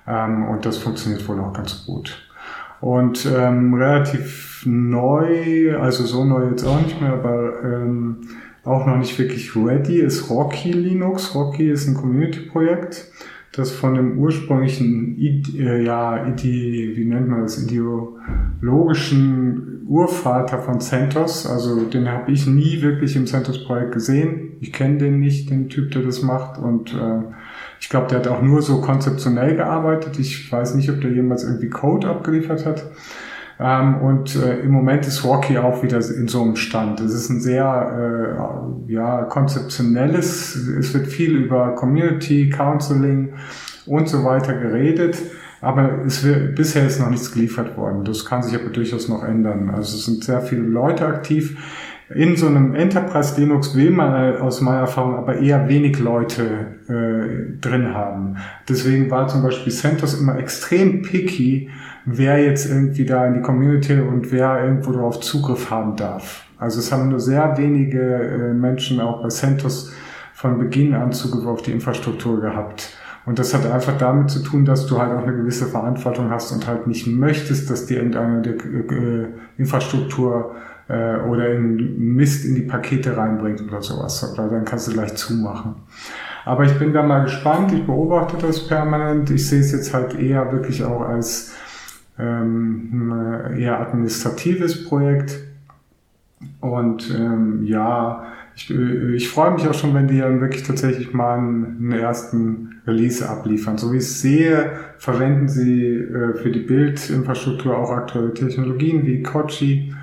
[0.07, 2.29] Ähm, und das funktioniert wohl auch ganz gut.
[2.79, 8.21] Und ähm, relativ neu, also so neu jetzt auch nicht mehr, aber ähm,
[8.63, 11.35] auch noch nicht wirklich ready ist Rocky Linux.
[11.35, 13.07] Rocky ist ein Community-Projekt
[13.53, 21.85] das von dem ursprünglichen, äh, ja, wie nennt man das, ideologischen Urvater von CentOS, also
[21.85, 24.53] den habe ich nie wirklich im CentOS-Projekt gesehen.
[24.59, 27.19] Ich kenne den nicht, den Typ, der das macht und äh,
[27.79, 30.17] ich glaube, der hat auch nur so konzeptionell gearbeitet.
[30.17, 32.83] Ich weiß nicht, ob der jemals irgendwie Code abgeliefert hat.
[33.59, 36.99] Ähm, und äh, im Moment ist Rocky auch wieder in so einem Stand.
[36.99, 38.37] Es ist ein sehr
[38.87, 43.33] äh, ja, konzeptionelles, es wird viel über Community, Counseling
[43.85, 45.17] und so weiter geredet.
[45.61, 48.03] Aber es wird, bisher ist noch nichts geliefert worden.
[48.03, 49.69] Das kann sich aber durchaus noch ändern.
[49.69, 51.57] Also es sind sehr viele Leute aktiv.
[52.13, 56.43] In so einem Enterprise Linux will man aus meiner Erfahrung aber eher wenig Leute
[56.89, 58.35] äh, drin haben.
[58.67, 61.69] Deswegen war zum Beispiel CentOS immer extrem picky,
[62.05, 66.45] wer jetzt irgendwie da in die Community und wer irgendwo darauf Zugriff haben darf.
[66.57, 69.93] Also es haben nur sehr wenige äh, Menschen auch bei CentOS
[70.33, 72.89] von Beginn an Zugriff auf die Infrastruktur gehabt.
[73.25, 76.51] Und das hat einfach damit zu tun, dass du halt auch eine gewisse Verantwortung hast
[76.51, 79.27] und halt nicht möchtest, dass dir irgendeine äh,
[79.57, 80.55] Infrastruktur
[80.89, 84.33] äh, oder in Mist in die Pakete reinbringt oder sowas.
[84.35, 85.75] Weil dann kannst du gleich zumachen.
[86.43, 89.29] Aber ich bin da mal gespannt, ich beobachte das permanent.
[89.29, 91.53] Ich sehe es jetzt halt eher wirklich auch als
[92.17, 95.39] ähm, eher administratives Projekt.
[96.59, 98.25] Und ähm, ja,
[98.55, 102.81] ich, ich freue mich auch schon, wenn die dann wirklich tatsächlich mal einen, einen ersten
[102.85, 103.77] Release abliefern.
[103.77, 109.23] So wie ich es sehe, verwenden sie äh, für die Bildinfrastruktur auch aktuelle Technologien wie
[109.23, 109.93] Kochi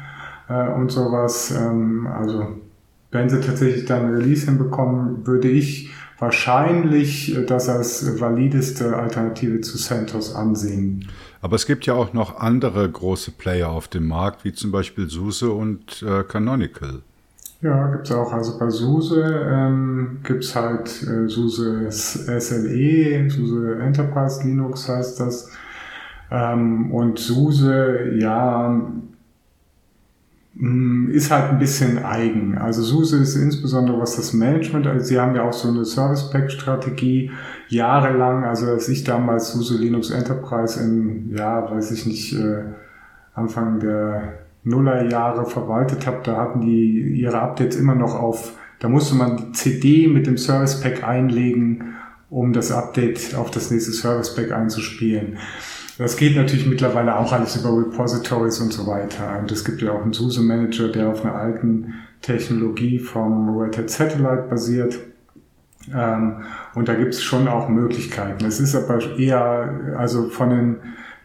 [0.48, 1.54] äh, und sowas.
[1.56, 2.60] Ähm, also
[3.10, 9.78] wenn sie tatsächlich dann ein Release hinbekommen, würde ich wahrscheinlich das als valideste Alternative zu
[9.78, 11.06] CentOS ansehen.
[11.42, 15.08] Aber es gibt ja auch noch andere große Player auf dem Markt, wie zum Beispiel
[15.08, 17.02] SUSE und äh, Canonical.
[17.62, 18.32] Ja, gibt's auch.
[18.32, 25.50] Also bei SUSE ähm, gibt's halt äh, SUSE SLE, SUSE Enterprise Linux heißt das.
[26.30, 28.82] Ähm, und SUSE, ja,
[31.10, 32.58] ist halt ein bisschen eigen.
[32.58, 36.30] Also SUSE ist insbesondere was das Management, also sie haben ja auch so eine Service
[36.30, 37.30] Pack Strategie
[37.68, 42.64] jahrelang, also als ich damals SUSE Linux Enterprise in, ja, weiß ich nicht, äh,
[43.32, 49.14] Anfang der Nullerjahre verwaltet habe, da hatten die ihre Updates immer noch auf, da musste
[49.14, 51.94] man die CD mit dem Service Pack einlegen,
[52.28, 55.38] um das Update auf das nächste Service Pack einzuspielen.
[56.01, 59.39] Das geht natürlich mittlerweile auch alles über Repositories und so weiter.
[59.39, 63.77] Und es gibt ja auch einen SUSE Manager, der auf einer alten Technologie vom Red
[63.77, 64.98] Hat Satellite basiert.
[65.94, 66.36] Ähm,
[66.74, 68.47] und da gibt es schon auch Möglichkeiten.
[68.47, 70.77] Es ist aber eher, also von den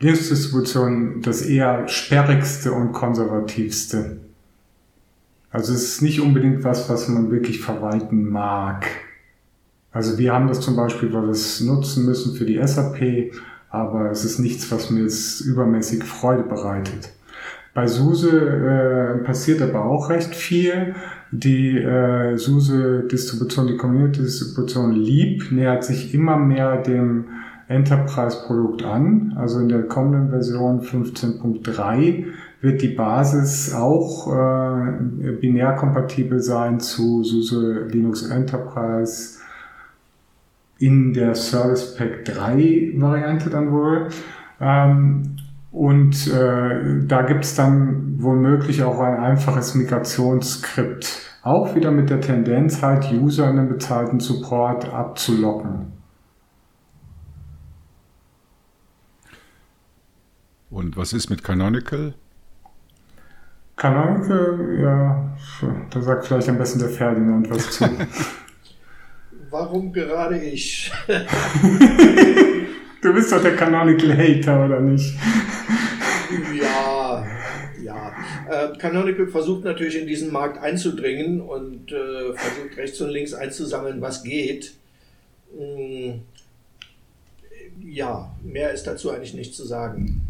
[0.02, 4.18] Linux-Distributionen das eher sperrigste und konservativste.
[5.52, 8.88] Also es ist nicht unbedingt was, was man wirklich verwalten mag.
[9.94, 13.32] Also wir haben das zum Beispiel, weil wir es nutzen müssen für die SAP
[13.76, 17.12] aber es ist nichts, was mir jetzt übermäßig Freude bereitet.
[17.74, 20.96] Bei SUSE äh, passiert aber auch recht viel.
[21.32, 27.26] Die äh, SUSE-Distribution, die Community-Distribution Leap nähert sich immer mehr dem
[27.68, 29.34] Enterprise-Produkt an.
[29.36, 32.26] Also in der kommenden Version 15.3
[32.62, 39.35] wird die Basis auch äh, binär kompatibel sein zu SUSE Linux Enterprise
[40.80, 44.10] in der Service Pack 3 Variante dann wohl.
[44.60, 45.38] Ähm,
[45.72, 51.22] und äh, da gibt's dann womöglich auch ein einfaches Migrationsskript.
[51.44, 55.92] Auch wieder mit der Tendenz, halt User in den bezahlten Support abzulocken.
[60.70, 62.16] Und was ist mit Canonical?
[63.76, 65.36] Canonical, ja,
[65.90, 67.86] da sagt vielleicht am besten der Ferdinand was zu.
[69.58, 70.92] Warum gerade ich?
[71.08, 71.14] du
[73.14, 75.14] bist doch der Canonical Hater, oder nicht?
[76.62, 77.26] ja,
[77.82, 78.14] ja.
[78.50, 84.02] Äh, Canonical versucht natürlich in diesen Markt einzudringen und äh, versucht rechts und links einzusammeln,
[84.02, 84.74] was geht.
[85.58, 86.16] Mm,
[87.82, 90.28] ja, mehr ist dazu eigentlich nicht zu sagen.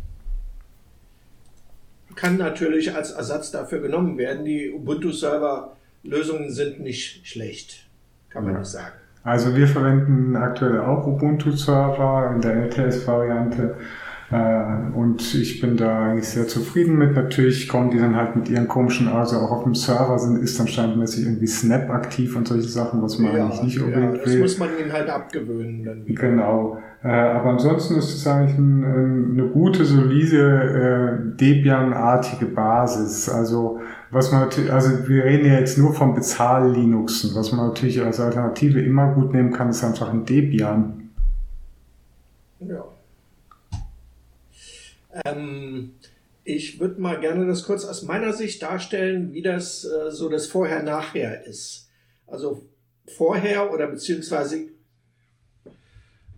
[2.13, 4.45] Kann natürlich als Ersatz dafür genommen werden.
[4.45, 7.87] Die Ubuntu-Server-Lösungen sind nicht schlecht,
[8.29, 8.59] kann man ja.
[8.59, 8.93] nicht sagen.
[9.25, 13.75] Also wir verwenden aktuell auch Ubuntu-Server in der LTS-Variante.
[14.31, 17.15] Äh, und ich bin da eigentlich sehr zufrieden mit.
[17.15, 20.59] Natürlich kommen die dann halt mit ihren komischen, also auch auf dem Server sind, ist
[20.59, 24.21] dann standardmäßig irgendwie Snap aktiv und solche Sachen, was man ja, eigentlich nicht unbedingt ja,
[24.23, 24.41] das will.
[24.41, 25.83] Muss man ihnen halt abgewöhnen.
[25.83, 26.77] Dann Genau.
[27.03, 33.27] Äh, aber ansonsten ist es eigentlich ein, eine gute, solide äh, Debian-artige Basis.
[33.27, 33.79] Also
[34.15, 37.35] was man also wir reden ja jetzt nur von Bezahl-Linuxen.
[37.35, 41.09] Was man natürlich als Alternative immer gut nehmen kann, ist einfach ein Debian.
[42.61, 42.85] Ja.
[45.25, 45.95] Ähm,
[46.45, 50.47] ich würde mal gerne das kurz aus meiner Sicht darstellen, wie das äh, so das
[50.47, 51.89] Vorher-Nachher ist.
[52.25, 52.63] Also
[53.17, 54.69] vorher oder beziehungsweise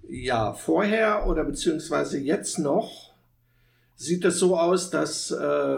[0.10, 3.14] ja, vorher oder beziehungsweise jetzt noch
[3.96, 5.78] sieht es so aus, dass äh,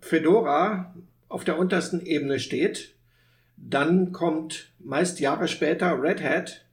[0.00, 0.94] Fedora
[1.28, 2.94] auf der untersten Ebene steht.
[3.56, 6.66] Dann kommt meist Jahre später Red Hat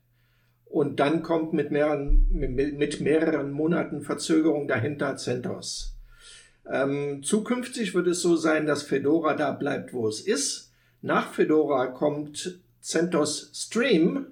[0.66, 5.96] und dann kommt mit mehreren, mit mehreren Monaten Verzögerung dahinter CentOS.
[6.70, 10.72] Ähm, zukünftig wird es so sein, dass Fedora da bleibt, wo es ist.
[11.02, 14.28] Nach Fedora kommt CentOS Stream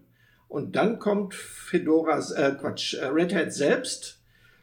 [0.48, 4.22] und dann kommt Fedora, äh, Quatsch, äh, Red Hat selbst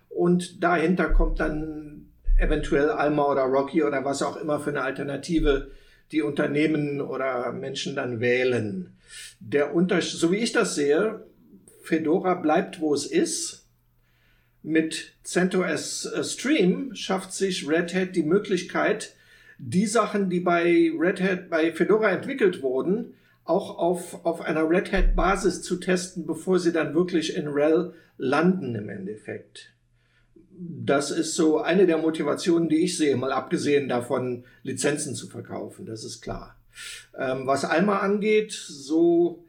[0.09, 2.08] und dahinter kommt dann
[2.39, 5.71] eventuell Alma oder Rocky oder was auch immer für eine Alternative
[6.13, 8.97] die Unternehmen oder Menschen dann wählen.
[9.41, 11.27] Der Unterschied, so wie ich das sehe,
[11.83, 13.67] Fedora bleibt, wo es ist.
[14.63, 19.15] Mit CentOS äh, Stream schafft sich Red Hat die Möglichkeit,
[19.59, 24.93] die Sachen, die bei Red Hat, bei Fedora entwickelt wurden, auch auf, auf einer Red
[24.93, 29.73] Hat Basis zu testen, bevor sie dann wirklich in RHEL landen im Endeffekt.
[30.61, 35.87] Das ist so eine der Motivationen, die ich sehe, mal abgesehen davon, Lizenzen zu verkaufen,
[35.87, 36.57] das ist klar.
[37.17, 39.45] Ähm, was Alma angeht, so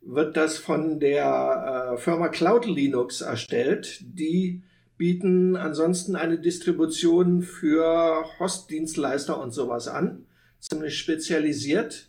[0.00, 3.98] wird das von der äh, Firma Cloud Linux erstellt.
[4.00, 4.62] Die
[4.96, 10.24] bieten ansonsten eine Distribution für Hostdienstleister und sowas an,
[10.60, 12.08] ziemlich spezialisiert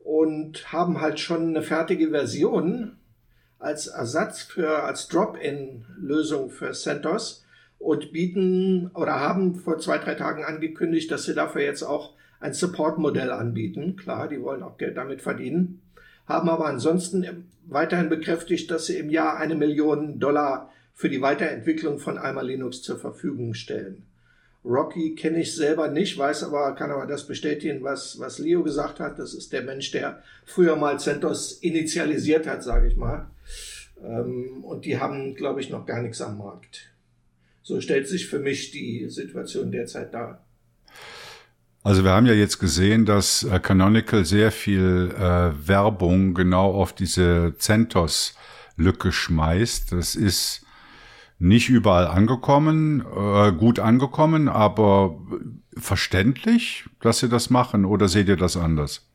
[0.00, 2.96] und haben halt schon eine fertige Version
[3.60, 7.44] als Ersatz für, als Drop-in-Lösung für CentOS
[7.80, 12.52] und bieten oder haben vor zwei, drei Tagen angekündigt, dass sie dafür jetzt auch ein
[12.52, 13.96] Support-Modell anbieten.
[13.96, 15.82] Klar, die wollen auch Geld damit verdienen
[16.30, 21.98] haben aber ansonsten weiterhin bekräftigt, dass sie im Jahr eine Million Dollar für die Weiterentwicklung
[21.98, 24.04] von Alma Linux zur Verfügung stellen.
[24.64, 29.00] Rocky kenne ich selber nicht, weiß aber, kann aber das bestätigen, was, was Leo gesagt
[29.00, 29.18] hat.
[29.18, 33.30] Das ist der Mensch, der früher mal CentOS initialisiert hat, sage ich mal.
[34.04, 36.89] Ähm, und die haben, glaube ich, noch gar nichts am Markt.
[37.70, 40.44] So stellt sich für mich die Situation derzeit dar.
[41.84, 46.92] Also wir haben ja jetzt gesehen, dass äh, Canonical sehr viel äh, Werbung genau auf
[46.92, 49.92] diese CentOS-Lücke schmeißt.
[49.92, 50.66] Das ist
[51.38, 55.16] nicht überall angekommen, äh, gut angekommen, aber
[55.76, 59.06] verständlich, dass sie das machen oder seht ihr das anders?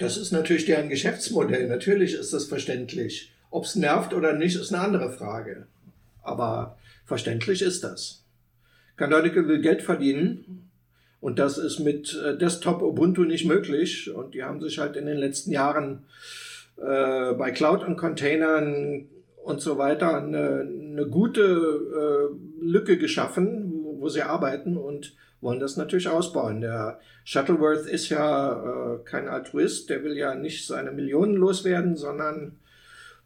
[0.00, 1.68] Das ist natürlich deren Geschäftsmodell.
[1.68, 3.32] Natürlich ist das verständlich.
[3.50, 5.68] Ob es nervt oder nicht, ist eine andere Frage.
[6.28, 8.24] Aber verständlich ist das.
[8.96, 10.70] Canonical will Geld verdienen
[11.20, 14.12] und das ist mit äh, Desktop Ubuntu nicht möglich.
[14.12, 16.04] Und die haben sich halt in den letzten Jahren
[16.76, 19.08] äh, bei Cloud und Containern
[19.42, 25.60] und so weiter eine, eine gute äh, Lücke geschaffen, wo, wo, sie arbeiten und wollen
[25.60, 26.60] das natürlich ausbauen.
[26.60, 32.58] Der Shuttleworth ist ja äh, kein Altruist, der will ja nicht seine Millionen loswerden, sondern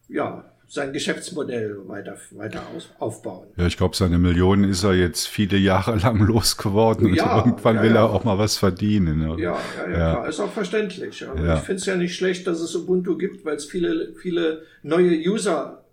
[0.08, 3.48] ja, sein Geschäftsmodell weiter, weiter aus, aufbauen.
[3.58, 7.76] Ja, ich glaube, seine Millionen ist er jetzt viele Jahre lang losgeworden ja, und irgendwann
[7.76, 9.20] ja, will er auch mal was verdienen.
[9.20, 10.12] Ja, ja, ja, ja.
[10.14, 11.28] Klar, ist auch verständlich.
[11.28, 14.62] Also ich finde es ja nicht schlecht, dass es Ubuntu gibt, weil es viele, viele
[14.82, 15.84] neue User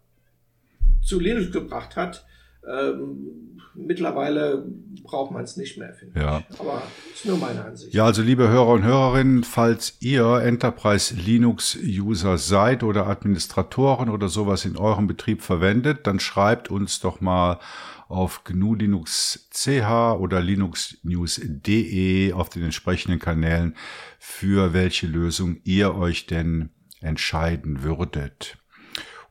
[1.01, 2.25] zu Linux gebracht hat.
[2.65, 4.65] Ähm, mittlerweile
[5.03, 6.43] braucht man es nicht mehr, finde ja.
[6.49, 6.59] ich.
[6.59, 6.83] Aber
[7.13, 7.93] ist nur meine Ansicht.
[7.93, 14.29] Ja, also liebe Hörer und Hörerinnen, falls ihr Enterprise Linux User seid oder Administratoren oder
[14.29, 17.59] sowas in eurem Betrieb verwendet, dann schreibt uns doch mal
[18.07, 23.75] auf GNU Linux CH oder linuxnews.de auf den entsprechenden Kanälen,
[24.17, 26.69] für welche Lösung ihr euch denn
[27.01, 28.58] entscheiden würdet.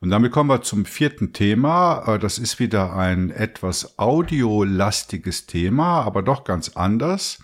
[0.01, 2.05] Und damit kommen wir zum vierten Thema.
[2.07, 7.43] Äh, das ist wieder ein etwas audiolastiges Thema, aber doch ganz anders.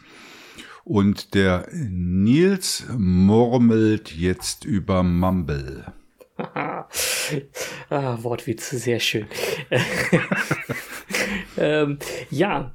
[0.85, 5.87] Und der Nils murmelt jetzt über Mumble.
[6.37, 9.27] ah, Wortwitz, sehr schön.
[11.57, 11.99] ähm,
[12.31, 12.73] ja,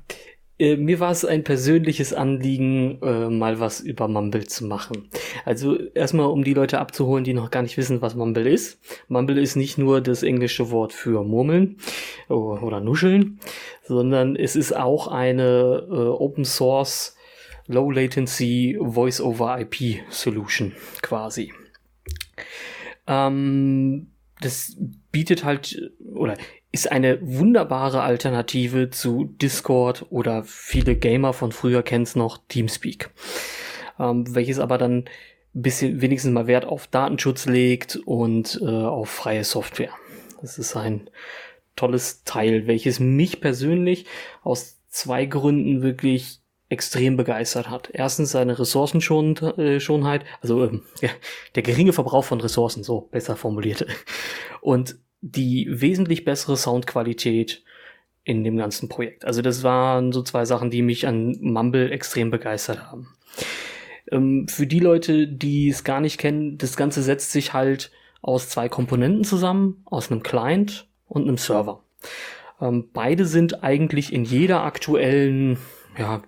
[0.60, 5.10] äh, mir war es ein persönliches Anliegen, äh, mal was über Mumble zu machen.
[5.46, 8.80] Also erstmal, um die Leute abzuholen, die noch gar nicht wissen, was Mumble ist.
[9.08, 11.78] Mumble ist nicht nur das englische Wort für Murmeln
[12.28, 13.40] oder Nuscheln,
[13.84, 17.16] sondern es ist auch eine äh, Open Source
[17.68, 21.54] Low Latency Voice over IP Solution quasi.
[23.08, 24.08] Ähm,
[24.42, 24.76] das
[25.12, 26.36] bietet halt oder
[26.72, 33.10] ist eine wunderbare Alternative zu Discord oder viele Gamer von früher kennen es noch Teamspeak,
[34.00, 35.06] ähm, welches aber dann
[35.54, 39.92] bisschen wenigstens mal Wert auf Datenschutz legt und äh, auf freie Software.
[40.42, 41.10] Das ist ein
[41.76, 44.06] tolles Teil, welches mich persönlich
[44.44, 46.40] aus zwei Gründen wirklich
[46.70, 47.90] extrem begeistert hat.
[47.92, 51.10] Erstens seine Ressourcenschonheit, also ähm, ja,
[51.56, 53.88] der geringe Verbrauch von Ressourcen, so besser formuliert.
[54.62, 57.64] Und die wesentlich bessere Soundqualität
[58.24, 59.26] in dem ganzen Projekt.
[59.26, 63.08] Also das waren so zwei Sachen, die mich an Mumble extrem begeistert haben.
[64.12, 67.92] Ähm, für die Leute, die es gar nicht kennen, das Ganze setzt sich halt
[68.22, 71.84] aus zwei Komponenten zusammen, aus einem Client und einem Server.
[72.62, 75.58] Ähm, beide sind eigentlich in jeder aktuellen
[75.98, 76.22] ja,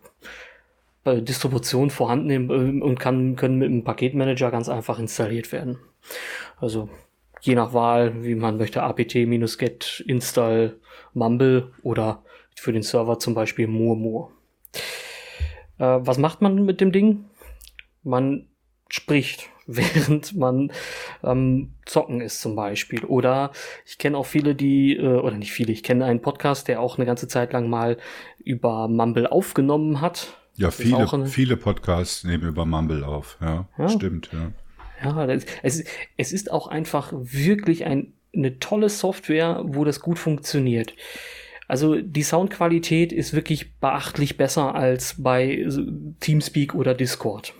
[1.06, 5.80] Distribution vorhanden ähm, und kann, können mit einem Paketmanager ganz einfach installiert werden.
[6.58, 6.90] Also
[7.42, 10.80] je nach Wahl, wie man möchte, apt-get install
[11.14, 12.24] mumble oder
[12.56, 14.32] für den Server zum Beispiel Murmur.
[15.78, 17.26] Äh, was macht man mit dem Ding?
[18.04, 18.48] Man
[18.90, 20.72] spricht, während man
[21.24, 23.06] ähm, zocken ist zum Beispiel.
[23.06, 23.52] Oder
[23.86, 26.98] ich kenne auch viele, die, äh, oder nicht viele, ich kenne einen Podcast, der auch
[26.98, 27.98] eine ganze Zeit lang mal
[28.38, 33.38] über Mumble aufgenommen hat ja, viele, viele Podcasts nehmen über Mumble auf.
[33.42, 33.90] Ja, ja.
[33.90, 34.30] stimmt.
[34.32, 34.52] Ja,
[35.04, 35.84] ja das, es,
[36.18, 40.94] es ist auch einfach wirklich ein, eine tolle Software, wo das gut funktioniert.
[41.68, 45.66] Also die Soundqualität ist wirklich beachtlich besser als bei
[46.20, 47.54] Teamspeak oder Discord.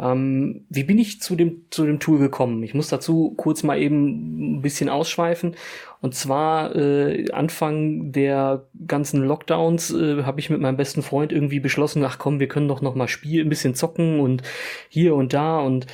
[0.00, 2.62] Ähm, wie bin ich zu dem, zu dem Tool gekommen?
[2.62, 5.56] Ich muss dazu kurz mal eben ein bisschen ausschweifen.
[6.00, 11.60] Und zwar äh, Anfang der ganzen Lockdowns äh, habe ich mit meinem besten Freund irgendwie
[11.60, 14.42] beschlossen, ach komm, wir können doch noch mal spielen, ein bisschen zocken und
[14.88, 15.86] hier und da und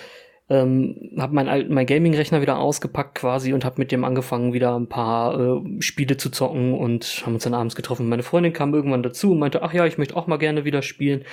[0.49, 4.79] ähm, habe mein, alten, mein Gaming-Rechner wieder ausgepackt quasi und habe mit dem angefangen, wieder
[4.79, 8.09] ein paar äh, Spiele zu zocken und haben uns dann abends getroffen.
[8.09, 10.83] Meine Freundin kam irgendwann dazu und meinte, ach ja, ich möchte auch mal gerne wieder
[10.83, 11.25] spielen.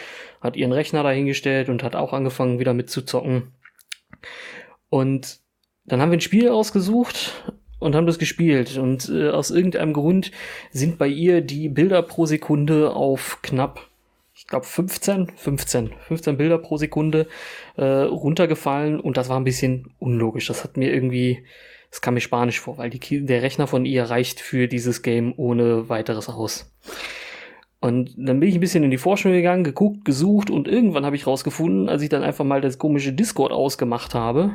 [0.41, 3.51] Hat ihren Rechner dahingestellt und hat auch angefangen, wieder mitzuzocken.
[4.89, 5.39] Und
[5.85, 7.43] dann haben wir ein Spiel ausgesucht
[7.77, 8.77] und haben das gespielt.
[8.77, 10.31] Und äh, aus irgendeinem Grund
[10.71, 13.89] sind bei ihr die Bilder pro Sekunde auf knapp
[14.35, 17.27] ich glaube 15, 15, 15 Bilder pro Sekunde
[17.75, 20.47] äh, runtergefallen und das war ein bisschen unlogisch.
[20.47, 21.45] Das hat mir irgendwie,
[21.91, 25.33] das kam mir spanisch vor, weil die, der Rechner von ihr reicht für dieses Game
[25.37, 26.71] ohne weiteres aus.
[27.79, 31.17] Und dann bin ich ein bisschen in die Forschung gegangen, geguckt, gesucht und irgendwann habe
[31.17, 34.51] ich rausgefunden, als ich dann einfach mal das komische Discord ausgemacht habe,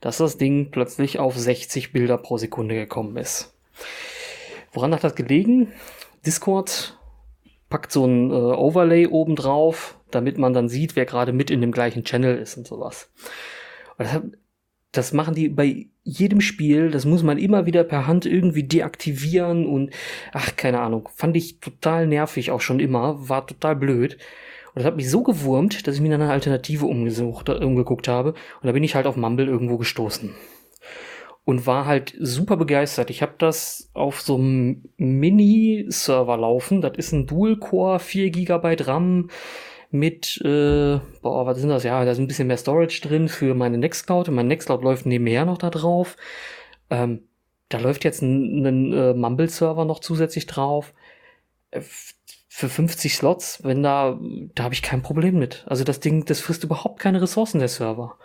[0.00, 3.54] dass das Ding plötzlich auf 60 Bilder pro Sekunde gekommen ist.
[4.72, 5.68] Woran hat das gelegen?
[6.24, 6.98] Discord
[7.70, 11.62] packt so ein äh, Overlay oben drauf, damit man dann sieht, wer gerade mit in
[11.62, 13.10] dem gleichen Channel ist und sowas.
[13.96, 14.22] Und das,
[14.92, 19.66] das machen die bei jedem Spiel, das muss man immer wieder per Hand irgendwie deaktivieren
[19.66, 19.90] und
[20.32, 24.18] ach, keine Ahnung, fand ich total nervig auch schon immer, war total blöd.
[24.74, 28.30] Und das hat mich so gewurmt, dass ich mir eine Alternative umgesucht, umgeguckt habe.
[28.30, 30.34] Und da bin ich halt auf Mumble irgendwo gestoßen
[31.50, 33.10] und war halt super begeistert.
[33.10, 36.80] Ich habe das auf so einem Mini-Server laufen.
[36.80, 39.30] Das ist ein Dual-Core, 4 GB RAM
[39.90, 41.82] mit, äh, boah, was sind das?
[41.82, 44.28] Ja, da ist ein bisschen mehr Storage drin für meine Nextcloud.
[44.28, 46.16] Und mein Nextcloud läuft nebenher noch da drauf.
[46.88, 47.24] Ähm,
[47.68, 50.94] da läuft jetzt ein, ein äh, Mumble-Server noch zusätzlich drauf.
[51.72, 51.80] Äh,
[52.48, 54.20] für 50 Slots, wenn da,
[54.54, 55.64] da habe ich kein Problem mit.
[55.66, 58.18] Also das Ding, das frisst überhaupt keine Ressourcen, der Server.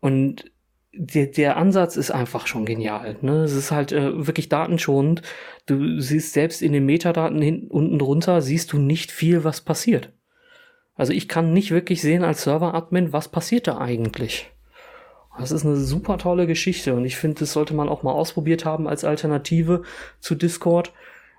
[0.00, 0.50] Und
[0.92, 3.16] der, der Ansatz ist einfach schon genial.
[3.20, 3.44] Ne?
[3.44, 5.22] Es ist halt äh, wirklich datenschonend.
[5.66, 10.12] Du siehst selbst in den Metadaten hinten unten drunter, siehst du nicht viel, was passiert.
[10.94, 14.50] Also ich kann nicht wirklich sehen als Server-Admin, was passiert da eigentlich.
[15.38, 18.64] Das ist eine super tolle Geschichte und ich finde, das sollte man auch mal ausprobiert
[18.64, 19.82] haben als Alternative
[20.18, 20.92] zu Discord,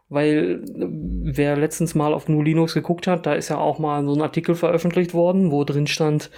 [0.08, 0.88] weil äh,
[1.36, 4.22] wer letztens mal auf GNU Linux geguckt hat, da ist ja auch mal so ein
[4.22, 6.32] Artikel veröffentlicht worden, wo drin stand,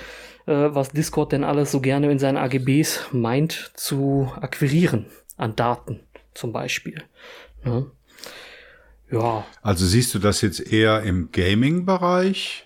[0.45, 5.05] was Discord denn alles so gerne in seinen AGBs meint zu akquirieren
[5.38, 6.01] an Daten
[6.34, 7.03] zum Beispiel.
[7.63, 7.91] Ne?
[9.11, 9.45] Ja.
[9.61, 12.65] Also siehst du das jetzt eher im Gaming-Bereich?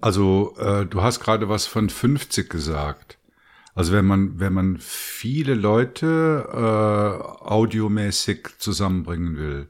[0.00, 3.18] Also äh, du hast gerade was von 50 gesagt.
[3.74, 9.68] Also wenn man, wenn man viele Leute äh, audiomäßig zusammenbringen will.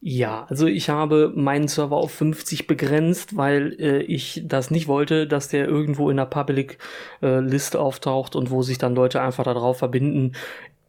[0.00, 5.26] Ja, also ich habe meinen Server auf 50 begrenzt, weil äh, ich das nicht wollte,
[5.26, 6.78] dass der irgendwo in der Public
[7.20, 10.34] äh, Liste auftaucht und wo sich dann Leute einfach darauf verbinden,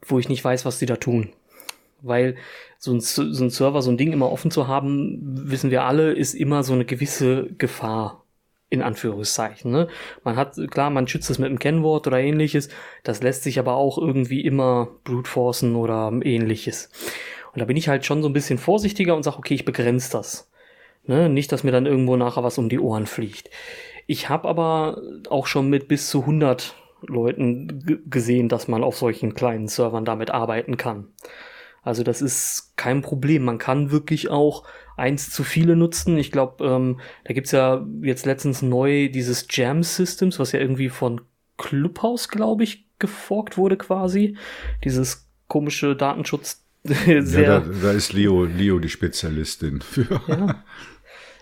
[0.05, 1.31] wo ich nicht weiß, was sie da tun.
[2.01, 2.35] Weil
[2.77, 5.19] so ein, so ein Server, so ein Ding immer offen zu haben,
[5.49, 8.23] wissen wir alle, ist immer so eine gewisse Gefahr
[8.69, 9.71] in Anführungszeichen.
[9.71, 9.87] Ne?
[10.23, 12.69] Man hat, klar, man schützt es mit einem Kennwort oder ähnliches,
[13.03, 16.91] das lässt sich aber auch irgendwie immer brute forcen oder ähnliches.
[17.53, 20.11] Und da bin ich halt schon so ein bisschen vorsichtiger und sage, okay, ich begrenze
[20.11, 20.51] das.
[21.05, 21.29] Ne?
[21.29, 23.49] Nicht, dass mir dann irgendwo nachher was um die Ohren fliegt.
[24.07, 29.33] Ich habe aber auch schon mit bis zu 100 Leuten gesehen, dass man auf solchen
[29.33, 31.07] kleinen Servern damit arbeiten kann.
[31.81, 33.43] Also das ist kein Problem.
[33.43, 34.63] Man kann wirklich auch
[34.97, 36.17] eins zu viele nutzen.
[36.17, 40.89] Ich glaube, ähm, da gibt's ja jetzt letztens neu dieses Jam Systems, was ja irgendwie
[40.89, 41.21] von
[41.57, 44.37] Clubhouse, glaube ich, geforkt wurde quasi.
[44.83, 47.41] Dieses komische Datenschutz sehr.
[47.41, 50.21] Ja, da, da, ist Leo, Leo die Spezialistin für.
[50.27, 50.63] Ja.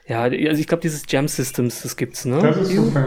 [0.07, 2.39] Ja, also ich glaube, dieses Jam Systems, das gibt's, ne?
[2.41, 3.05] Das ist super,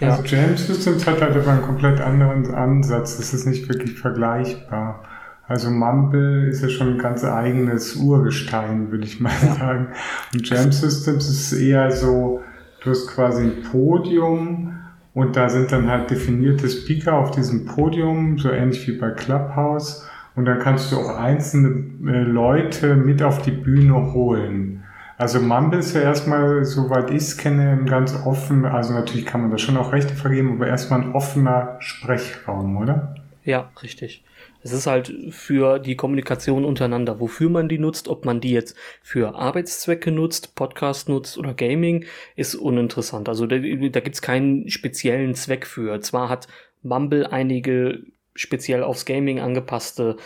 [0.00, 0.08] ja.
[0.08, 3.18] Also Jam Systems hat halt aber einen komplett anderen Ansatz.
[3.18, 5.04] Das ist nicht wirklich vergleichbar.
[5.46, 9.54] Also Mumble ist ja schon ein ganz eigenes Urgestein, würde ich mal ja.
[9.56, 9.88] sagen.
[10.32, 12.40] Und Jam Systems ist eher so,
[12.82, 14.78] du hast quasi ein Podium
[15.12, 20.06] und da sind dann halt definierte Speaker auf diesem Podium, so ähnlich wie bei Clubhouse.
[20.34, 24.82] Und dann kannst du auch einzelne äh, Leute mit auf die Bühne holen.
[25.18, 28.64] Also Mumble ist ja erstmal, soweit ich es kenne, ganz offen.
[28.64, 33.14] Also natürlich kann man da schon auch Rechte vergeben, aber erstmal ein offener Sprechraum, oder?
[33.44, 34.24] Ja, richtig.
[34.62, 38.76] Es ist halt für die Kommunikation untereinander, wofür man die nutzt, ob man die jetzt
[39.02, 42.04] für Arbeitszwecke nutzt, Podcast nutzt oder Gaming,
[42.36, 43.28] ist uninteressant.
[43.28, 46.00] Also da, da gibt's keinen speziellen Zweck für.
[46.00, 46.46] Zwar hat
[46.82, 48.04] Mumble einige
[48.34, 50.16] speziell aufs Gaming angepasste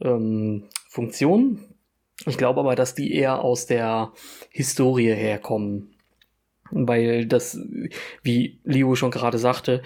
[0.00, 1.74] ähm, Funktionen.
[2.24, 4.12] Ich glaube aber, dass die eher aus der
[4.50, 5.94] Historie herkommen.
[6.70, 7.60] Weil das,
[8.22, 9.82] wie Leo schon gerade sagte,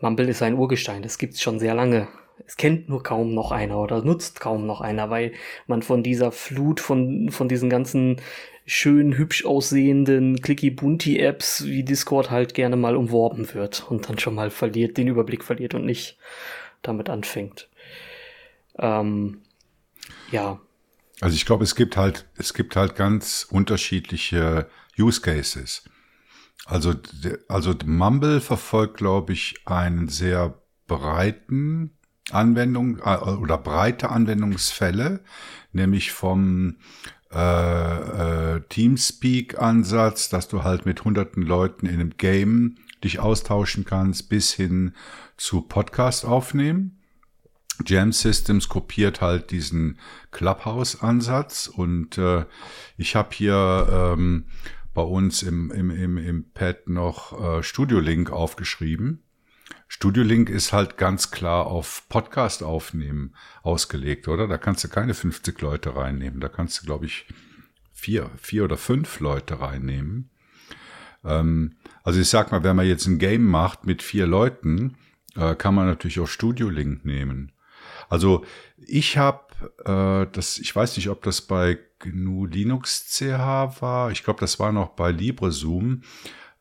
[0.00, 2.08] Mumble ist ein Urgestein, das gibt's schon sehr lange.
[2.46, 5.32] Es kennt nur kaum noch einer oder nutzt kaum noch einer, weil
[5.66, 8.20] man von dieser Flut von, von diesen ganzen
[8.66, 14.50] schön hübsch aussehenden Clicky-Bunti-Apps wie Discord halt gerne mal umworben wird und dann schon mal
[14.50, 16.18] verliert, den Überblick verliert und nicht
[16.86, 17.68] damit anfängt.
[18.78, 19.42] Ähm,
[20.30, 20.60] ja.
[21.20, 24.68] Also ich glaube, es gibt halt, es gibt halt ganz unterschiedliche
[24.98, 25.84] Use Cases.
[26.66, 26.94] Also,
[27.48, 31.96] also Mumble verfolgt, glaube ich, einen sehr breiten
[32.30, 35.20] Anwendung äh, oder breite Anwendungsfälle,
[35.72, 36.76] nämlich vom
[37.32, 42.76] äh, äh, Teamspeak-Ansatz, dass du halt mit hunderten Leuten in einem Game
[43.06, 44.92] dich austauschen kannst, bis hin
[45.36, 47.00] zu Podcast aufnehmen.
[47.84, 49.98] Jam Systems kopiert halt diesen
[50.32, 52.46] Clubhouse-Ansatz und äh,
[52.96, 54.46] ich habe hier ähm,
[54.92, 59.22] bei uns im, im, im, im Pad noch äh, Studio Link aufgeschrieben.
[59.88, 64.48] Studio Link ist halt ganz klar auf Podcast aufnehmen ausgelegt, oder?
[64.48, 66.40] Da kannst du keine 50 Leute reinnehmen.
[66.40, 67.26] Da kannst du, glaube ich,
[67.92, 70.30] vier, vier oder fünf Leute reinnehmen.
[71.24, 71.76] Ähm,
[72.06, 74.96] also ich sag mal, wenn man jetzt ein Game macht mit vier Leuten,
[75.34, 77.50] äh, kann man natürlich auch Studio Link nehmen.
[78.08, 78.44] Also
[78.78, 79.40] ich habe
[79.84, 84.12] äh, das, ich weiß nicht, ob das bei GNU Linux CH war.
[84.12, 86.02] Ich glaube, das war noch bei LibreZoom.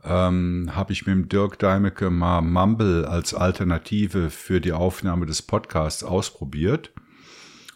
[0.03, 5.43] Ähm, habe ich mit dem Dirk Deimecke mal Mumble als Alternative für die Aufnahme des
[5.43, 6.91] Podcasts ausprobiert.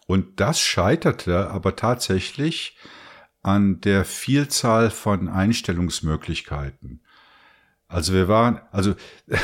[0.08, 2.76] Und das scheiterte aber tatsächlich
[3.44, 7.02] an der Vielzahl von Einstellungsmöglichkeiten.
[7.90, 8.96] Also wir waren, also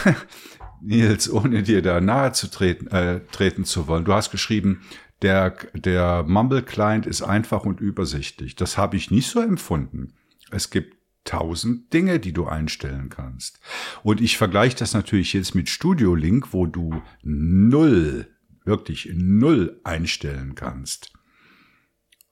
[0.82, 4.82] Nils, ohne dir da nahe zu treten, äh, treten zu wollen, du hast geschrieben,
[5.22, 8.56] der, der Mumble-Client ist einfach und übersichtlich.
[8.56, 10.14] Das habe ich nicht so empfunden.
[10.52, 13.60] Es gibt tausend Dinge, die du einstellen kannst.
[14.04, 18.28] Und ich vergleiche das natürlich jetzt mit Studio Link, wo du null,
[18.64, 21.15] wirklich null einstellen kannst.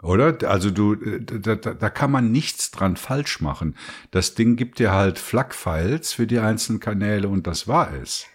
[0.04, 0.38] Oder?
[0.50, 3.76] Also du, da, da, da kann man nichts dran falsch machen.
[4.12, 8.28] Das Ding gibt dir halt FLAC-Files für die einzelnen Kanäle und das war es.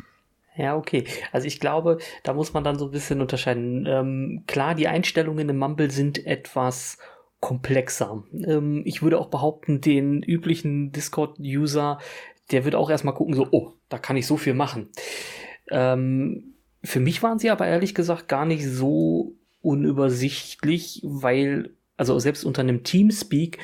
[0.57, 1.05] Ja, okay.
[1.31, 3.87] Also ich glaube, da muss man dann so ein bisschen unterscheiden.
[3.87, 6.99] Ähm, klar, die Einstellungen im Mumble sind etwas
[7.41, 8.25] komplexer.
[8.33, 11.99] Ähm, ich würde auch behaupten, den üblichen Discord-User,
[12.51, 14.89] der wird auch erstmal gucken, so, oh, da kann ich so viel machen.
[15.71, 22.45] Ähm, für mich waren sie aber ehrlich gesagt gar nicht so unübersichtlich, weil, also selbst
[22.45, 23.59] unter einem Teamspeak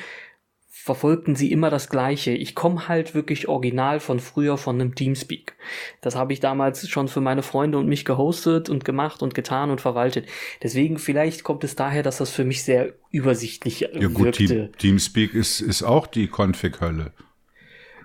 [0.85, 2.29] verfolgten sie immer das Gleiche.
[2.29, 5.55] Ich komme halt wirklich original von früher von einem Teamspeak.
[6.01, 9.71] Das habe ich damals schon für meine Freunde und mich gehostet und gemacht und getan
[9.71, 10.27] und verwaltet.
[10.61, 14.09] Deswegen vielleicht kommt es daher, dass das für mich sehr übersichtlich ja, wirkte.
[14.09, 17.13] Gut, Team, Teamspeak ist, ist auch die Config-Hölle.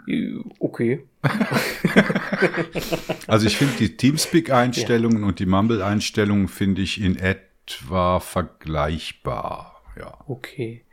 [0.08, 1.04] Äh, okay.
[3.26, 5.28] also ich finde die Teamspeak-Einstellungen ja.
[5.28, 7.18] und die Mumble-Einstellungen finde ich in
[7.70, 9.82] etwa vergleichbar.
[9.98, 10.18] Ja.
[10.26, 10.84] Okay.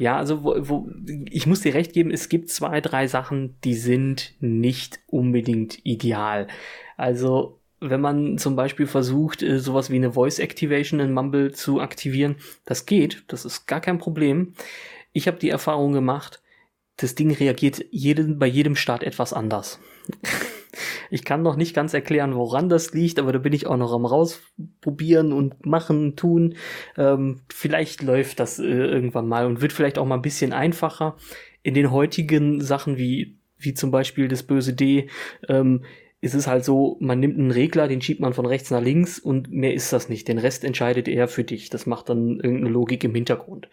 [0.00, 0.88] Ja, also wo, wo,
[1.30, 6.48] ich muss dir recht geben, es gibt zwei, drei Sachen, die sind nicht unbedingt ideal.
[6.96, 11.80] Also wenn man zum Beispiel versucht, äh, sowas wie eine Voice Activation in Mumble zu
[11.80, 14.54] aktivieren, das geht, das ist gar kein Problem.
[15.12, 16.42] Ich habe die Erfahrung gemacht,
[16.96, 19.78] das Ding reagiert jeden, bei jedem Start etwas anders.
[21.10, 23.92] Ich kann noch nicht ganz erklären, woran das liegt, aber da bin ich auch noch
[23.92, 26.56] am rausprobieren und machen, tun.
[26.96, 31.16] Ähm, vielleicht läuft das äh, irgendwann mal und wird vielleicht auch mal ein bisschen einfacher.
[31.62, 35.08] In den heutigen Sachen wie, wie zum Beispiel das böse D,
[35.48, 35.84] ähm,
[36.20, 39.18] ist es halt so, man nimmt einen Regler, den schiebt man von rechts nach links
[39.18, 40.26] und mehr ist das nicht.
[40.28, 41.70] Den Rest entscheidet er für dich.
[41.70, 43.68] Das macht dann irgendeine Logik im Hintergrund.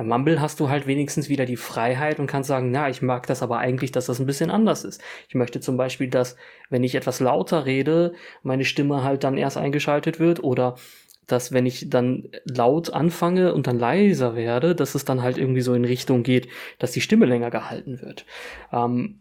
[0.00, 3.26] Bei Mumble hast du halt wenigstens wieder die Freiheit und kannst sagen, na, ich mag
[3.26, 5.02] das aber eigentlich, dass das ein bisschen anders ist.
[5.28, 6.36] Ich möchte zum Beispiel, dass,
[6.70, 10.76] wenn ich etwas lauter rede, meine Stimme halt dann erst eingeschaltet wird oder
[11.26, 15.60] dass wenn ich dann laut anfange und dann leiser werde, dass es dann halt irgendwie
[15.60, 16.48] so in Richtung geht,
[16.78, 18.24] dass die Stimme länger gehalten wird.
[18.72, 19.18] Ähm,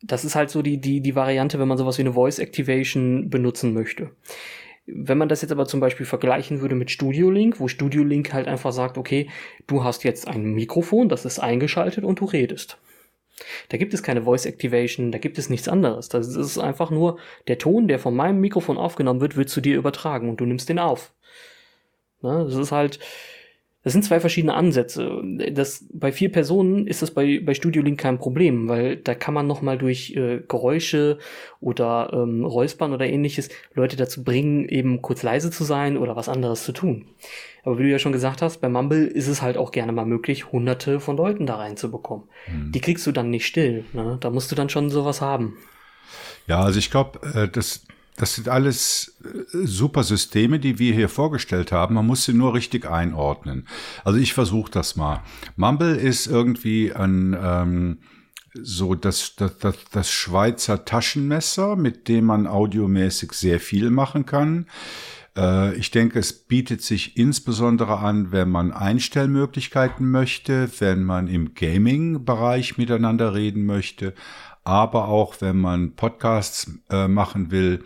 [0.00, 3.28] das ist halt so die, die, die Variante, wenn man sowas wie eine Voice Activation
[3.28, 4.12] benutzen möchte.
[4.86, 8.32] Wenn man das jetzt aber zum Beispiel vergleichen würde mit Studio Link, wo Studio Link
[8.32, 9.30] halt einfach sagt, okay,
[9.66, 12.78] du hast jetzt ein Mikrofon, das ist eingeschaltet und du redest.
[13.68, 16.08] Da gibt es keine Voice Activation, da gibt es nichts anderes.
[16.08, 17.18] Das ist einfach nur
[17.48, 20.68] der Ton, der von meinem Mikrofon aufgenommen wird, wird zu dir übertragen und du nimmst
[20.68, 21.12] den auf.
[22.20, 22.44] Ne?
[22.44, 22.98] Das ist halt,
[23.84, 25.22] das sind zwei verschiedene Ansätze.
[25.52, 29.34] Das, bei vier Personen ist das bei, bei Studio Link kein Problem, weil da kann
[29.34, 31.18] man nochmal durch äh, Geräusche
[31.60, 36.28] oder ähm, Räuspern oder ähnliches Leute dazu bringen, eben kurz leise zu sein oder was
[36.28, 37.06] anderes zu tun.
[37.64, 40.06] Aber wie du ja schon gesagt hast, bei Mumble ist es halt auch gerne mal
[40.06, 42.28] möglich, hunderte von Leuten da reinzubekommen.
[42.48, 42.72] Mhm.
[42.72, 43.84] Die kriegst du dann nicht still.
[43.92, 44.16] Ne?
[44.20, 45.56] Da musst du dann schon sowas haben.
[46.46, 47.84] Ja, also ich glaube, äh, das
[48.16, 51.94] das sind alles äh, super Systeme, die wir hier vorgestellt haben.
[51.94, 53.66] Man muss sie nur richtig einordnen.
[54.04, 55.22] Also ich versuche das mal.
[55.56, 57.98] Mumble ist irgendwie ein ähm,
[58.54, 64.66] so das, das, das, das Schweizer Taschenmesser, mit dem man audiomäßig sehr viel machen kann.
[65.36, 71.54] Äh, ich denke, es bietet sich insbesondere an, wenn man Einstellmöglichkeiten möchte, wenn man im
[71.54, 74.14] Gaming-Bereich miteinander reden möchte,
[74.64, 77.82] aber auch wenn man Podcasts äh, machen will,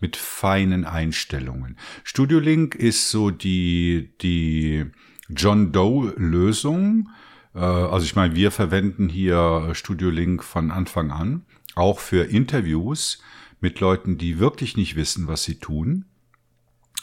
[0.00, 1.76] mit feinen Einstellungen.
[2.02, 4.86] Studio Link ist so die, die
[5.28, 7.08] John Doe-Lösung.
[7.54, 13.22] Äh, also ich meine, wir verwenden hier Studio Link von Anfang an, auch für Interviews
[13.60, 16.06] mit Leuten, die wirklich nicht wissen, was sie tun.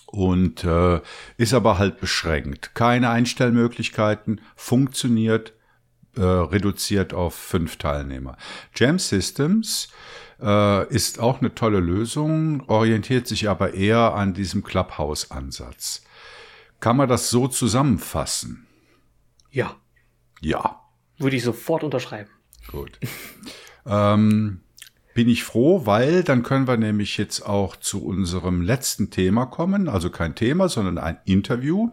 [0.05, 0.99] Und äh,
[1.37, 2.75] ist aber halt beschränkt.
[2.75, 5.53] Keine Einstellmöglichkeiten, funktioniert
[6.15, 8.35] äh, reduziert auf fünf Teilnehmer.
[8.75, 9.87] Jam Systems
[10.41, 16.03] äh, ist auch eine tolle Lösung, orientiert sich aber eher an diesem Clubhouse-Ansatz.
[16.79, 18.65] Kann man das so zusammenfassen?
[19.51, 19.75] Ja.
[20.41, 20.81] Ja.
[21.17, 22.29] Würde ich sofort unterschreiben.
[22.71, 22.99] Gut.
[23.85, 24.61] ähm,
[25.13, 29.89] bin ich froh, weil dann können wir nämlich jetzt auch zu unserem letzten Thema kommen.
[29.89, 31.91] Also kein Thema, sondern ein Interview.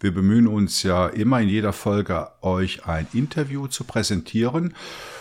[0.00, 4.74] Wir bemühen uns ja immer in jeder Folge, euch ein Interview zu präsentieren.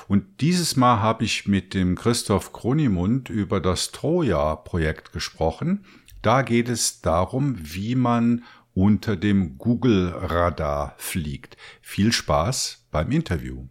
[0.08, 5.86] Und dieses Mal habe ich mit dem Christoph Kronimund über das Troja-Projekt gesprochen.
[6.22, 8.44] Da geht es darum, wie man
[8.74, 11.56] unter dem Google-Radar fliegt.
[11.82, 13.68] Viel Spaß beim Interview.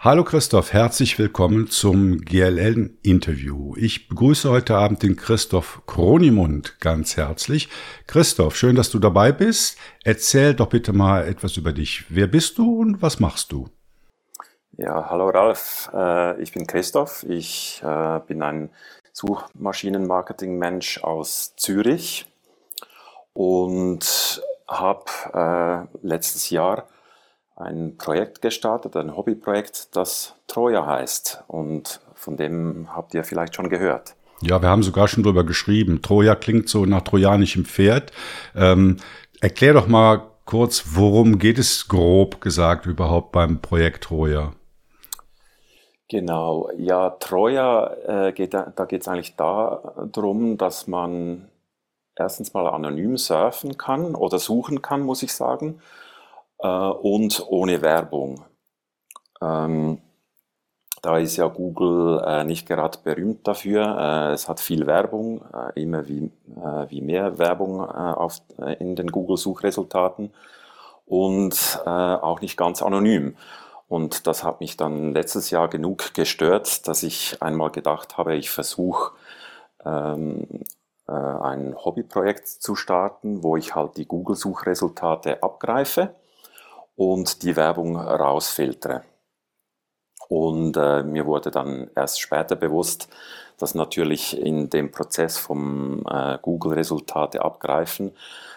[0.00, 3.74] Hallo Christoph, herzlich willkommen zum GLN-Interview.
[3.76, 7.68] Ich begrüße heute Abend den Christoph Kronimund ganz herzlich.
[8.06, 9.76] Christoph, schön, dass du dabei bist.
[10.04, 12.04] Erzähl doch bitte mal etwas über dich.
[12.10, 13.70] Wer bist du und was machst du?
[14.76, 17.24] Ja, hallo Ralf, äh, ich bin Christoph.
[17.28, 18.70] Ich äh, bin ein
[19.12, 22.26] Suchmaschinenmarketing-Mensch aus Zürich
[23.32, 26.86] und habe äh, letztes Jahr
[27.58, 31.44] ein Projekt gestartet, ein Hobbyprojekt, das Troja heißt.
[31.48, 34.14] Und von dem habt ihr vielleicht schon gehört.
[34.40, 36.00] Ja, wir haben sogar schon drüber geschrieben.
[36.00, 38.12] Troja klingt so nach trojanischem Pferd.
[38.54, 38.98] Ähm,
[39.40, 44.52] erklär doch mal kurz, worum geht es grob gesagt überhaupt beim Projekt Troja?
[46.08, 51.48] Genau, ja, Troja, äh, geht, da geht es eigentlich darum, dass man
[52.16, 55.80] erstens mal anonym surfen kann oder suchen kann, muss ich sagen
[56.60, 58.44] äh, und ohne Werbung.
[59.40, 60.00] Ähm,
[61.02, 63.96] da ist ja Google äh, nicht gerade berühmt dafür.
[63.98, 66.24] Äh, es hat viel Werbung, äh, immer wie,
[66.56, 70.32] äh, wie mehr Werbung äh, auf, äh, in den Google-Suchresultaten
[71.06, 73.34] und auch nicht ganz anonym.
[73.88, 78.50] Und das hat mich dann letztes Jahr genug gestört, dass ich einmal gedacht habe, ich
[78.50, 79.12] versuche
[79.86, 80.46] ähm,
[81.06, 86.14] ein Hobbyprojekt zu starten, wo ich halt die Google-Suchresultate abgreife
[86.98, 89.02] und die Werbung rausfiltere.
[90.28, 93.08] Und äh, mir wurde dann erst später bewusst,
[93.56, 98.12] dass natürlich in dem Prozess vom äh, Google-Resultate abgreifen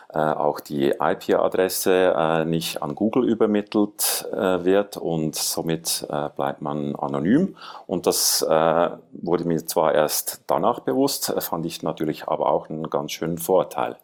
[0.10, 6.62] äh, auch die IP-Adresse äh, nicht an Google übermittelt äh, wird und somit äh, bleibt
[6.62, 7.56] man anonym.
[7.86, 13.12] Und das wurde mir zwar erst danach bewusst, fand ich natürlich aber auch einen ganz
[13.12, 13.98] schönen Vorteil.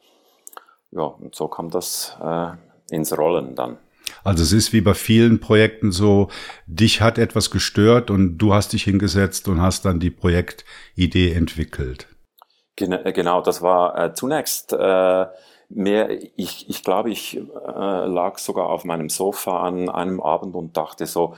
[0.92, 2.16] Ja, und so kam das
[2.90, 3.78] ins Rollen dann.
[4.28, 6.28] Also es ist wie bei vielen Projekten so,
[6.66, 12.08] dich hat etwas gestört und du hast dich hingesetzt und hast dann die Projektidee entwickelt.
[12.76, 15.26] Genau, das war äh, zunächst äh,
[15.70, 17.42] mehr, ich, ich glaube, ich äh,
[17.72, 21.36] lag sogar auf meinem Sofa an einem Abend und dachte so,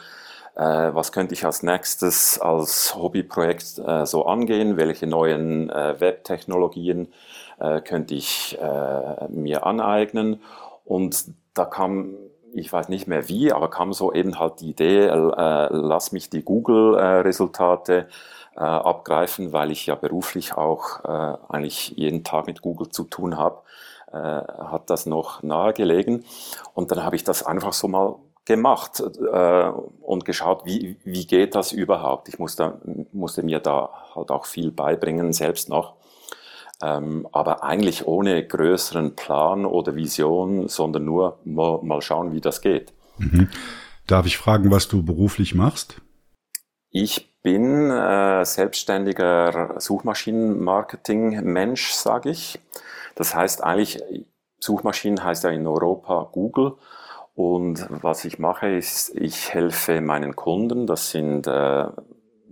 [0.55, 7.13] äh, was könnte ich als nächstes als Hobbyprojekt äh, so angehen, welche neuen äh, Webtechnologien
[7.59, 10.41] äh, könnte ich äh, mir aneignen
[10.85, 12.15] und da kam
[12.53, 16.29] ich weiß nicht mehr wie, aber kam so eben halt die Idee, äh, lass mich
[16.29, 18.07] die Google-Resultate
[18.55, 23.37] äh, abgreifen, weil ich ja beruflich auch äh, eigentlich jeden Tag mit Google zu tun
[23.37, 23.61] habe,
[24.11, 26.25] äh, hat das noch nahegelegen.
[26.73, 28.15] Und dann habe ich das einfach so mal
[28.45, 29.01] gemacht
[29.31, 29.71] äh,
[30.01, 32.29] und geschaut, wie, wie geht das überhaupt.
[32.29, 32.81] Ich musste,
[33.11, 35.98] musste mir da halt auch viel beibringen, selbst noch.
[36.81, 42.61] Ähm, aber eigentlich ohne größeren Plan oder Vision, sondern nur mal, mal schauen, wie das
[42.61, 42.91] geht.
[43.17, 43.49] Mhm.
[44.07, 46.01] Darf ich fragen, was du beruflich machst?
[46.89, 52.59] Ich bin äh, selbstständiger Suchmaschinenmarketing-Mensch, sage ich.
[53.15, 54.01] Das heißt eigentlich,
[54.59, 56.77] Suchmaschinen heißt ja in Europa Google.
[57.35, 61.85] Und was ich mache, ist, ich helfe meinen Kunden, das sind äh,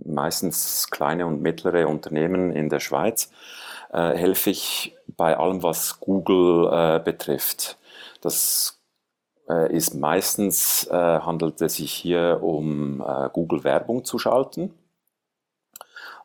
[0.04, 3.30] meistens kleine und mittlere Unternehmen in der Schweiz,
[3.92, 7.78] äh, helfe ich bei allem, was Google äh, betrifft.
[8.20, 8.78] Das
[9.48, 14.74] äh, ist meistens, äh, handelt es sich hier um äh, Google Werbung zu schalten.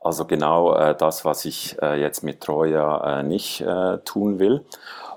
[0.01, 3.63] Also genau äh, das, was ich jetzt mit Troja nicht
[4.03, 4.65] tun will.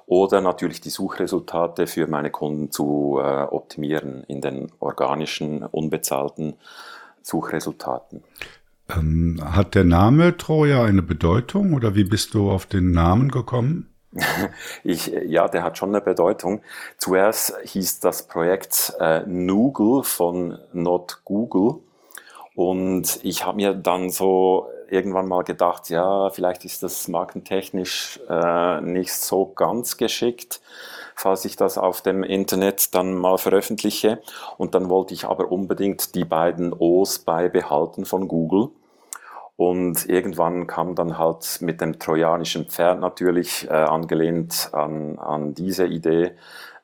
[0.06, 6.54] Oder natürlich die Suchresultate für meine Kunden zu optimieren in den organischen, unbezahlten
[7.22, 8.22] Suchresultaten.
[8.88, 13.88] Ähm, hat der Name Troja eine Bedeutung oder wie bist du auf den Namen gekommen?
[14.84, 16.62] Ich, ja, der hat schon eine Bedeutung.
[16.96, 21.80] Zuerst hieß das Projekt äh, Noogle von Not Google.
[22.54, 28.80] Und ich habe mir dann so irgendwann mal gedacht, ja, vielleicht ist das markentechnisch äh,
[28.80, 30.60] nicht so ganz geschickt
[31.16, 34.20] falls ich das auf dem Internet dann mal veröffentliche.
[34.58, 38.68] Und dann wollte ich aber unbedingt die beiden O's beibehalten von Google.
[39.56, 45.86] Und irgendwann kam dann halt mit dem trojanischen Pferd natürlich, äh, angelehnt an, an diese
[45.86, 46.32] Idee,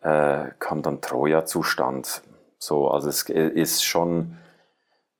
[0.00, 2.22] äh, kam dann Troja-Zustand.
[2.58, 4.38] So, also es ist schon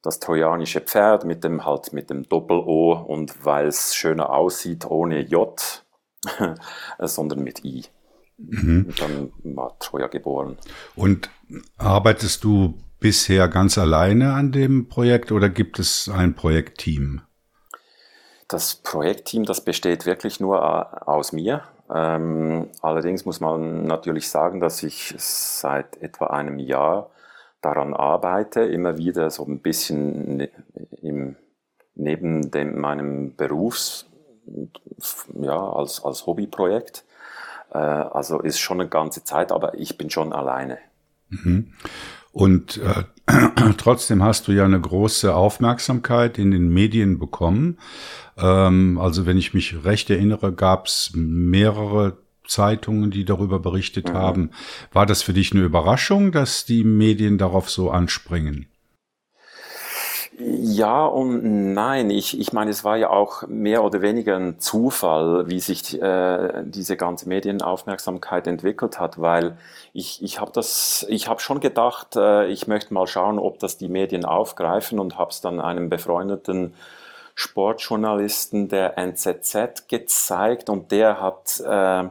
[0.00, 5.20] das trojanische Pferd mit dem halt mit dem Doppel-O und weil es schöner aussieht ohne
[5.20, 5.84] J,
[6.98, 7.84] sondern mit I.
[8.48, 8.88] Mhm.
[8.98, 10.56] Dann war Troja geboren.
[10.94, 11.30] Und
[11.78, 17.22] arbeitest du bisher ganz alleine an dem Projekt oder gibt es ein Projektteam?
[18.48, 21.62] Das Projektteam, das besteht wirklich nur äh, aus mir.
[21.92, 27.10] Ähm, allerdings muss man natürlich sagen, dass ich seit etwa einem Jahr
[27.60, 30.50] daran arbeite, immer wieder so ein bisschen ne,
[31.00, 31.36] im,
[31.94, 34.06] neben dem, meinem Berufs,
[35.40, 37.04] ja, als, als Hobbyprojekt.
[37.72, 40.78] Äh, also ist schon eine ganze Zeit, aber ich bin schon alleine.
[41.30, 41.72] Mhm.
[42.32, 43.04] Und äh,
[43.76, 47.78] trotzdem hast du ja eine große Aufmerksamkeit in den Medien bekommen.
[48.36, 52.16] Ähm, also wenn ich mich recht erinnere, gab es mehrere
[52.46, 54.14] Zeitungen, die darüber berichtet mhm.
[54.14, 54.50] haben.
[54.92, 58.66] War das für dich eine Überraschung, dass die Medien darauf so anspringen?
[60.44, 62.10] Ja und nein.
[62.10, 66.62] Ich, ich meine, es war ja auch mehr oder weniger ein Zufall, wie sich äh,
[66.64, 69.56] diese ganze Medienaufmerksamkeit entwickelt hat, weil
[69.92, 73.76] ich, ich habe das, ich habe schon gedacht, äh, ich möchte mal schauen, ob das
[73.76, 76.74] die Medien aufgreifen und habe es dann einem befreundeten
[77.34, 82.08] Sportjournalisten der NZZ gezeigt und der hat äh,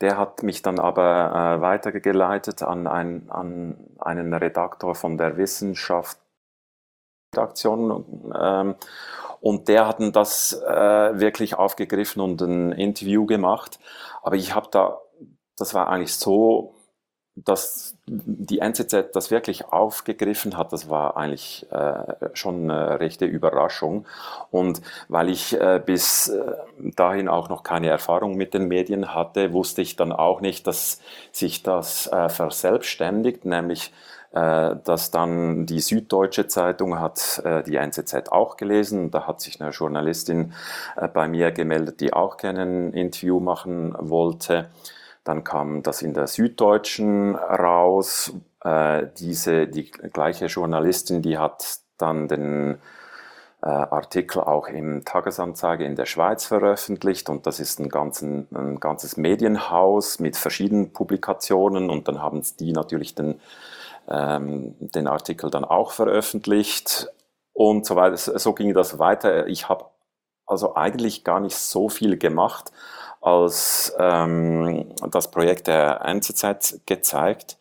[0.00, 5.36] Der hat mich dann aber äh, weitergeleitet an, ein, an einen Redaktor von der
[7.34, 8.32] Wissenschaftsredaktion.
[8.40, 8.74] Ähm,
[9.40, 13.78] und der hat das äh, wirklich aufgegriffen und ein Interview gemacht.
[14.22, 14.98] Aber ich habe da,
[15.56, 16.74] das war eigentlich so,
[17.36, 24.06] dass die NZZ das wirklich aufgegriffen hat, das war eigentlich äh, schon eine rechte Überraschung.
[24.50, 29.52] Und weil ich äh, bis äh, dahin auch noch keine Erfahrung mit den Medien hatte,
[29.52, 31.00] wusste ich dann auch nicht, dass
[31.32, 33.92] sich das äh, verselbstständigt, nämlich
[34.34, 39.10] dass dann die Süddeutsche Zeitung hat äh, die NZZ auch gelesen.
[39.12, 40.52] Da hat sich eine Journalistin
[40.96, 44.68] äh, bei mir gemeldet, die auch gerne ein Interview machen wollte.
[45.22, 48.32] Dann kam das in der Süddeutschen raus.
[48.64, 52.78] Äh, diese, die gleiche Journalistin, die hat dann den
[53.64, 58.78] äh, Artikel auch im Tagesanzeiger in der Schweiz veröffentlicht und das ist ein, ganzen, ein
[58.78, 63.40] ganzes Medienhaus mit verschiedenen Publikationen und dann haben die natürlich den,
[64.08, 67.08] ähm, den Artikel dann auch veröffentlicht
[67.52, 68.16] und so weiter.
[68.16, 69.46] So ging das weiter.
[69.46, 69.86] Ich habe
[70.46, 72.72] also eigentlich gar nicht so viel gemacht,
[73.20, 77.58] als ähm, das Projekt der NZZ gezeigt.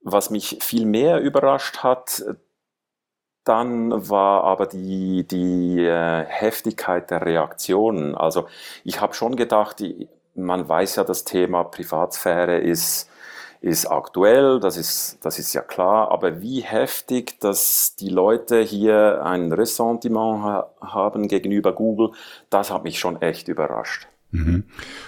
[0.00, 2.24] Was mich viel mehr überrascht hat,
[3.44, 8.14] dann war aber die, die äh, Heftigkeit der Reaktionen.
[8.14, 8.46] Also
[8.84, 13.10] ich habe schon gedacht, die, man weiß ja, das Thema Privatsphäre ist,
[13.64, 19.24] ist aktuell, das ist, das ist ja klar, aber wie heftig, dass die Leute hier
[19.24, 22.10] ein Ressentiment ha haben gegenüber Google,
[22.50, 24.06] das hat mich schon echt überrascht.
[24.32, 24.64] Mhm.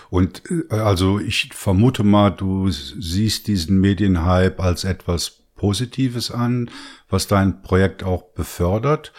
[0.09, 6.71] Und äh, also ich vermute mal, du siehst diesen Medienhype als etwas Positives an,
[7.11, 9.13] was dein Projekt auch befördert,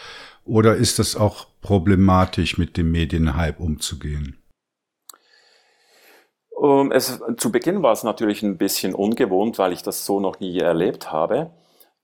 [0.44, 4.37] oder ist das auch problematisch, mit dem Medienhype umzugehen?
[6.62, 10.40] Ähm, es, zu Beginn war es natürlich ein bisschen ungewohnt, weil ich das so noch
[10.40, 11.50] nie erlebt habe.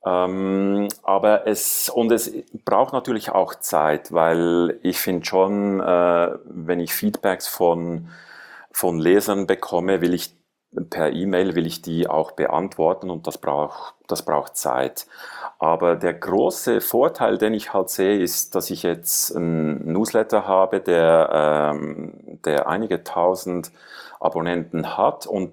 [0.06, 2.32] Ähm, aber es, und es
[2.64, 8.08] braucht natürlich auch Zeit, weil ich finde schon, äh, wenn ich Feedbacks von,
[8.70, 10.36] von Lesern bekomme, will ich
[10.90, 15.06] per E-Mail will ich die auch beantworten und das braucht, das braucht Zeit.
[15.58, 20.80] Aber der große Vorteil, den ich halt sehe, ist, dass ich jetzt einen Newsletter habe,
[20.80, 23.70] der, ähm, der einige tausend
[24.24, 25.52] Abonnenten hat und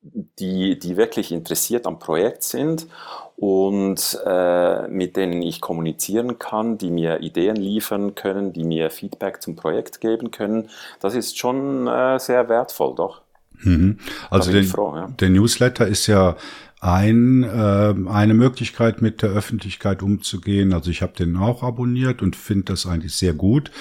[0.00, 2.86] die, die wirklich interessiert am Projekt sind
[3.36, 9.42] und äh, mit denen ich kommunizieren kann, die mir Ideen liefern können, die mir Feedback
[9.42, 10.70] zum Projekt geben können.
[11.00, 13.22] Das ist schon äh, sehr wertvoll, doch.
[13.60, 13.98] Mhm.
[14.30, 15.08] Also den, froh, ja.
[15.18, 16.36] der Newsletter ist ja
[16.80, 20.72] ein, äh, eine Möglichkeit, mit der Öffentlichkeit umzugehen.
[20.72, 23.72] Also ich habe den auch abonniert und finde das eigentlich sehr gut,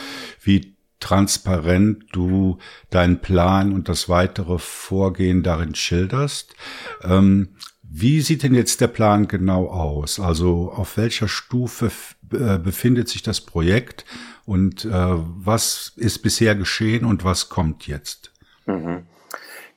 [0.41, 2.57] wie transparent du
[2.89, 6.55] deinen Plan und das weitere Vorgehen darin schilderst.
[7.03, 7.49] Ähm,
[7.83, 10.19] wie sieht denn jetzt der Plan genau aus?
[10.19, 11.91] Also auf welcher Stufe
[12.33, 14.05] äh, befindet sich das Projekt
[14.45, 18.31] und äh, was ist bisher geschehen und was kommt jetzt?
[18.65, 19.07] Mhm.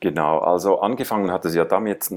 [0.00, 2.08] Genau, also angefangen hat es ja damit,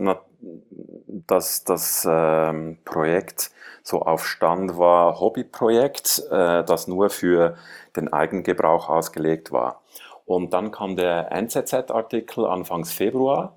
[1.28, 3.52] dass das ähm, Projekt
[3.84, 7.56] so auf Stand war, Hobbyprojekt, äh, das nur für
[7.96, 9.82] den Eigengebrauch ausgelegt war.
[10.26, 13.54] Und dann kam der NZZ-Artikel Anfangs Februar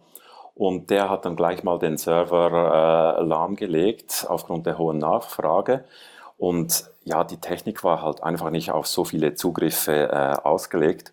[0.54, 5.84] und der hat dann gleich mal den Server äh, lahmgelegt aufgrund der hohen Nachfrage.
[6.38, 11.12] Und ja, die Technik war halt einfach nicht auf so viele Zugriffe äh, ausgelegt.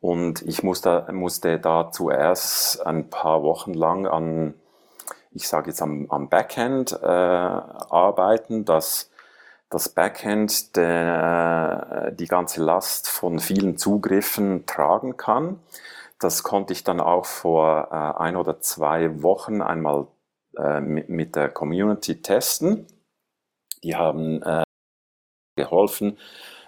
[0.00, 4.54] Und ich musste, musste da zuerst ein paar Wochen lang an,
[5.36, 9.10] ich sage jetzt am, am Backend äh, arbeiten, dass
[9.68, 15.60] das Backend der, die ganze Last von vielen Zugriffen tragen kann.
[16.18, 20.06] Das konnte ich dann auch vor äh, ein oder zwei Wochen einmal
[20.56, 22.86] äh, mit, mit, der Community testen.
[23.82, 24.62] Die haben äh,
[25.56, 26.16] geholfen,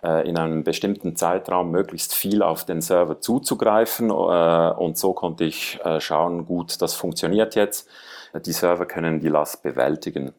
[0.03, 4.11] äh, in einem bestimmten Zeitraum möglichst viel auf den Server zuzugreifen.
[4.11, 7.89] Äh, und so konnte ich äh, schauen, gut, das funktioniert jetzt.
[8.35, 10.35] Die Server können die Last bewältigen.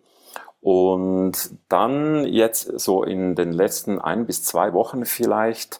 [0.62, 5.80] Und dann jetzt so in den letzten ein bis zwei Wochen vielleicht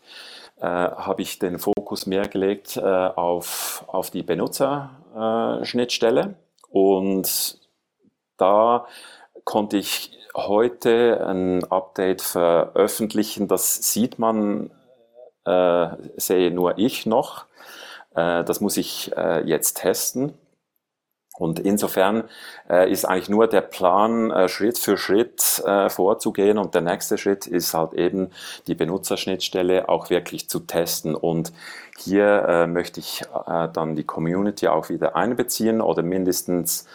[0.62, 6.36] äh, habe ich den Fokus mehr gelegt äh, auf, auf die Benutzerschnittstelle.
[6.70, 7.60] Und
[8.38, 8.86] da
[9.44, 13.48] konnte ich heute ein Update veröffentlichen.
[13.48, 14.72] Das sieht man,
[15.46, 15.88] äh,
[16.18, 17.46] sehe nur ich noch.
[18.16, 20.34] Äh, das muss ich äh, jetzt testen.
[21.40, 22.26] Und insofern
[22.70, 26.58] äh, ist eigentlich nur der Plan, äh, Schritt für Schritt äh, vorzugehen.
[26.58, 28.30] Und der nächste Schritt ist halt eben
[28.68, 31.16] die Benutzerschnittstelle auch wirklich zu testen.
[31.16, 31.52] Und
[31.98, 36.86] hier äh, möchte ich äh, dann die Community auch wieder einbeziehen oder mindestens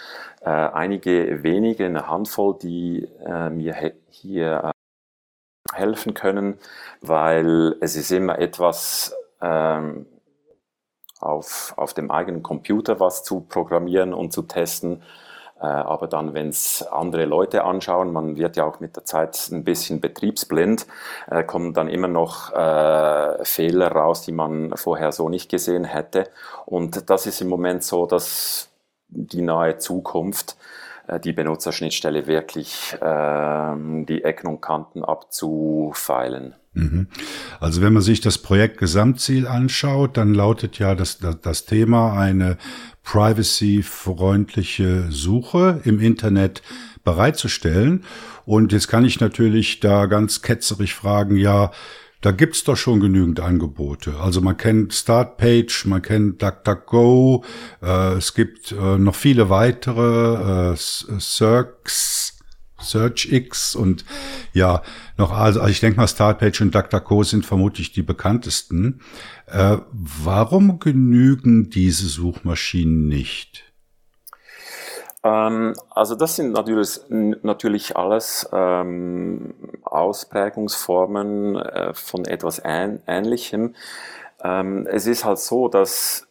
[0.42, 3.08] äh, einige wenige, eine Handvoll, die
[3.50, 4.70] mir hier äh,
[5.74, 6.58] helfen können,
[7.00, 10.06] weil es ist immer etwas, ähm,
[11.24, 15.02] auf, auf dem eigenen Computer was zu programmieren und zu testen.
[15.60, 19.48] Äh, aber dann, wenn es andere Leute anschauen, man wird ja auch mit der Zeit
[19.50, 20.86] ein bisschen betriebsblind,
[21.30, 26.28] äh, kommen dann immer noch äh, Fehler raus, die man vorher so nicht gesehen hätte.
[26.66, 28.70] Und das ist im Moment so, dass
[29.08, 30.56] die nahe Zukunft
[31.24, 36.54] die Benutzerschnittstelle wirklich ähm, die Ecken und Kanten abzufeilen.
[36.74, 37.06] Mhm.
[37.60, 42.18] Also wenn man sich das Projekt Gesamtziel anschaut, dann lautet ja das, das, das Thema
[42.18, 42.56] eine
[43.04, 46.62] privacy-freundliche Suche im Internet
[47.04, 48.04] bereitzustellen.
[48.46, 51.70] Und jetzt kann ich natürlich da ganz ketzerig fragen, ja,
[52.24, 54.18] da gibt's doch schon genügend Angebote.
[54.18, 57.44] Also man kennt Startpage, man kennt DuckDuckGo,
[57.82, 62.38] äh, es gibt äh, noch viele weitere, äh, Circs,
[62.80, 64.06] SearchX und
[64.54, 64.82] ja,
[65.18, 69.02] noch, also, also ich denke mal, Startpage und DuckDuckGo sind vermutlich die bekanntesten.
[69.46, 73.63] Äh, warum genügen diese Suchmaschinen nicht?
[75.24, 83.74] Ähm, also das sind natürlich, natürlich alles ähm, Ausprägungsformen äh, von etwas Ähn Ähnlichem.
[84.42, 86.28] Ähm, es ist halt so, dass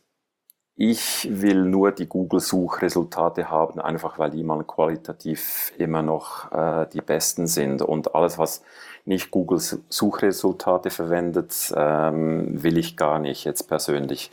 [0.75, 7.01] ich will nur die Google-Suchresultate haben, einfach weil die mal qualitativ immer noch äh, die
[7.01, 7.81] besten sind.
[7.81, 8.63] Und alles, was
[9.05, 14.31] nicht Google-Suchresultate verwendet, ähm, will ich gar nicht jetzt persönlich.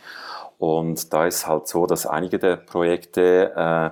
[0.59, 3.91] Und da ist halt so, dass einige der Projekte äh,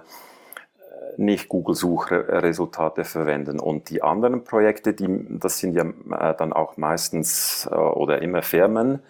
[1.18, 3.58] nicht Google-Suchresultate verwenden.
[3.58, 8.42] Und die anderen Projekte, die, das sind ja äh, dann auch meistens äh, oder immer
[8.42, 9.00] Firmen,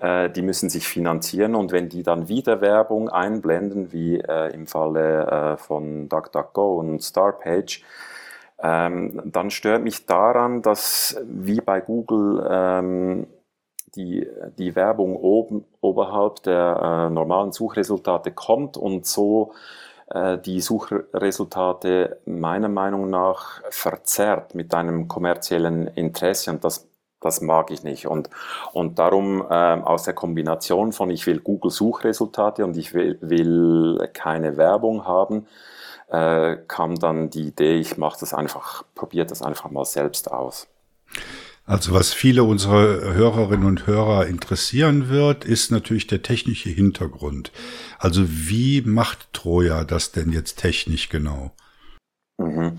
[0.00, 5.56] äh, die müssen sich finanzieren und wenn die dann wieder Werbung einblenden, wie im Falle
[5.58, 7.82] von DuckDuckGo und Starpage,
[8.60, 13.26] ähm, dann stört mich daran, dass wie bei Google ähm,
[13.94, 14.26] die,
[14.58, 19.52] die Werbung oben, oberhalb der normalen Suchresultate kommt und so
[20.44, 26.88] die Suchresultate meiner Meinung nach verzerrt mit einem kommerziellen Interesse und das
[27.24, 28.06] das mag ich nicht.
[28.06, 28.28] Und,
[28.72, 34.56] und darum äh, aus der Kombination von ich will Google-Suchresultate und ich will, will keine
[34.56, 35.46] Werbung haben,
[36.08, 40.68] äh, kam dann die Idee, ich mache das einfach, probiere das einfach mal selbst aus.
[41.66, 47.52] Also was viele unserer Hörerinnen und Hörer interessieren wird, ist natürlich der technische Hintergrund.
[47.98, 51.52] Also wie macht Troja das denn jetzt technisch genau?
[52.36, 52.78] Mhm.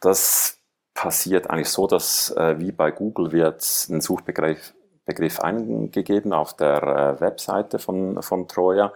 [0.00, 0.58] Das
[0.94, 4.72] passiert eigentlich so, dass äh, wie bei Google wird ein Suchbegriff
[5.04, 8.92] Begriff eingegeben auf der äh, Webseite von, von Troja.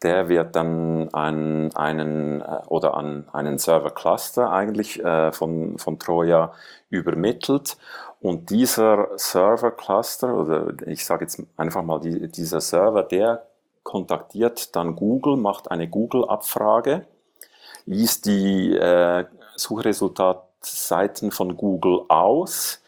[0.00, 5.02] Der wird dann an einen äh, oder an einen Server Cluster eigentlich
[5.32, 6.52] von, von Troja
[6.88, 7.76] übermittelt
[8.20, 13.46] und dieser Server-Cluster, oder ich sage jetzt einfach mal, die, dieser Server, der
[13.82, 17.06] kontaktiert dann Google, macht eine Google-Abfrage,
[17.86, 19.24] liest die äh,
[19.56, 22.82] Suchresultatseiten von Google aus,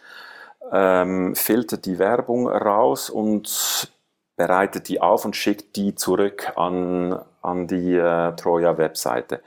[0.70, 3.90] ähm, filtert die Werbung raus und
[4.36, 9.40] bereitet die auf und schickt die zurück an, an die äh, Troja-Webseite.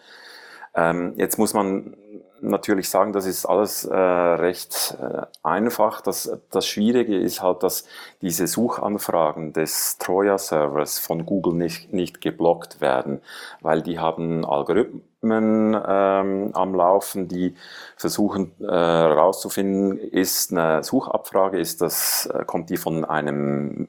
[0.74, 1.96] Ähm, jetzt muss man
[2.42, 6.02] natürlich sagen, das ist alles äh, recht äh, einfach.
[6.02, 7.86] Das, das Schwierige ist halt, dass
[8.22, 13.22] diese Suchanfragen des Troja-Servers von Google nicht, nicht geblockt werden,
[13.62, 17.56] weil die haben Algorithmen ähm, am Laufen, die
[17.98, 23.88] versuchen herauszufinden, äh, ist eine Suchabfrage, ist das, äh, kommt die von einem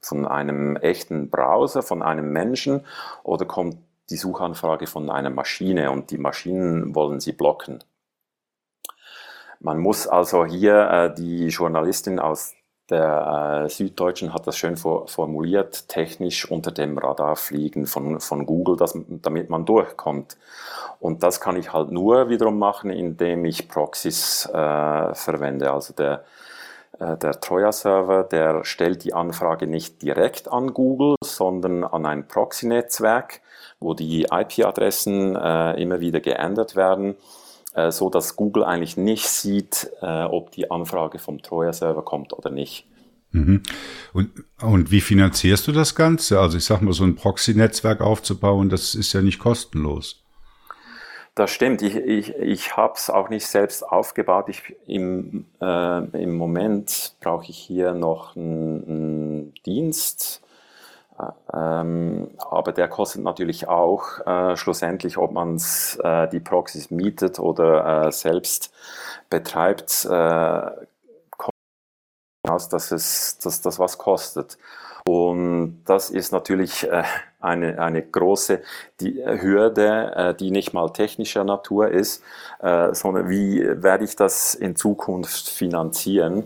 [0.00, 2.84] von einem echten Browser, von einem Menschen
[3.24, 3.76] oder kommt
[4.10, 7.80] die Suchanfrage von einer Maschine und die Maschinen wollen sie blocken.
[9.60, 12.54] Man muss also hier, äh, die Journalistin aus
[12.90, 18.46] der äh, Süddeutschen hat das schön for formuliert, technisch unter dem Radar fliegen von, von
[18.46, 20.38] Google, dass, damit man durchkommt.
[21.00, 25.70] Und das kann ich halt nur wiederum machen, indem ich Proxys äh, verwende.
[25.72, 26.24] Also der,
[26.98, 33.42] äh, der Troja-Server, der stellt die Anfrage nicht direkt an Google, sondern an ein Proxy-Netzwerk,
[33.80, 37.16] wo die IP-Adressen äh, immer wieder geändert werden
[37.78, 42.50] äh, so dass Google eigentlich nicht sieht, äh, ob die Anfrage vom Troja-Server kommt oder
[42.50, 42.86] nicht.
[43.30, 43.62] Mhm.
[44.12, 44.30] Und,
[44.60, 46.40] und wie finanzierst du das Ganze?
[46.40, 50.24] Also ich sag mal, so ein Proxy-Netzwerk aufzubauen, das ist ja nicht kostenlos.
[51.34, 51.82] Das stimmt.
[51.82, 54.46] Ich, ich, ich habe es auch nicht selbst aufgebaut.
[54.48, 60.42] Ich, im, äh, Im Moment brauche ich hier noch einen, einen Dienst,
[61.52, 65.60] ähm, aber der kostet natürlich auch äh, schlussendlich, ob man
[66.02, 68.72] äh, die Proxys mietet oder äh, selbst
[69.30, 70.70] betreibt, äh,
[71.36, 71.54] kommt
[72.48, 74.58] aus, dass es dass das was kostet.
[75.06, 77.02] Und das ist natürlich äh,
[77.40, 78.62] eine, eine große
[79.00, 82.22] die Hürde, äh, die nicht mal technischer Natur ist,
[82.60, 86.44] äh, sondern wie werde ich das in Zukunft finanzieren?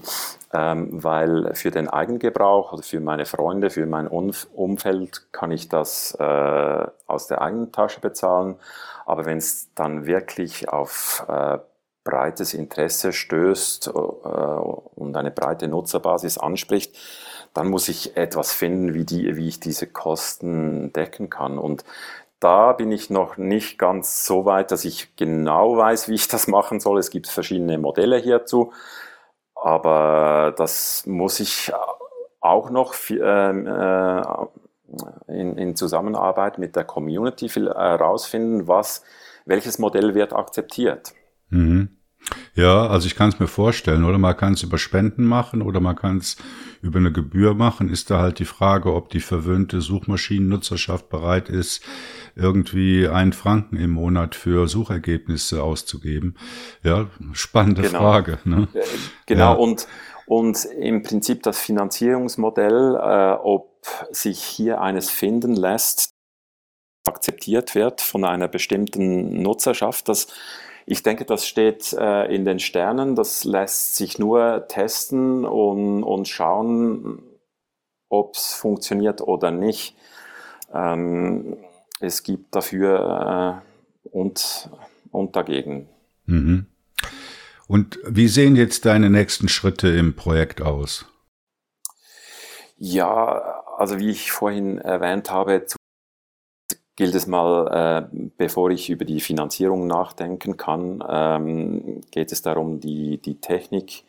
[0.52, 6.14] Ähm, weil für den Eigengebrauch oder für meine Freunde, für mein Umfeld kann ich das
[6.20, 8.56] äh, aus der eigenen Tasche bezahlen.
[9.06, 11.26] Aber wenn es dann wirklich auf
[12.04, 16.96] breites Interesse stößt und eine breite Nutzerbasis anspricht,
[17.54, 21.58] dann muss ich etwas finden, wie, die, wie ich diese Kosten decken kann.
[21.58, 21.84] Und
[22.40, 26.48] da bin ich noch nicht ganz so weit, dass ich genau weiß, wie ich das
[26.48, 26.98] machen soll.
[26.98, 28.72] Es gibt verschiedene Modelle hierzu,
[29.54, 31.72] aber das muss ich
[32.40, 34.22] auch noch ähm, äh,
[35.28, 39.04] in, Zusammenarbeit mit der Community herausfinden, was,
[39.46, 41.12] welches Modell wird akzeptiert.
[41.48, 42.01] Mhm.
[42.54, 45.80] Ja, also ich kann es mir vorstellen, oder man kann es über Spenden machen oder
[45.80, 46.36] man kann es
[46.82, 47.88] über eine Gebühr machen.
[47.88, 51.82] Ist da halt die Frage, ob die verwöhnte Suchmaschinennutzerschaft bereit ist,
[52.34, 56.36] irgendwie einen Franken im Monat für Suchergebnisse auszugeben.
[56.82, 57.98] Ja, spannende genau.
[57.98, 58.38] Frage.
[58.44, 58.68] Ne?
[59.26, 59.58] Genau, ja.
[59.58, 59.86] und,
[60.26, 63.72] und im Prinzip das Finanzierungsmodell, äh, ob
[64.10, 66.10] sich hier eines finden lässt,
[67.08, 70.28] akzeptiert wird von einer bestimmten Nutzerschaft, das
[70.86, 73.14] ich denke, das steht äh, in den Sternen.
[73.14, 77.22] Das lässt sich nur testen und, und schauen,
[78.08, 79.96] ob es funktioniert oder nicht.
[80.72, 81.58] Ähm,
[82.00, 83.62] es gibt dafür
[84.04, 84.70] äh, und,
[85.10, 85.88] und dagegen.
[86.26, 86.66] Mhm.
[87.68, 91.06] Und wie sehen jetzt deine nächsten Schritte im Projekt aus?
[92.76, 95.64] Ja, also wie ich vorhin erwähnt habe,
[97.02, 102.78] gilt es mal, äh, bevor ich über die Finanzierung nachdenken kann, ähm, geht es darum,
[102.78, 104.04] die, die Technik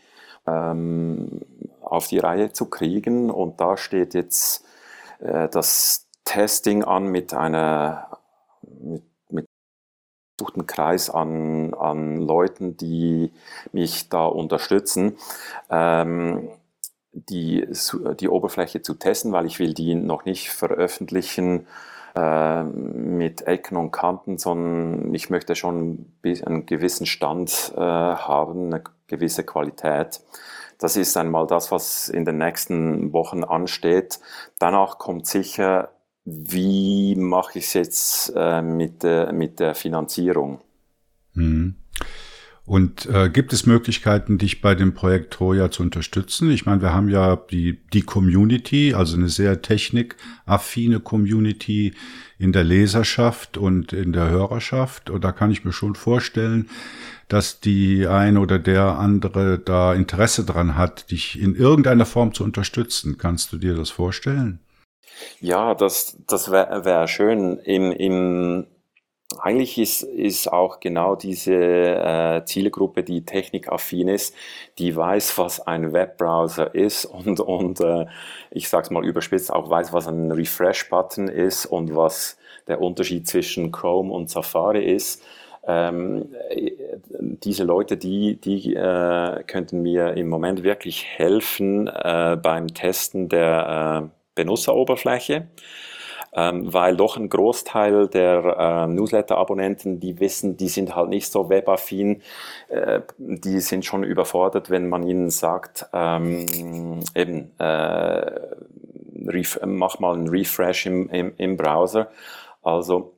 [0.45, 1.41] ähm,
[1.82, 3.32] auf die Reihe zu kriegen.
[3.32, 4.64] Und da steht jetzt
[5.22, 8.20] äh, das Testing an mit einer
[8.80, 9.02] mit,
[9.32, 9.48] mit
[10.68, 13.32] Kreis an, an Leuten, die
[13.72, 15.18] mich da unterstützen.
[15.72, 16.49] Ähm,
[17.11, 17.68] die,
[18.20, 21.65] die Oberfläche zu testen, weil ich will die noch nicht veröffentlichen
[22.15, 28.84] äh, mit Ecken und Kanten, sondern ich möchte schon einen gewissen Stand äh, haben, eine
[29.07, 30.22] gewisse Qualität.
[30.77, 34.19] Das ist einmal das, was in den nächsten Wochen ansteht.
[34.60, 35.90] Danach kommt sicher,
[36.26, 40.61] wie mache ich es jetzt äh, mit, der, mit der Finanzierung.
[41.34, 41.76] Mhm.
[42.65, 46.49] Und äh, gibt es Möglichkeiten, dich bei dem Projekt Troja zu unterstützen?
[46.49, 51.94] Ich meine, wir haben ja die, die Community, also eine sehr technikaffine Community
[52.40, 55.10] in der Leserschaft und in der Hörerschaft.
[55.10, 56.69] Und da kann ich mir schon vorstellen,
[57.27, 62.45] dass die ein oder der andere da Interesse dran hat, dich in irgendeiner Form zu
[62.45, 63.18] unterstützen.
[63.18, 64.60] Kannst du dir das vorstellen?
[65.41, 67.60] Ja, das, das wäre wär schön.
[67.60, 68.68] Im, im
[69.39, 74.35] eigentlich ist, ist auch genau diese äh, Zielgruppe, die technikaffin ist,
[74.77, 78.05] die weiß, was ein Webbrowser ist und, und äh,
[78.51, 82.37] ich sage es mal überspitzt, auch weiß, was ein Refresh-Button ist und was
[82.67, 85.23] der Unterschied zwischen Chrome und Safari ist.
[85.65, 86.33] Ähm,
[87.19, 94.03] diese Leute, die, die äh, könnten mir im Moment wirklich helfen äh, beim Testen der
[94.03, 95.47] äh, Benutzeroberfläche
[96.35, 101.49] ähm, weil doch ein Großteil der äh, Newsletter-Abonnenten, die wissen, die sind halt nicht so
[101.49, 102.22] webaffin,
[102.69, 108.31] äh, die sind schon überfordert, wenn man ihnen sagt, ähm, eben, äh,
[109.65, 112.10] mach mal einen Refresh im, im, im Browser.
[112.61, 113.14] Also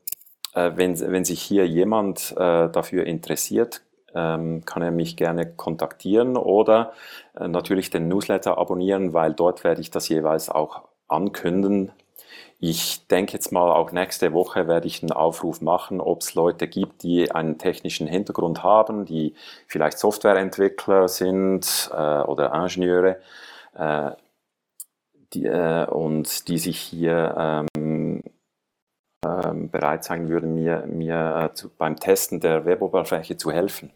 [0.54, 3.82] äh, wenn, wenn sich hier jemand äh, dafür interessiert,
[4.14, 6.94] ähm, kann er mich gerne kontaktieren oder
[7.38, 11.92] äh, natürlich den Newsletter abonnieren, weil dort werde ich das jeweils auch ankündigen,
[12.70, 16.68] ich denke jetzt mal, auch nächste Woche werde ich einen Aufruf machen, ob es Leute
[16.68, 19.36] gibt, die einen technischen Hintergrund haben, die
[19.68, 23.18] vielleicht Softwareentwickler sind äh, oder Ingenieure
[23.76, 24.12] äh,
[25.34, 28.24] die, äh, und die sich hier ähm,
[29.26, 33.92] ähm, bereit sein würden, mir, mir äh, zu, beim Testen der Weboberfläche zu helfen.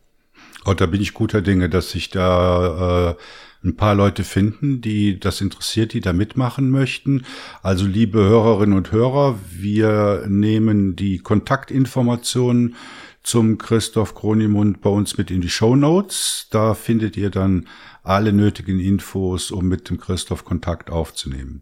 [0.66, 3.16] Oh, da bin ich guter Dinge, dass sich da äh,
[3.64, 7.26] ein paar Leute finden, die das interessiert, die da mitmachen möchten.
[7.61, 12.76] Also liebe Hörerinnen und Hörer, wir nehmen die Kontaktinformationen
[13.22, 16.48] zum Christoph Kronimund bei uns mit in die Show Notes.
[16.52, 17.68] Da findet ihr dann
[18.02, 21.61] alle nötigen Infos, um mit dem Christoph Kontakt aufzunehmen.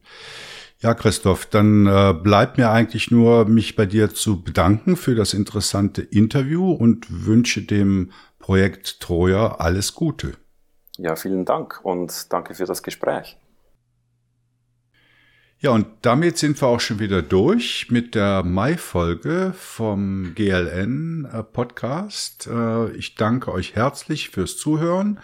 [0.79, 5.33] Ja, Christoph, dann äh, bleibt mir eigentlich nur, mich bei dir zu bedanken für das
[5.33, 10.37] interessante Interview und wünsche dem Projekt Troja alles Gute.
[10.97, 13.37] Ja, vielen Dank und danke für das Gespräch.
[15.59, 22.47] Ja, und damit sind wir auch schon wieder durch mit der Mai-Folge vom GLN äh.
[22.47, 25.19] Äh, ich danke euch herzlich fürs Zuhören.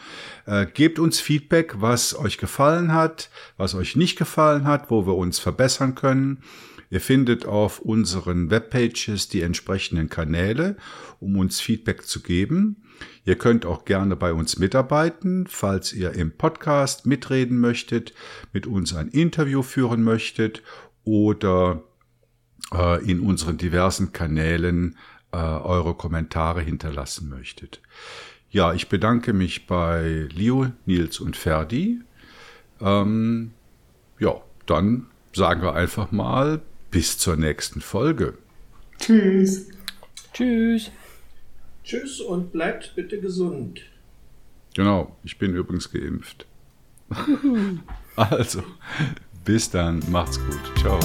[0.48, 5.16] Äh, gebt uns Feedback, was euch gefallen hat, was euch nicht gefallen hat, wo wir
[5.16, 6.42] uns verbessern können.
[6.94, 10.78] Ihr findet auf unseren Webpages die entsprechenden Kanäle,
[11.20, 12.84] um uns Feedback zu geben.
[13.26, 18.14] Ihr könnt auch gerne bei uns mitarbeiten, falls ihr im Podcast mitreden möchtet,
[18.52, 20.62] mit uns ein Interview führen möchtet
[21.04, 21.82] oder
[22.72, 24.96] äh, in unseren diversen Kanälen
[25.32, 27.82] äh, eure Kommentare hinterlassen möchtet.
[28.52, 32.02] Ja, ich bedanke mich bei Leo, Nils und Ferdi.
[32.80, 33.50] Ähm,
[34.20, 34.36] ja,
[34.68, 36.62] dann sagen wir einfach mal
[36.94, 38.36] bis zur nächsten Folge.
[39.00, 39.68] Tschüss.
[40.32, 40.92] Tschüss.
[41.84, 43.82] Tschüss und bleibt bitte gesund.
[44.76, 46.46] Genau, ich bin übrigens geimpft.
[48.16, 48.64] also,
[49.44, 50.80] bis dann, macht's gut.
[50.80, 51.00] Ciao.